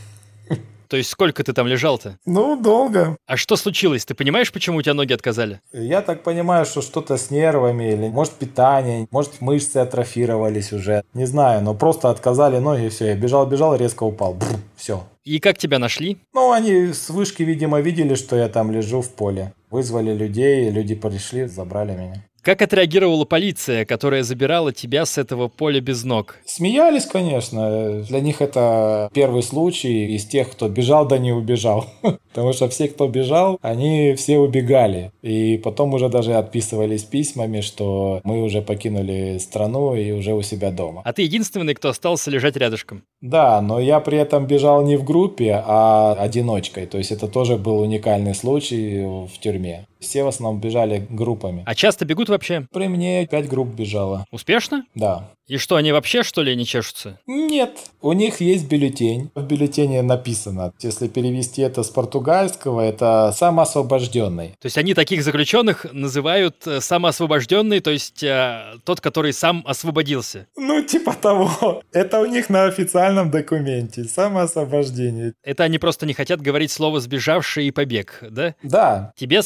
То 0.89 0.97
есть 0.97 1.11
сколько 1.11 1.43
ты 1.43 1.53
там 1.53 1.67
лежал-то? 1.67 2.19
Ну, 2.27 2.61
долго. 2.61 3.17
А 3.27 3.37
что 3.37 3.57
случилось? 3.57 4.05
Ты 4.05 4.15
понимаешь, 4.15 4.53
почему 4.53 4.79
у 4.79 4.83
тебя 4.83 4.95
ноги 4.95 5.13
отказали? 5.13 5.61
Я 5.73 6.03
так 6.03 6.23
понимаю, 6.23 6.65
что 6.65 6.83
что-то 6.83 7.17
с 7.17 7.31
нервами, 7.31 7.93
или 7.93 8.09
может 8.09 8.35
питание, 8.35 9.07
может 9.11 9.41
мышцы 9.41 9.79
атрофировались 9.79 10.73
уже. 10.73 11.03
Не 11.15 11.27
знаю, 11.27 11.63
но 11.63 11.75
просто 11.75 12.11
отказали 12.11 12.59
ноги, 12.59 12.87
и 12.87 12.89
все. 12.89 13.07
Я 13.07 13.15
бежал-бежал, 13.17 13.77
резко 13.77 14.05
упал. 14.05 14.35
Бррр, 14.35 14.59
все. 14.77 15.05
И 15.25 15.41
как 15.41 15.59
тебя 15.59 15.79
нашли? 15.79 16.19
Ну, 16.35 16.53
они 16.53 16.93
с 16.93 17.11
вышки, 17.11 17.43
видимо, 17.43 17.81
видели, 17.81 18.15
что 18.15 18.37
я 18.37 18.49
там 18.49 18.71
лежу 18.71 19.01
в 19.03 19.11
поле. 19.11 19.53
Вызвали 19.71 20.15
людей, 20.15 20.71
люди 20.71 20.95
пришли, 20.95 21.47
забрали 21.47 21.93
меня. 21.93 22.25
Как 22.47 22.63
отреагировала 22.63 23.25
полиция, 23.25 23.85
которая 23.85 24.23
забирала 24.23 24.73
тебя 24.73 25.05
с 25.05 25.19
этого 25.19 25.49
поля 25.49 25.81
без 25.81 26.05
ног? 26.05 26.37
Смеялись, 26.45 27.05
конечно. 27.05 28.05
Для 28.09 28.21
них 28.21 28.41
это 28.41 29.11
первый 29.13 29.43
случай 29.43 30.15
из 30.15 30.27
тех, 30.27 30.53
кто 30.53 30.69
бежал 30.69 31.09
да 31.09 31.19
не 31.19 31.33
убежал. 31.33 31.87
Потому 32.03 32.53
что 32.53 32.69
все, 32.69 32.87
кто 32.87 33.09
бежал, 33.09 33.59
они 33.63 34.15
все 34.15 34.39
убегали. 34.39 35.11
И 35.23 35.59
потом 35.59 35.93
уже 35.95 36.09
даже 36.09 36.35
отписывались 36.35 37.03
письмами, 37.03 37.63
что 37.63 38.21
мы 38.23 38.45
уже 38.45 38.63
покинули 38.63 39.39
страну 39.39 39.97
и 39.97 40.13
уже 40.13 40.33
у 40.33 40.43
себя 40.43 40.71
дома. 40.71 41.03
А 41.05 41.13
ты 41.13 41.23
единственный, 41.23 41.75
кто 41.75 41.89
остался 41.89 42.31
лежать 42.31 42.57
рядышком? 42.57 43.03
Да, 43.21 43.61
но 43.61 43.81
я 43.81 43.99
при 43.99 44.19
этом 44.19 44.47
бежал 44.47 44.85
не 44.85 44.97
в 44.97 45.03
группе, 45.03 45.61
а 45.67 46.13
одиночкой. 46.13 46.87
То 46.87 46.99
есть 46.99 47.11
это 47.11 47.27
тоже 47.27 47.57
был 47.57 47.81
уникальный 47.81 48.37
случай 48.37 49.03
в 49.05 49.37
тюрьме. 49.41 49.89
Все 50.07 50.23
в 50.23 50.29
основном 50.29 50.61
бежали 50.61 51.05
группами. 51.11 51.65
А 51.67 51.75
часто 51.75 52.05
бегут 52.05 52.29
вообще? 52.29 52.69
При 52.73 52.87
мне 52.87 53.27
пять 53.27 53.49
групп 53.49 53.75
бежало. 53.75 54.25
Успешно? 54.31 54.85
Да. 54.95 55.31
И 55.49 55.59
что, 55.59 55.77
они 55.77 55.93
вообще, 55.93 56.25
что 56.25 56.43
ли, 56.43 56.57
не 56.57 56.67
чешутся? 56.67 57.21
Нет, 57.27 57.79
у 58.01 58.13
них 58.13 58.41
есть 58.41 58.67
бюллетень. 58.69 59.31
В 59.37 59.45
бюллетене 59.45 60.03
написано, 60.03 60.73
если 60.81 61.07
перевести 61.07 61.63
это 61.63 61.85
с 61.85 61.91
португальского, 61.91 62.81
это 62.81 63.33
самоосвобожденный. 63.37 64.57
То 64.59 64.67
есть 64.67 64.77
они 64.77 64.95
таких 64.95 65.23
заключенных 65.23 65.87
называют 65.93 66.67
э, 66.67 66.81
самоосвобожденный, 66.81 67.79
то 67.79 67.93
есть 67.93 68.25
э, 68.25 68.75
тот, 68.85 69.01
который 69.01 69.33
сам 69.33 69.63
освободился. 69.67 70.49
Ну, 70.57 70.83
типа 70.83 71.15
того. 71.15 71.83
Это 71.93 72.21
у 72.21 72.27
них 72.27 72.51
на 72.51 72.65
официальном 72.65 73.31
документе. 73.31 74.03
Самоосвобождение. 74.05 75.35
Это 75.45 75.63
они 75.63 75.79
просто 75.79 76.07
не 76.07 76.13
хотят 76.13 76.41
говорить 76.41 76.73
слово 76.73 77.01
«сбежавший» 77.01 77.67
и 77.67 77.71
«побег», 77.71 78.19
да? 78.29 78.57
Да. 78.65 79.13
Тебе 79.17 79.43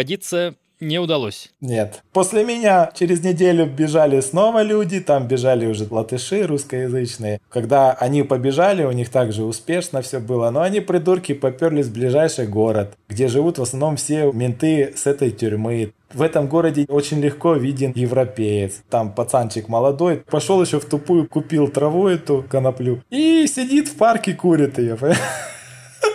самоосвободиться 0.00 0.54
не 0.80 0.98
удалось. 0.98 1.50
Нет. 1.60 2.02
После 2.14 2.42
меня 2.42 2.90
через 2.94 3.22
неделю 3.22 3.66
бежали 3.66 4.22
снова 4.22 4.62
люди, 4.62 5.00
там 5.00 5.28
бежали 5.28 5.66
уже 5.66 5.86
латыши 5.90 6.46
русскоязычные. 6.46 7.38
Когда 7.50 7.92
они 7.92 8.22
побежали, 8.22 8.84
у 8.84 8.92
них 8.92 9.10
также 9.10 9.44
успешно 9.44 10.00
все 10.00 10.20
было, 10.20 10.48
но 10.50 10.62
они, 10.62 10.80
придурки, 10.80 11.34
поперлись 11.34 11.88
в 11.88 11.92
ближайший 11.92 12.46
город, 12.46 12.96
где 13.10 13.28
живут 13.28 13.58
в 13.58 13.62
основном 13.62 13.96
все 13.96 14.32
менты 14.32 14.94
с 14.96 15.06
этой 15.06 15.32
тюрьмы. 15.32 15.92
В 16.14 16.22
этом 16.22 16.48
городе 16.48 16.86
очень 16.88 17.20
легко 17.20 17.56
виден 17.56 17.92
европеец. 17.94 18.80
Там 18.88 19.12
пацанчик 19.12 19.68
молодой, 19.68 20.22
пошел 20.30 20.62
еще 20.62 20.80
в 20.80 20.86
тупую, 20.86 21.28
купил 21.28 21.68
траву 21.68 22.08
эту, 22.08 22.42
коноплю, 22.48 23.02
и 23.10 23.46
сидит 23.46 23.88
в 23.88 23.96
парке, 23.96 24.32
курит 24.32 24.78
ее. 24.78 24.96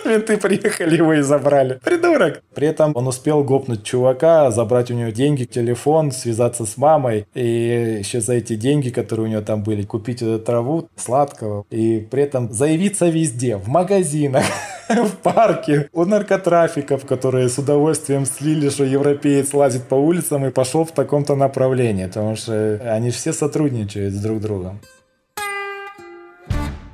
Менты 0.04 0.36
приехали, 0.36 0.96
его 0.96 1.14
и 1.14 1.20
забрали. 1.20 1.80
Придурок. 1.84 2.42
При 2.54 2.68
этом 2.68 2.92
он 2.94 3.06
успел 3.08 3.42
гопнуть 3.42 3.82
чувака, 3.82 4.50
забрать 4.50 4.90
у 4.90 4.94
него 4.94 5.10
деньги, 5.10 5.44
телефон, 5.44 6.12
связаться 6.12 6.64
с 6.64 6.76
мамой. 6.76 7.26
И 7.34 7.98
еще 7.98 8.20
за 8.20 8.34
эти 8.34 8.54
деньги, 8.54 8.90
которые 8.90 9.26
у 9.26 9.30
него 9.30 9.42
там 9.42 9.62
были, 9.62 9.82
купить 9.82 10.22
эту 10.22 10.38
траву 10.38 10.88
сладкого. 10.96 11.64
И 11.70 12.06
при 12.10 12.22
этом 12.22 12.52
заявиться 12.52 13.08
везде, 13.08 13.56
в 13.56 13.68
магазинах 13.68 14.44
в 14.88 15.16
парке, 15.16 15.88
у 15.92 16.04
наркотрафиков, 16.04 17.04
которые 17.06 17.48
с 17.48 17.58
удовольствием 17.58 18.24
слили, 18.26 18.68
что 18.68 18.84
европеец 18.84 19.52
лазит 19.52 19.84
по 19.84 19.94
улицам 19.94 20.46
и 20.46 20.50
пошел 20.50 20.84
в 20.84 20.92
таком-то 20.92 21.34
направлении, 21.34 22.06
потому 22.06 22.36
что 22.36 22.80
они 22.84 23.10
все 23.10 23.32
сотрудничают 23.32 24.14
с 24.14 24.22
друг 24.22 24.40
другом. 24.40 24.80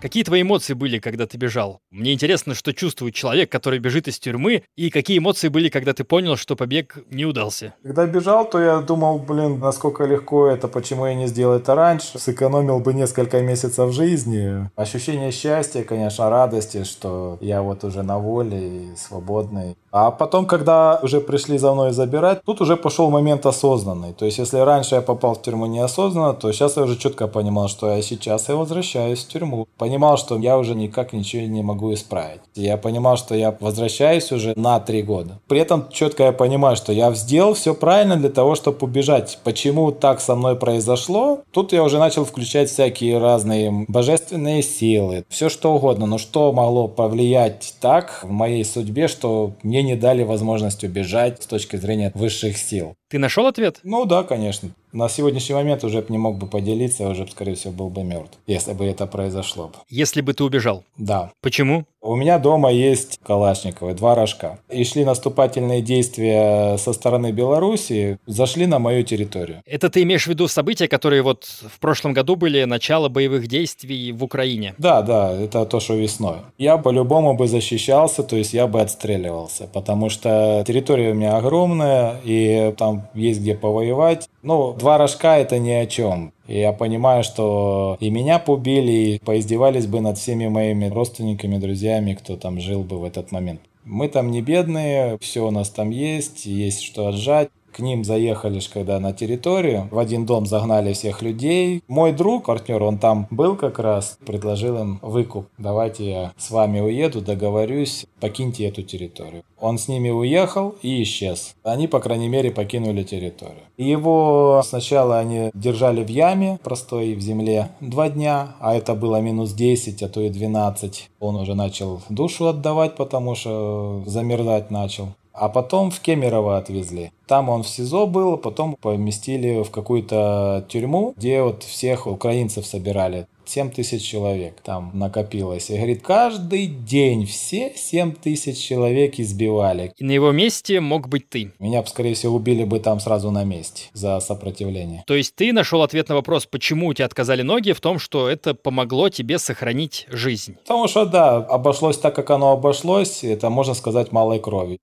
Какие 0.02 0.24
твои 0.24 0.42
эмоции 0.42 0.74
были, 0.74 0.98
когда 0.98 1.28
ты 1.28 1.38
бежал? 1.38 1.78
Мне 1.92 2.12
интересно, 2.12 2.56
что 2.56 2.72
чувствует 2.72 3.14
человек, 3.14 3.52
который 3.52 3.78
бежит 3.78 4.08
из 4.08 4.18
тюрьмы, 4.18 4.64
и 4.74 4.90
какие 4.90 5.18
эмоции 5.18 5.46
были, 5.46 5.68
когда 5.68 5.92
ты 5.92 6.02
понял, 6.02 6.36
что 6.36 6.56
побег 6.56 6.98
не 7.08 7.24
удался. 7.24 7.74
Когда 7.84 8.04
бежал, 8.06 8.50
то 8.50 8.60
я 8.60 8.80
думал, 8.80 9.20
блин, 9.20 9.60
насколько 9.60 10.02
легко 10.04 10.48
это, 10.48 10.66
почему 10.66 11.06
я 11.06 11.14
не 11.14 11.28
сделал 11.28 11.54
это 11.54 11.76
раньше. 11.76 12.18
Сэкономил 12.18 12.80
бы 12.80 12.94
несколько 12.94 13.40
месяцев 13.42 13.92
жизни. 13.92 14.68
Ощущение 14.74 15.30
счастья, 15.30 15.84
конечно, 15.84 16.28
радости, 16.28 16.82
что 16.82 17.38
я 17.40 17.62
вот 17.62 17.84
уже 17.84 18.02
на 18.02 18.18
воле 18.18 18.58
и 18.58 18.96
свободный. 18.96 19.76
А 19.92 20.10
потом, 20.10 20.46
когда 20.46 20.98
уже 21.02 21.20
пришли 21.20 21.58
за 21.58 21.72
мной 21.74 21.92
забирать, 21.92 22.42
тут 22.44 22.62
уже 22.62 22.76
пошел 22.76 23.10
момент 23.10 23.44
осознанный. 23.44 24.14
То 24.14 24.24
есть, 24.24 24.38
если 24.38 24.58
раньше 24.58 24.94
я 24.94 25.02
попал 25.02 25.34
в 25.34 25.42
тюрьму 25.42 25.66
неосознанно, 25.66 26.32
то 26.32 26.50
сейчас 26.50 26.78
я 26.78 26.84
уже 26.84 26.96
четко 26.96 27.28
понимал, 27.28 27.68
что 27.68 27.90
я 27.94 28.00
сейчас 28.00 28.48
я 28.48 28.56
возвращаюсь 28.56 29.22
в 29.22 29.28
тюрьму 29.28 29.66
понимал, 29.76 30.16
что 30.16 30.38
я 30.38 30.56
уже 30.58 30.74
никак 30.74 31.12
ничего 31.12 31.46
не 31.46 31.62
могу 31.62 31.92
исправить. 31.92 32.40
Я 32.54 32.76
понимал, 32.76 33.16
что 33.16 33.34
я 33.34 33.54
возвращаюсь 33.60 34.32
уже 34.32 34.54
на 34.56 34.80
три 34.80 35.02
года. 35.02 35.40
При 35.46 35.60
этом 35.60 35.88
четко 35.90 36.22
я 36.24 36.32
понимаю, 36.32 36.76
что 36.76 36.92
я 36.92 37.12
сделал 37.14 37.54
все 37.54 37.74
правильно 37.74 38.16
для 38.16 38.30
того, 38.30 38.54
чтобы 38.54 38.78
убежать. 38.80 39.38
Почему 39.44 39.92
так 39.92 40.20
со 40.20 40.36
мной 40.36 40.56
произошло? 40.56 41.40
Тут 41.50 41.72
я 41.72 41.82
уже 41.82 41.98
начал 41.98 42.24
включать 42.24 42.70
всякие 42.70 43.18
разные 43.18 43.84
божественные 43.88 44.62
силы, 44.62 45.24
все 45.28 45.48
что 45.48 45.74
угодно. 45.74 46.06
Но 46.06 46.18
что 46.18 46.52
могло 46.52 46.88
повлиять 46.88 47.74
так 47.80 48.20
в 48.22 48.30
моей 48.30 48.64
судьбе, 48.64 49.08
что 49.08 49.52
мне 49.62 49.81
не 49.82 49.96
дали 49.96 50.22
возможность 50.22 50.84
убежать 50.84 51.42
с 51.42 51.46
точки 51.46 51.76
зрения 51.76 52.12
высших 52.14 52.56
сил? 52.56 52.94
Ты 53.08 53.18
нашел 53.18 53.46
ответ? 53.46 53.80
Ну 53.82 54.04
да, 54.04 54.22
конечно. 54.22 54.70
На 54.92 55.08
сегодняшний 55.08 55.54
момент 55.54 55.84
уже 55.84 56.04
не 56.08 56.18
мог 56.18 56.36
бы 56.36 56.46
поделиться, 56.46 57.08
уже, 57.08 57.26
скорее 57.28 57.54
всего, 57.54 57.72
был 57.72 57.88
бы 57.88 58.04
мертв, 58.04 58.38
если 58.46 58.72
бы 58.72 58.84
это 58.84 59.06
произошло. 59.06 59.72
Если 59.88 60.20
бы 60.20 60.34
ты 60.34 60.44
убежал? 60.44 60.84
Да. 60.96 61.32
Почему? 61.40 61.86
У 62.04 62.16
меня 62.16 62.40
дома 62.40 62.72
есть 62.72 63.20
Калашниковы, 63.22 63.94
два 63.94 64.16
рожка. 64.16 64.58
И 64.68 64.82
шли 64.82 65.04
наступательные 65.04 65.82
действия 65.82 66.76
со 66.76 66.92
стороны 66.92 67.30
Беларуси, 67.30 68.18
зашли 68.26 68.66
на 68.66 68.80
мою 68.80 69.04
территорию. 69.04 69.62
Это 69.66 69.88
ты 69.88 70.02
имеешь 70.02 70.24
в 70.24 70.26
виду 70.26 70.48
события, 70.48 70.88
которые 70.88 71.22
вот 71.22 71.44
в 71.44 71.78
прошлом 71.78 72.12
году 72.12 72.34
были 72.34 72.64
начало 72.64 73.08
боевых 73.08 73.46
действий 73.46 74.10
в 74.10 74.24
Украине? 74.24 74.74
Да, 74.78 75.02
да, 75.02 75.32
это 75.32 75.64
то, 75.64 75.78
что 75.78 75.94
весной. 75.94 76.38
Я 76.58 76.76
по-любому 76.76 77.34
бы 77.34 77.46
защищался, 77.46 78.24
то 78.24 78.34
есть 78.34 78.52
я 78.52 78.66
бы 78.66 78.80
отстреливался, 78.80 79.68
потому 79.72 80.10
что 80.10 80.64
территория 80.66 81.12
у 81.12 81.14
меня 81.14 81.36
огромная, 81.36 82.16
и 82.24 82.74
там 82.76 83.06
есть 83.14 83.40
где 83.40 83.54
повоевать. 83.54 84.28
Ну, 84.42 84.72
два 84.72 84.98
рожка 84.98 85.36
это 85.38 85.60
ни 85.60 85.70
о 85.70 85.86
чем. 85.86 86.32
И 86.46 86.58
я 86.58 86.72
понимаю, 86.72 87.22
что 87.22 87.96
и 88.00 88.10
меня 88.10 88.38
побили, 88.38 88.92
и 88.92 89.18
поиздевались 89.18 89.86
бы 89.86 90.00
над 90.00 90.18
всеми 90.18 90.48
моими 90.48 90.86
родственниками, 90.86 91.58
друзьями, 91.58 92.14
кто 92.14 92.36
там 92.36 92.60
жил 92.60 92.82
бы 92.82 92.98
в 92.98 93.04
этот 93.04 93.30
момент. 93.32 93.60
Мы 93.84 94.08
там 94.08 94.30
не 94.30 94.42
бедные, 94.42 95.18
все 95.20 95.46
у 95.46 95.50
нас 95.50 95.70
там 95.70 95.90
есть, 95.90 96.46
есть 96.46 96.82
что 96.82 97.08
отжать. 97.08 97.50
К 97.72 97.78
ним 97.78 98.04
заехали, 98.04 98.60
когда 98.72 99.00
на 99.00 99.12
территорию, 99.12 99.88
в 99.90 99.98
один 99.98 100.26
дом 100.26 100.46
загнали 100.46 100.92
всех 100.92 101.22
людей. 101.22 101.82
Мой 101.88 102.12
друг, 102.12 102.44
партнер, 102.44 102.82
он 102.82 102.98
там 102.98 103.26
был 103.30 103.56
как 103.56 103.78
раз, 103.78 104.18
предложил 104.26 104.78
им 104.78 104.98
выкуп. 105.00 105.46
Давайте 105.56 106.10
я 106.10 106.32
с 106.36 106.50
вами 106.50 106.80
уеду, 106.80 107.22
договорюсь, 107.22 108.06
покиньте 108.20 108.66
эту 108.66 108.82
территорию. 108.82 109.42
Он 109.58 109.78
с 109.78 109.88
ними 109.88 110.10
уехал 110.10 110.74
и 110.82 111.02
исчез. 111.02 111.54
Они, 111.62 111.88
по 111.88 112.00
крайней 112.00 112.28
мере, 112.28 112.50
покинули 112.50 113.04
территорию. 113.04 113.62
Его 113.78 114.60
сначала 114.64 115.18
они 115.18 115.50
держали 115.54 116.04
в 116.04 116.08
яме 116.08 116.58
простой 116.62 117.14
в 117.14 117.20
земле 117.20 117.68
два 117.80 118.10
дня, 118.10 118.54
а 118.60 118.74
это 118.74 118.94
было 118.94 119.20
минус 119.20 119.52
10, 119.52 120.02
а 120.02 120.08
то 120.08 120.20
и 120.20 120.28
12. 120.28 121.10
Он 121.20 121.36
уже 121.36 121.54
начал 121.54 122.02
душу 122.08 122.48
отдавать, 122.48 122.96
потому 122.96 123.34
что 123.34 124.02
замерзать 124.06 124.70
начал. 124.70 125.08
А 125.32 125.48
потом 125.48 125.90
в 125.90 126.00
Кемерово 126.00 126.58
отвезли. 126.58 127.12
Там 127.26 127.48
он 127.48 127.62
в 127.62 127.68
СИЗО 127.68 128.06
был, 128.06 128.36
потом 128.36 128.76
поместили 128.80 129.62
в 129.62 129.70
какую-то 129.70 130.66
тюрьму, 130.68 131.14
где 131.16 131.42
вот 131.42 131.62
всех 131.62 132.06
украинцев 132.06 132.66
собирали. 132.66 133.26
7 133.44 133.70
тысяч 133.70 134.02
человек 134.02 134.60
там 134.62 134.90
накопилось. 134.94 135.70
И 135.70 135.76
говорит, 135.76 136.02
каждый 136.02 136.66
день 136.66 137.26
все 137.26 137.72
7 137.74 138.12
тысяч 138.12 138.58
человек 138.58 139.18
избивали. 139.18 139.92
И 139.98 140.04
на 140.04 140.12
его 140.12 140.32
месте 140.32 140.80
мог 140.80 141.08
быть 141.08 141.28
ты. 141.28 141.52
Меня, 141.58 141.84
скорее 141.84 142.14
всего, 142.14 142.36
убили 142.36 142.64
бы 142.64 142.78
там 142.78 143.00
сразу 143.00 143.30
на 143.30 143.44
месте 143.44 143.84
за 143.92 144.20
сопротивление. 144.20 145.04
То 145.06 145.14
есть 145.14 145.34
ты 145.34 145.52
нашел 145.52 145.82
ответ 145.82 146.08
на 146.08 146.14
вопрос, 146.14 146.46
почему 146.46 146.88
у 146.88 146.94
тебя 146.94 147.06
отказали 147.06 147.42
ноги, 147.42 147.72
в 147.72 147.80
том, 147.80 147.98
что 147.98 148.28
это 148.28 148.54
помогло 148.54 149.08
тебе 149.08 149.38
сохранить 149.38 150.06
жизнь. 150.08 150.56
Потому 150.62 150.88
что, 150.88 151.04
да, 151.04 151.36
обошлось 151.36 151.98
так, 151.98 152.14
как 152.14 152.30
оно 152.30 152.52
обошлось. 152.52 153.24
Это, 153.24 153.50
можно 153.50 153.74
сказать, 153.74 154.12
малой 154.12 154.38
крови. 154.38 154.78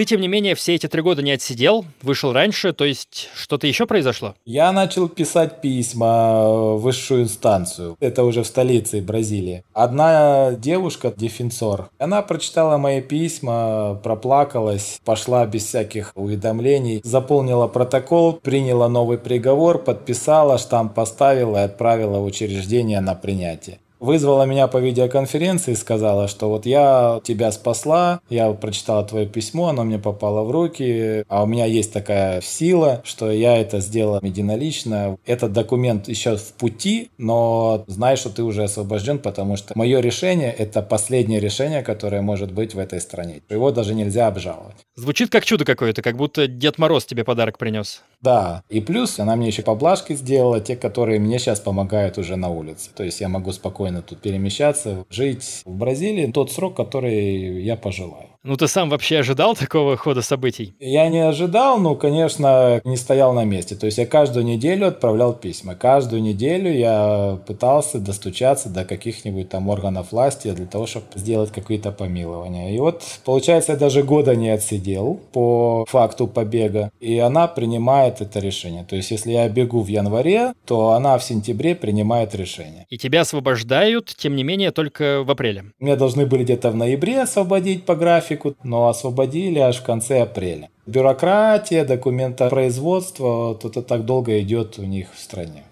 Ты, 0.00 0.06
тем 0.06 0.22
не 0.22 0.28
менее, 0.28 0.54
все 0.54 0.76
эти 0.76 0.86
три 0.86 1.02
года 1.02 1.20
не 1.20 1.32
отсидел, 1.32 1.84
вышел 2.00 2.32
раньше, 2.32 2.72
то 2.72 2.86
есть 2.86 3.28
что-то 3.34 3.66
еще 3.66 3.84
произошло? 3.84 4.34
Я 4.46 4.72
начал 4.72 5.10
писать 5.10 5.60
письма 5.60 6.48
в 6.48 6.78
высшую 6.78 7.24
инстанцию. 7.24 7.98
Это 8.00 8.24
уже 8.24 8.42
в 8.42 8.46
столице 8.46 9.02
Бразилии. 9.02 9.62
Одна 9.74 10.52
девушка, 10.52 11.12
дефенсор, 11.14 11.90
она 11.98 12.22
прочитала 12.22 12.78
мои 12.78 13.02
письма, 13.02 14.00
проплакалась, 14.02 15.02
пошла 15.04 15.44
без 15.44 15.66
всяких 15.66 16.12
уведомлений, 16.14 17.02
заполнила 17.04 17.66
протокол, 17.66 18.32
приняла 18.32 18.88
новый 18.88 19.18
приговор, 19.18 19.84
подписала, 19.84 20.56
штамп 20.56 20.94
поставила 20.94 21.58
и 21.58 21.64
отправила 21.66 22.20
в 22.20 22.24
учреждение 22.24 23.00
на 23.00 23.14
принятие 23.14 23.80
вызвала 24.00 24.44
меня 24.44 24.66
по 24.66 24.78
видеоконференции 24.78 25.72
и 25.72 25.76
сказала, 25.76 26.26
что 26.26 26.48
вот 26.48 26.66
я 26.66 27.20
тебя 27.22 27.52
спасла, 27.52 28.20
я 28.28 28.50
прочитала 28.52 29.04
твое 29.04 29.26
письмо, 29.26 29.68
оно 29.68 29.84
мне 29.84 29.98
попало 29.98 30.42
в 30.42 30.50
руки, 30.50 31.24
а 31.28 31.42
у 31.44 31.46
меня 31.46 31.66
есть 31.66 31.92
такая 31.92 32.40
сила, 32.40 33.02
что 33.04 33.30
я 33.30 33.58
это 33.58 33.80
сделала 33.80 34.20
единолично. 34.22 35.18
Этот 35.26 35.52
документ 35.52 36.08
еще 36.08 36.36
в 36.36 36.52
пути, 36.54 37.10
но 37.18 37.84
знай, 37.86 38.16
что 38.16 38.30
ты 38.30 38.42
уже 38.42 38.64
освобожден, 38.64 39.18
потому 39.18 39.56
что 39.56 39.72
мое 39.76 40.00
решение– 40.00 40.52
это 40.58 40.82
последнее 40.82 41.40
решение, 41.40 41.82
которое 41.82 42.22
может 42.22 42.52
быть 42.52 42.74
в 42.74 42.78
этой 42.78 43.00
стране. 43.00 43.42
Его 43.50 43.70
даже 43.70 43.94
нельзя 43.94 44.26
обжаловать. 44.26 44.76
Звучит 44.96 45.30
как 45.30 45.44
чудо 45.44 45.64
какое-то, 45.64 46.02
как 46.02 46.16
будто 46.16 46.46
Дед 46.46 46.78
Мороз 46.78 47.04
тебе 47.04 47.24
подарок 47.24 47.58
принес. 47.58 48.02
Да, 48.20 48.62
и 48.68 48.80
плюс 48.80 49.18
она 49.18 49.36
мне 49.36 49.48
еще 49.48 49.62
поблажки 49.62 50.14
сделала, 50.14 50.60
те, 50.60 50.76
которые 50.76 51.18
мне 51.18 51.38
сейчас 51.38 51.60
помогают 51.60 52.18
уже 52.18 52.36
на 52.36 52.50
улице. 52.50 52.90
То 52.94 53.02
есть 53.02 53.20
я 53.20 53.28
могу 53.28 53.52
спокойно 53.52 53.89
тут 54.02 54.20
перемещаться, 54.22 55.04
жить 55.10 55.62
в 55.64 55.76
Бразилии 55.76 56.30
тот 56.32 56.50
срок, 56.50 56.76
который 56.76 57.62
я 57.62 57.76
пожелаю. 57.76 58.29
Ну, 58.42 58.56
ты 58.56 58.68
сам 58.68 58.88
вообще 58.88 59.18
ожидал 59.18 59.54
такого 59.54 59.98
хода 59.98 60.22
событий? 60.22 60.74
Я 60.80 61.08
не 61.10 61.18
ожидал, 61.18 61.78
но, 61.78 61.94
конечно, 61.94 62.80
не 62.84 62.96
стоял 62.96 63.34
на 63.34 63.44
месте. 63.44 63.74
То 63.74 63.84
есть 63.84 63.98
я 63.98 64.06
каждую 64.06 64.46
неделю 64.46 64.88
отправлял 64.88 65.34
письма. 65.34 65.74
Каждую 65.74 66.22
неделю 66.22 66.72
я 66.72 67.38
пытался 67.46 67.98
достучаться 67.98 68.70
до 68.70 68.86
каких-нибудь 68.86 69.50
там 69.50 69.68
органов 69.68 70.12
власти 70.12 70.50
для 70.52 70.64
того, 70.64 70.86
чтобы 70.86 71.06
сделать 71.16 71.52
какие-то 71.52 71.92
помилования. 71.92 72.74
И 72.74 72.78
вот, 72.78 73.02
получается, 73.26 73.72
я 73.72 73.78
даже 73.78 74.02
года 74.02 74.34
не 74.34 74.48
отсидел 74.48 75.20
по 75.32 75.84
факту 75.86 76.26
побега. 76.26 76.90
И 76.98 77.18
она 77.18 77.46
принимает 77.46 78.22
это 78.22 78.38
решение. 78.38 78.84
То 78.84 78.96
есть 78.96 79.10
если 79.10 79.32
я 79.32 79.46
бегу 79.50 79.82
в 79.82 79.88
январе, 79.88 80.54
то 80.64 80.92
она 80.92 81.18
в 81.18 81.24
сентябре 81.24 81.74
принимает 81.74 82.34
решение. 82.34 82.86
И 82.88 82.96
тебя 82.96 83.20
освобождают, 83.20 84.14
тем 84.16 84.34
не 84.34 84.44
менее, 84.44 84.70
только 84.70 85.24
в 85.24 85.30
апреле. 85.30 85.66
Меня 85.78 85.96
должны 85.96 86.24
были 86.24 86.44
где-то 86.44 86.70
в 86.70 86.76
ноябре 86.76 87.20
освободить 87.20 87.84
по 87.84 87.94
графику 87.94 88.29
графику, 88.30 88.56
но 88.62 88.88
освободили 88.88 89.58
аж 89.58 89.78
в 89.78 89.82
конце 89.82 90.22
апреля. 90.22 90.68
Бюрократия, 90.86 91.84
документопроизводство, 91.84 93.48
вот 93.48 93.64
это 93.64 93.82
так 93.82 94.04
долго 94.04 94.40
идет 94.40 94.78
у 94.78 94.82
них 94.82 95.08
в 95.14 95.18
стране. 95.18 95.64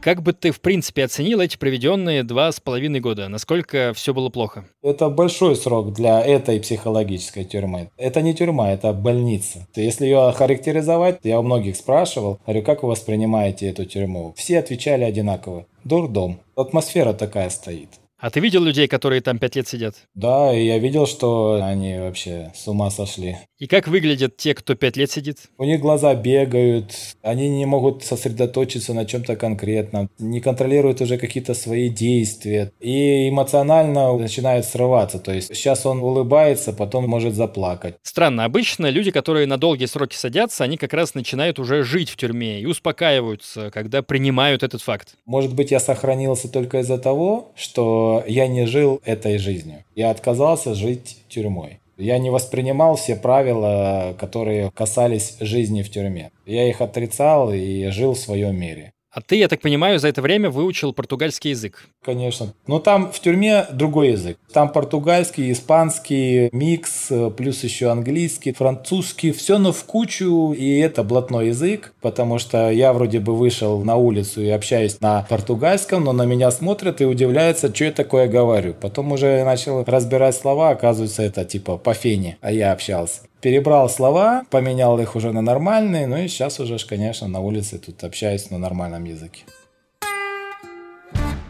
Как 0.00 0.20
бы 0.20 0.32
ты, 0.32 0.50
в 0.50 0.60
принципе, 0.60 1.04
оценил 1.04 1.40
эти 1.40 1.56
проведенные 1.56 2.24
два 2.24 2.50
с 2.50 2.58
половиной 2.58 2.98
года? 2.98 3.28
Насколько 3.28 3.92
все 3.94 4.12
было 4.12 4.30
плохо? 4.30 4.64
Это 4.82 5.08
большой 5.08 5.54
срок 5.54 5.92
для 5.92 6.20
этой 6.20 6.58
психологической 6.58 7.44
тюрьмы. 7.44 7.88
Это 7.96 8.20
не 8.20 8.34
тюрьма, 8.34 8.72
это 8.72 8.92
больница. 8.92 9.68
Если 9.76 10.06
ее 10.06 10.32
характеризовать, 10.32 11.20
я 11.22 11.38
у 11.38 11.44
многих 11.44 11.76
спрашивал, 11.76 12.40
говорю, 12.44 12.64
как 12.64 12.82
вы 12.82 12.88
воспринимаете 12.88 13.68
эту 13.68 13.84
тюрьму? 13.84 14.34
Все 14.36 14.58
отвечали 14.58 15.04
одинаково. 15.04 15.66
Дурдом. 15.84 16.40
Атмосфера 16.56 17.12
такая 17.12 17.48
стоит. 17.50 18.01
А 18.22 18.30
ты 18.30 18.38
видел 18.38 18.62
людей, 18.62 18.86
которые 18.86 19.20
там 19.20 19.40
пять 19.40 19.56
лет 19.56 19.66
сидят? 19.66 19.96
Да, 20.14 20.56
и 20.56 20.64
я 20.64 20.78
видел, 20.78 21.08
что 21.08 21.60
они 21.60 21.98
вообще 21.98 22.52
с 22.54 22.68
ума 22.68 22.88
сошли. 22.88 23.36
И 23.58 23.66
как 23.66 23.88
выглядят 23.88 24.36
те, 24.36 24.54
кто 24.54 24.76
пять 24.76 24.96
лет 24.96 25.10
сидит? 25.10 25.38
У 25.58 25.64
них 25.64 25.80
глаза 25.80 26.14
бегают, 26.14 26.92
они 27.22 27.48
не 27.48 27.66
могут 27.66 28.04
сосредоточиться 28.04 28.94
на 28.94 29.06
чем-то 29.06 29.34
конкретном, 29.34 30.08
не 30.20 30.40
контролируют 30.40 31.00
уже 31.00 31.18
какие-то 31.18 31.54
свои 31.54 31.88
действия 31.88 32.70
и 32.78 33.28
эмоционально 33.28 34.16
начинают 34.16 34.66
срываться. 34.66 35.18
То 35.18 35.32
есть 35.32 35.48
сейчас 35.56 35.84
он 35.84 35.98
улыбается, 35.98 36.72
потом 36.72 37.08
может 37.08 37.34
заплакать. 37.34 37.96
Странно, 38.04 38.44
обычно 38.44 38.88
люди, 38.88 39.10
которые 39.10 39.48
на 39.48 39.56
долгие 39.56 39.86
сроки 39.86 40.14
садятся, 40.14 40.62
они 40.62 40.76
как 40.76 40.92
раз 40.92 41.16
начинают 41.16 41.58
уже 41.58 41.82
жить 41.82 42.10
в 42.10 42.16
тюрьме 42.16 42.60
и 42.60 42.66
успокаиваются, 42.66 43.72
когда 43.72 44.02
принимают 44.02 44.62
этот 44.62 44.80
факт. 44.80 45.14
Может 45.26 45.54
быть, 45.56 45.72
я 45.72 45.80
сохранился 45.80 46.48
только 46.48 46.78
из-за 46.78 46.98
того, 46.98 47.50
что 47.56 48.11
я 48.26 48.48
не 48.48 48.66
жил 48.66 49.00
этой 49.04 49.38
жизнью. 49.38 49.84
Я 49.94 50.10
отказался 50.10 50.74
жить 50.74 51.18
тюрьмой. 51.28 51.78
Я 51.96 52.18
не 52.18 52.30
воспринимал 52.30 52.96
все 52.96 53.16
правила, 53.16 54.16
которые 54.18 54.70
касались 54.70 55.36
жизни 55.40 55.82
в 55.82 55.90
тюрьме. 55.90 56.30
Я 56.46 56.68
их 56.68 56.80
отрицал 56.80 57.52
и 57.52 57.86
жил 57.88 58.14
в 58.14 58.18
своем 58.18 58.56
мире. 58.56 58.92
А 59.12 59.20
ты, 59.20 59.36
я 59.36 59.48
так 59.48 59.60
понимаю, 59.60 59.98
за 59.98 60.08
это 60.08 60.22
время 60.22 60.48
выучил 60.48 60.94
португальский 60.94 61.50
язык? 61.50 61.86
Конечно. 62.02 62.54
Но 62.66 62.78
там 62.78 63.12
в 63.12 63.20
тюрьме 63.20 63.66
другой 63.70 64.12
язык. 64.12 64.38
Там 64.54 64.70
португальский, 64.72 65.52
испанский, 65.52 66.48
микс, 66.52 67.12
плюс 67.36 67.62
еще 67.62 67.90
английский, 67.90 68.52
французский. 68.52 69.32
Все 69.32 69.58
но 69.58 69.72
в 69.72 69.84
кучу, 69.84 70.54
и 70.54 70.78
это 70.78 71.02
блатной 71.02 71.48
язык, 71.48 71.92
потому 72.00 72.38
что 72.38 72.70
я 72.70 72.94
вроде 72.94 73.20
бы 73.20 73.36
вышел 73.36 73.84
на 73.84 73.96
улицу 73.96 74.40
и 74.40 74.48
общаюсь 74.48 74.98
на 75.02 75.26
португальском, 75.28 76.04
но 76.04 76.12
на 76.12 76.24
меня 76.24 76.50
смотрят 76.50 77.02
и 77.02 77.04
удивляются, 77.04 77.74
что 77.74 77.84
я 77.84 77.92
такое 77.92 78.28
говорю. 78.28 78.72
Потом 78.72 79.12
уже 79.12 79.44
начал 79.44 79.84
разбирать 79.84 80.34
слова, 80.34 80.70
оказывается, 80.70 81.22
это 81.22 81.44
типа 81.44 81.76
по 81.76 81.92
фене, 81.92 82.38
а 82.40 82.50
я 82.50 82.72
общался 82.72 83.20
перебрал 83.42 83.90
слова, 83.90 84.44
поменял 84.50 84.98
их 84.98 85.16
уже 85.16 85.32
на 85.32 85.42
нормальные, 85.42 86.06
ну 86.06 86.16
и 86.16 86.28
сейчас 86.28 86.60
уже, 86.60 86.78
конечно, 86.78 87.28
на 87.28 87.40
улице 87.40 87.78
тут 87.78 88.02
общаюсь 88.04 88.50
на 88.50 88.56
нормальном 88.56 89.04
языке. 89.04 89.42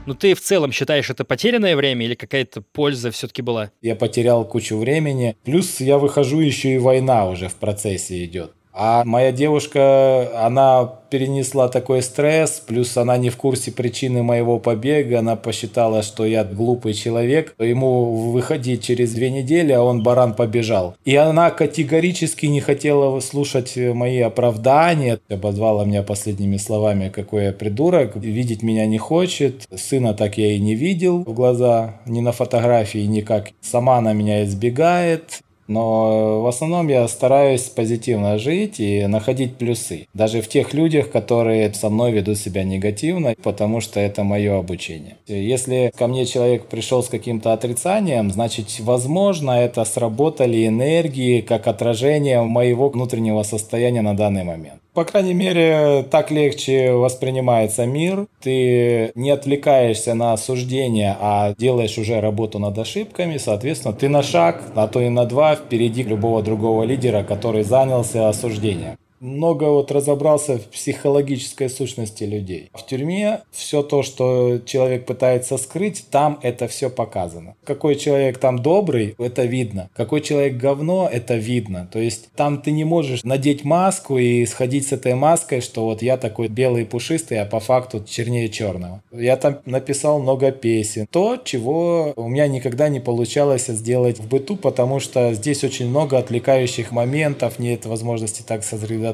Ну 0.05 0.14
ты 0.14 0.34
в 0.34 0.40
целом 0.40 0.72
считаешь 0.72 1.11
это 1.11 1.24
потерянное 1.24 1.76
время 1.76 2.05
или 2.05 2.16
какая-то 2.16 2.62
польза 2.62 3.12
все-таки 3.12 3.40
была? 3.40 3.70
Я 3.82 3.95
потерял 3.95 4.45
кучу 4.45 4.76
времени. 4.76 5.36
Плюс 5.45 5.80
я 5.80 5.99
выхожу, 5.99 6.40
еще 6.40 6.74
и 6.74 6.78
война 6.78 7.28
уже 7.28 7.49
в 7.49 7.55
процессе 7.55 8.24
идет. 8.24 8.53
А 8.72 9.04
моя 9.04 9.32
девушка, 9.32 10.30
она 10.46 10.90
перенесла 11.10 11.68
такой 11.68 12.00
стресс, 12.00 12.62
плюс 12.66 12.96
она 12.96 13.18
не 13.18 13.28
в 13.28 13.36
курсе 13.36 13.70
причины 13.70 14.22
моего 14.22 14.58
побега, 14.58 15.18
она 15.18 15.36
посчитала, 15.36 16.02
что 16.02 16.24
я 16.24 16.42
глупый 16.42 16.94
человек, 16.94 17.54
ему 17.58 18.30
выходить 18.32 18.82
через 18.82 19.12
две 19.12 19.30
недели, 19.30 19.72
а 19.72 19.82
он 19.82 20.02
баран 20.02 20.32
побежал. 20.32 20.96
И 21.04 21.14
она 21.16 21.50
категорически 21.50 22.46
не 22.46 22.60
хотела 22.60 23.20
слушать 23.20 23.76
мои 23.76 24.20
оправдания, 24.20 25.20
обозвала 25.28 25.84
меня 25.84 26.02
последними 26.02 26.56
словами, 26.56 27.10
какой 27.10 27.44
я 27.44 27.52
придурок, 27.52 28.16
видеть 28.16 28.62
меня 28.62 28.86
не 28.86 28.98
хочет, 28.98 29.68
сына 29.76 30.14
так 30.14 30.38
я 30.38 30.52
и 30.52 30.58
не 30.58 30.74
видел 30.74 31.24
в 31.24 31.34
глаза, 31.34 32.00
ни 32.06 32.20
на 32.20 32.32
фотографии 32.32 33.00
никак, 33.00 33.50
сама 33.60 33.98
она 33.98 34.14
меня 34.14 34.44
избегает, 34.44 35.42
но 35.68 36.42
в 36.42 36.46
основном 36.46 36.88
я 36.88 37.06
стараюсь 37.08 37.62
позитивно 37.62 38.38
жить 38.38 38.80
и 38.80 39.06
находить 39.06 39.56
плюсы. 39.56 40.06
Даже 40.14 40.42
в 40.42 40.48
тех 40.48 40.74
людях, 40.74 41.10
которые 41.10 41.72
со 41.74 41.88
мной 41.88 42.12
ведут 42.12 42.38
себя 42.38 42.64
негативно, 42.64 43.34
потому 43.42 43.80
что 43.80 44.00
это 44.00 44.24
мое 44.24 44.58
обучение. 44.58 45.16
Если 45.26 45.92
ко 45.96 46.06
мне 46.06 46.26
человек 46.26 46.66
пришел 46.66 47.02
с 47.02 47.08
каким-то 47.08 47.52
отрицанием, 47.52 48.30
значит, 48.30 48.66
возможно, 48.80 49.52
это 49.52 49.84
сработали 49.84 50.66
энергии 50.66 51.40
как 51.40 51.66
отражение 51.66 52.42
моего 52.42 52.88
внутреннего 52.88 53.42
состояния 53.42 54.02
на 54.02 54.14
данный 54.14 54.44
момент. 54.44 54.82
По 54.95 55.07
крайней 55.07 55.32
мере, 55.32 56.05
так 56.11 56.30
легче 56.30 56.93
воспринимается 56.93 57.86
мир. 57.86 58.26
Ты 58.40 59.11
не 59.14 59.30
отвлекаешься 59.30 60.12
на 60.12 60.34
осуждение, 60.34 61.16
а 61.18 61.55
делаешь 61.57 61.97
уже 61.97 62.20
работу 62.20 62.59
над 62.59 62.78
ошибками. 62.78 63.38
Соответственно, 63.38 63.95
ты 63.95 64.11
на 64.11 64.22
шаг, 64.22 64.62
а 64.74 64.88
то 64.88 65.01
и 65.01 65.09
на 65.09 65.24
два 65.24 65.57
впереди 65.57 66.03
любого 66.03 66.43
другого 66.43 66.82
лидера, 66.82 67.22
который 67.22 67.62
занялся 67.62 68.28
осуждением. 68.28 68.99
Много 69.22 69.64
вот 69.64 69.92
разобрался 69.92 70.58
в 70.58 70.64
психологической 70.66 71.70
сущности 71.70 72.24
людей. 72.24 72.70
В 72.74 72.84
тюрьме 72.84 73.42
все 73.52 73.82
то, 73.82 74.02
что 74.02 74.58
человек 74.66 75.06
пытается 75.06 75.56
скрыть, 75.58 76.04
там 76.10 76.40
это 76.42 76.66
все 76.66 76.90
показано. 76.90 77.54
Какой 77.64 77.94
человек 77.94 78.38
там 78.38 78.58
добрый, 78.58 79.14
это 79.18 79.44
видно. 79.44 79.88
Какой 79.94 80.20
человек 80.20 80.56
говно, 80.56 81.08
это 81.10 81.36
видно. 81.36 81.88
То 81.90 82.00
есть 82.00 82.30
там 82.34 82.60
ты 82.60 82.72
не 82.72 82.84
можешь 82.84 83.22
надеть 83.22 83.64
маску 83.64 84.18
и 84.18 84.44
сходить 84.44 84.88
с 84.88 84.92
этой 84.92 85.14
маской, 85.14 85.60
что 85.60 85.84
вот 85.84 86.02
я 86.02 86.16
такой 86.16 86.48
белый 86.48 86.84
пушистый, 86.84 87.40
а 87.40 87.46
по 87.46 87.60
факту 87.60 88.04
чернее 88.04 88.48
черного. 88.48 89.02
Я 89.12 89.36
там 89.36 89.58
написал 89.66 90.18
много 90.18 90.50
песен. 90.50 91.06
То, 91.08 91.36
чего 91.36 92.12
у 92.16 92.28
меня 92.28 92.48
никогда 92.48 92.88
не 92.88 92.98
получалось 92.98 93.66
сделать 93.66 94.18
в 94.18 94.28
быту, 94.28 94.56
потому 94.56 94.98
что 94.98 95.32
здесь 95.32 95.62
очень 95.62 95.88
много 95.88 96.18
отвлекающих 96.18 96.90
моментов, 96.90 97.60
нет 97.60 97.86
возможности 97.86 98.42
так 98.42 98.64
сосредоточиться. 98.64 99.11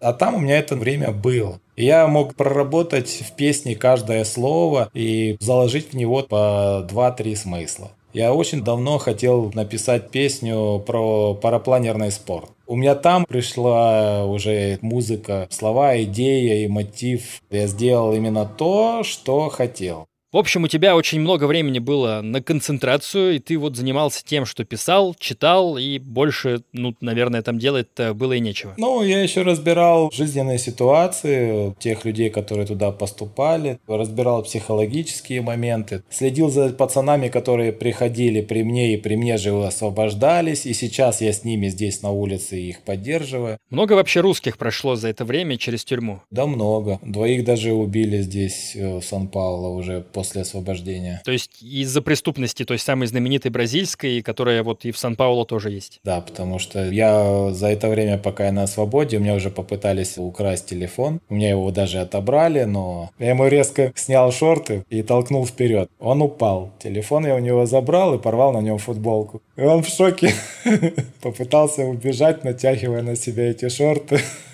А 0.00 0.12
там 0.12 0.34
у 0.36 0.38
меня 0.38 0.58
это 0.58 0.76
время 0.76 1.12
было. 1.12 1.60
Я 1.76 2.06
мог 2.06 2.34
проработать 2.34 3.08
в 3.08 3.32
песне 3.36 3.74
каждое 3.74 4.24
слово 4.24 4.90
и 4.92 5.36
заложить 5.40 5.92
в 5.92 5.96
него 5.96 6.22
по 6.22 6.86
2-3 6.88 7.36
смысла. 7.36 7.90
Я 8.12 8.34
очень 8.34 8.64
давно 8.64 8.98
хотел 8.98 9.52
написать 9.54 10.10
песню 10.10 10.82
про 10.84 11.34
парапланерный 11.34 12.10
спорт. 12.10 12.50
У 12.66 12.74
меня 12.74 12.96
там 12.96 13.24
пришла 13.24 14.24
уже 14.24 14.78
музыка, 14.80 15.46
слова, 15.50 16.00
идея 16.02 16.64
и 16.64 16.68
мотив. 16.68 17.40
Я 17.50 17.66
сделал 17.68 18.12
именно 18.12 18.46
то, 18.46 19.02
что 19.04 19.48
хотел. 19.48 20.06
В 20.32 20.36
общем, 20.36 20.62
у 20.62 20.68
тебя 20.68 20.94
очень 20.94 21.18
много 21.18 21.48
времени 21.48 21.80
было 21.80 22.20
на 22.22 22.40
концентрацию, 22.40 23.34
и 23.34 23.38
ты 23.40 23.58
вот 23.58 23.74
занимался 23.74 24.24
тем, 24.24 24.46
что 24.46 24.64
писал, 24.64 25.16
читал, 25.18 25.76
и 25.76 25.98
больше, 25.98 26.62
ну, 26.72 26.94
наверное, 27.00 27.42
там 27.42 27.58
делать 27.58 27.88
было 28.14 28.34
и 28.34 28.40
нечего. 28.40 28.74
Ну, 28.76 29.02
я 29.02 29.20
еще 29.24 29.42
разбирал 29.42 30.08
жизненные 30.12 30.58
ситуации 30.58 31.74
тех 31.80 32.04
людей, 32.04 32.30
которые 32.30 32.64
туда 32.64 32.92
поступали, 32.92 33.80
разбирал 33.88 34.44
психологические 34.44 35.42
моменты, 35.42 36.04
следил 36.10 36.48
за 36.48 36.68
пацанами, 36.68 37.26
которые 37.26 37.72
приходили 37.72 38.40
при 38.40 38.62
мне 38.62 38.94
и 38.94 38.96
при 38.96 39.16
мне 39.16 39.36
же 39.36 39.50
освобождались, 39.64 40.64
и 40.64 40.74
сейчас 40.74 41.20
я 41.20 41.32
с 41.32 41.42
ними 41.42 41.66
здесь 41.66 42.02
на 42.02 42.12
улице 42.12 42.56
и 42.56 42.68
их 42.68 42.82
поддерживаю. 42.82 43.58
Много 43.70 43.94
вообще 43.94 44.20
русских 44.20 44.58
прошло 44.58 44.94
за 44.94 45.08
это 45.08 45.24
время 45.24 45.56
через 45.56 45.84
тюрьму? 45.84 46.20
Да 46.30 46.46
много. 46.46 47.00
Двоих 47.02 47.44
даже 47.44 47.72
убили 47.72 48.18
здесь, 48.22 48.76
э, 48.76 48.98
в 48.98 49.02
Сан-Пауло, 49.02 49.70
уже 49.70 50.02
после 50.20 50.42
освобождения. 50.42 51.22
То 51.24 51.32
есть 51.32 51.62
из-за 51.62 52.02
преступности 52.02 52.66
той 52.66 52.78
самой 52.78 53.06
знаменитой 53.06 53.50
бразильской, 53.50 54.20
которая 54.20 54.62
вот 54.62 54.84
и 54.84 54.90
в 54.90 54.98
Сан-Пауло 54.98 55.46
тоже 55.46 55.70
есть. 55.70 55.98
Да, 56.04 56.20
потому 56.20 56.58
что 56.58 56.90
я 56.90 57.50
за 57.52 57.68
это 57.68 57.88
время, 57.88 58.18
пока 58.18 58.44
я 58.44 58.52
на 58.52 58.66
свободе, 58.66 59.16
у 59.16 59.20
меня 59.20 59.34
уже 59.34 59.48
попытались 59.48 60.18
украсть 60.18 60.66
телефон. 60.66 61.20
У 61.30 61.36
меня 61.36 61.48
его 61.48 61.70
даже 61.70 62.00
отобрали, 62.00 62.64
но 62.64 63.08
я 63.18 63.30
ему 63.30 63.46
резко 63.46 63.94
снял 63.96 64.30
шорты 64.30 64.84
и 64.90 65.02
толкнул 65.02 65.46
вперед. 65.46 65.90
Он 65.98 66.20
упал. 66.20 66.70
Телефон 66.82 67.26
я 67.26 67.34
у 67.34 67.38
него 67.38 67.64
забрал 67.64 68.14
и 68.14 68.18
порвал 68.18 68.52
на 68.52 68.60
нем 68.60 68.76
футболку. 68.76 69.40
И 69.56 69.62
он 69.62 69.82
в 69.82 69.88
шоке 69.88 70.34
попытался 71.22 71.84
убежать, 71.84 72.44
натягивая 72.44 73.00
на 73.00 73.16
себя 73.16 73.50
эти 73.50 73.70
шорты 73.70 74.20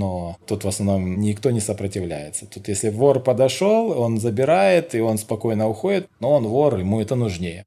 но 0.00 0.38
тут 0.46 0.64
в 0.64 0.68
основном 0.68 1.20
никто 1.20 1.50
не 1.50 1.60
сопротивляется. 1.60 2.46
Тут 2.46 2.68
если 2.68 2.88
вор 2.88 3.20
подошел, 3.20 3.90
он 3.90 4.18
забирает, 4.18 4.94
и 4.94 5.00
он 5.00 5.18
спокойно 5.18 5.68
уходит, 5.68 6.08
но 6.20 6.32
он 6.32 6.46
вор, 6.46 6.78
ему 6.78 7.02
это 7.02 7.16
нужнее. 7.16 7.66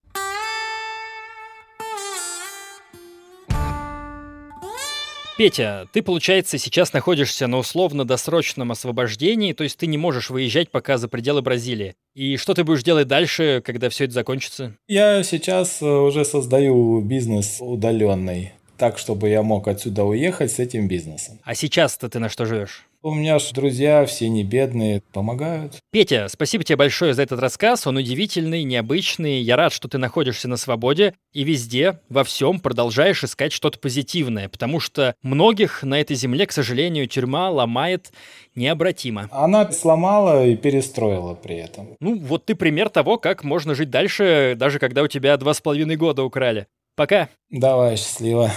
Петя, 5.36 5.88
ты, 5.91 6.01
получается, 6.01 6.57
сейчас 6.57 6.93
находишься 6.93 7.47
на 7.47 7.57
условно-досрочном 7.57 8.71
освобождении, 8.71 9.53
то 9.53 9.63
есть 9.63 9.77
ты 9.77 9.88
не 9.88 9.97
можешь 9.97 10.29
выезжать 10.29 10.71
пока 10.71 10.97
за 10.97 11.07
пределы 11.07 11.41
Бразилии. 11.41 11.95
И 12.15 12.38
что 12.38 12.53
ты 12.53 12.63
будешь 12.63 12.84
делать 12.84 13.07
дальше, 13.07 13.61
когда 13.65 13.89
все 13.89 14.05
это 14.05 14.13
закончится? 14.13 14.75
Я 14.88 15.23
сейчас 15.23 15.81
э, 15.81 15.86
уже 15.86 16.23
создаю 16.23 17.01
бизнес 17.01 17.57
удаленный 17.59 18.53
так, 18.84 18.97
чтобы 18.97 19.29
я 19.29 19.43
мог 19.43 19.69
отсюда 19.69 20.03
уехать 20.03 20.51
с 20.51 20.59
этим 20.59 20.89
бизнесом. 20.89 21.39
А 21.45 21.55
сейчас-то 21.55 22.09
ты 22.09 22.19
на 22.19 22.27
что 22.27 22.45
живешь? 22.45 22.86
У 23.01 23.13
меня 23.13 23.39
же 23.39 23.53
друзья, 23.53 24.05
все 24.05 24.27
не 24.27 24.43
бедные, 24.43 25.01
помогают. 25.13 25.79
Петя, 25.91 26.27
спасибо 26.29 26.65
тебе 26.65 26.75
большое 26.75 27.13
за 27.13 27.21
этот 27.21 27.39
рассказ. 27.39 27.88
Он 27.88 27.95
удивительный, 27.95 28.63
необычный. 28.63 29.41
Я 29.41 29.55
рад, 29.55 29.71
что 29.71 29.88
ты 29.88 29.97
находишься 29.97 30.49
на 30.49 30.57
свободе 30.57 31.13
и 31.31 31.45
везде, 31.45 31.99
во 32.09 32.25
всем 32.25 32.59
продолжаешь 32.59 33.23
искать 33.23 33.53
что-то 33.53 33.79
позитивное, 33.79 34.49
потому 34.49 34.81
что 34.81 35.15
многих 35.21 35.84
на 35.84 35.99
этой 36.01 36.17
земле, 36.17 36.45
к 36.45 36.51
сожалению, 36.51 37.07
тюрьма 37.07 37.49
ломает 37.49 38.11
необратимо. 38.53 39.29
Она 39.31 39.71
сломала 39.71 40.45
и 40.45 40.57
перестроила 40.57 41.36
при 41.36 41.55
этом. 41.55 41.95
Ну, 42.01 42.17
вот 42.19 42.45
ты 42.45 42.55
пример 42.55 42.89
того, 42.89 43.17
как 43.17 43.45
можно 43.45 43.75
жить 43.75 43.89
дальше, 43.89 44.55
даже 44.57 44.79
когда 44.79 45.03
у 45.03 45.07
тебя 45.07 45.38
два 45.38 45.53
с 45.53 45.61
половиной 45.61 45.95
года 45.95 46.23
украли. 46.23 46.67
Пока. 46.95 47.29
Давай, 47.49 47.97
счастливо. 47.97 48.51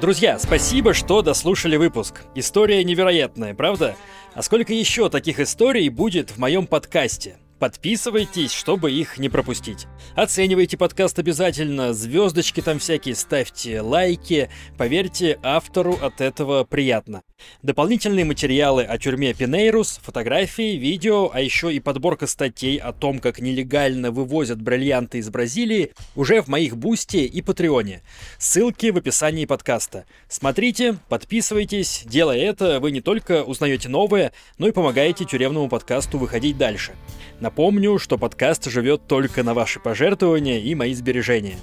Друзья, 0.00 0.38
спасибо, 0.38 0.94
что 0.94 1.22
дослушали 1.22 1.76
выпуск. 1.76 2.22
История 2.34 2.84
невероятная, 2.84 3.54
правда? 3.54 3.96
А 4.34 4.42
сколько 4.42 4.72
еще 4.72 5.08
таких 5.10 5.40
историй 5.40 5.88
будет 5.88 6.30
в 6.30 6.38
моем 6.38 6.66
подкасте? 6.66 7.38
Подписывайтесь, 7.58 8.52
чтобы 8.52 8.92
их 8.92 9.18
не 9.18 9.28
пропустить. 9.28 9.86
Оценивайте 10.14 10.76
подкаст 10.76 11.18
обязательно, 11.18 11.92
звездочки 11.92 12.60
там 12.60 12.78
всякие 12.78 13.16
ставьте, 13.16 13.80
лайки. 13.80 14.48
Поверьте, 14.76 15.40
автору 15.42 15.98
от 16.00 16.20
этого 16.20 16.62
приятно. 16.62 17.22
Дополнительные 17.62 18.24
материалы 18.24 18.84
о 18.84 18.98
тюрьме 18.98 19.34
Пинейрус, 19.34 20.00
фотографии, 20.02 20.76
видео, 20.76 21.30
а 21.32 21.40
еще 21.40 21.72
и 21.72 21.80
подборка 21.80 22.26
статей 22.26 22.78
о 22.78 22.92
том, 22.92 23.18
как 23.18 23.40
нелегально 23.40 24.10
вывозят 24.10 24.60
бриллианты 24.60 25.18
из 25.18 25.28
Бразилии, 25.28 25.92
уже 26.14 26.42
в 26.42 26.48
моих 26.48 26.76
Бусте 26.76 27.24
и 27.24 27.42
Патреоне. 27.42 28.02
Ссылки 28.38 28.90
в 28.90 28.96
описании 28.96 29.46
подкаста. 29.46 30.04
Смотрите, 30.28 30.96
подписывайтесь. 31.08 32.02
Делая 32.06 32.38
это, 32.38 32.78
вы 32.80 32.92
не 32.92 33.00
только 33.00 33.42
узнаете 33.42 33.88
новое, 33.88 34.32
но 34.58 34.68
и 34.68 34.72
помогаете 34.72 35.24
тюремному 35.24 35.68
подкасту 35.68 36.18
выходить 36.18 36.56
дальше. 36.56 36.92
Напомню, 37.48 37.98
что 37.98 38.18
подкаст 38.18 38.66
живет 38.66 39.06
только 39.06 39.42
на 39.42 39.54
ваши 39.54 39.80
пожертвования 39.80 40.58
и 40.58 40.74
мои 40.74 40.92
сбережения. 40.92 41.56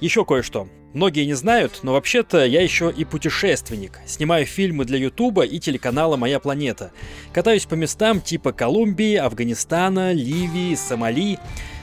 Еще 0.00 0.24
кое-что. 0.24 0.66
Многие 0.94 1.24
не 1.26 1.34
знают, 1.34 1.78
но 1.84 1.92
вообще-то 1.92 2.44
я 2.44 2.60
еще 2.60 2.90
и 2.90 3.04
путешественник. 3.04 4.00
Снимаю 4.04 4.46
фильмы 4.46 4.84
для 4.84 4.98
Ютуба 4.98 5.44
и 5.44 5.60
телеканала 5.60 6.16
«Моя 6.16 6.40
планета». 6.40 6.90
Катаюсь 7.32 7.66
по 7.66 7.74
местам 7.74 8.20
типа 8.20 8.52
Колумбии, 8.52 9.14
Афганистана, 9.14 10.12
Ливии, 10.12 10.74
Сомали. 10.74 11.38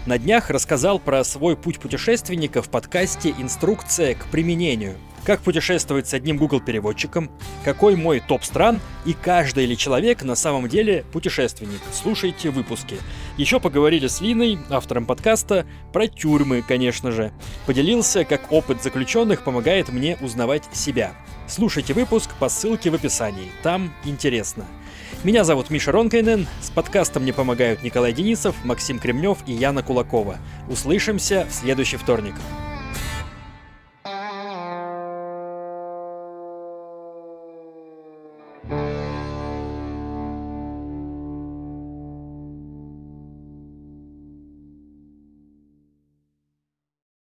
На 0.05 0.17
днях 0.17 0.49
рассказал 0.49 0.99
про 0.99 1.23
свой 1.23 1.57
путь 1.57 1.79
путешественника 1.79 2.61
в 2.61 2.69
подкасте 2.69 3.35
«Инструкция 3.37 4.15
к 4.15 4.25
применению» 4.27 4.95
как 5.25 5.41
путешествовать 5.41 6.07
с 6.07 6.13
одним 6.13 6.37
Google 6.37 6.59
переводчиком, 6.59 7.29
какой 7.63 7.95
мой 7.95 8.19
топ 8.19 8.43
стран 8.43 8.79
и 9.05 9.13
каждый 9.13 9.65
ли 9.65 9.77
человек 9.77 10.23
на 10.23 10.33
самом 10.33 10.67
деле 10.67 11.05
путешественник. 11.11 11.81
Слушайте 11.91 12.49
выпуски. 12.49 12.97
Еще 13.37 13.59
поговорили 13.59 14.07
с 14.07 14.21
Линой, 14.21 14.57
автором 14.69 15.05
подкаста, 15.05 15.67
про 15.93 16.07
тюрьмы, 16.07 16.63
конечно 16.67 17.11
же. 17.11 17.31
Поделился, 17.67 18.23
как 18.23 18.51
опыт 18.51 18.81
заключенных 18.81 19.43
помогает 19.43 19.89
мне 19.89 20.17
узнавать 20.21 20.63
себя. 20.73 21.13
Слушайте 21.47 21.93
выпуск 21.93 22.31
по 22.39 22.49
ссылке 22.49 22.89
в 22.89 22.95
описании, 22.95 23.51
там 23.61 23.93
интересно. 24.05 24.65
Меня 25.21 25.43
зовут 25.43 25.69
Миша 25.69 25.91
Ронкайнен, 25.91 26.47
с 26.61 26.69
подкастом 26.69 27.23
мне 27.23 27.33
помогают 27.33 27.83
Николай 27.83 28.13
Денисов, 28.13 28.55
Максим 28.63 28.99
Кремнев 28.99 29.39
и 29.45 29.51
Яна 29.51 29.83
Кулакова. 29.83 30.37
Услышимся 30.69 31.45
в 31.49 31.53
следующий 31.53 31.97
вторник. 31.97 32.35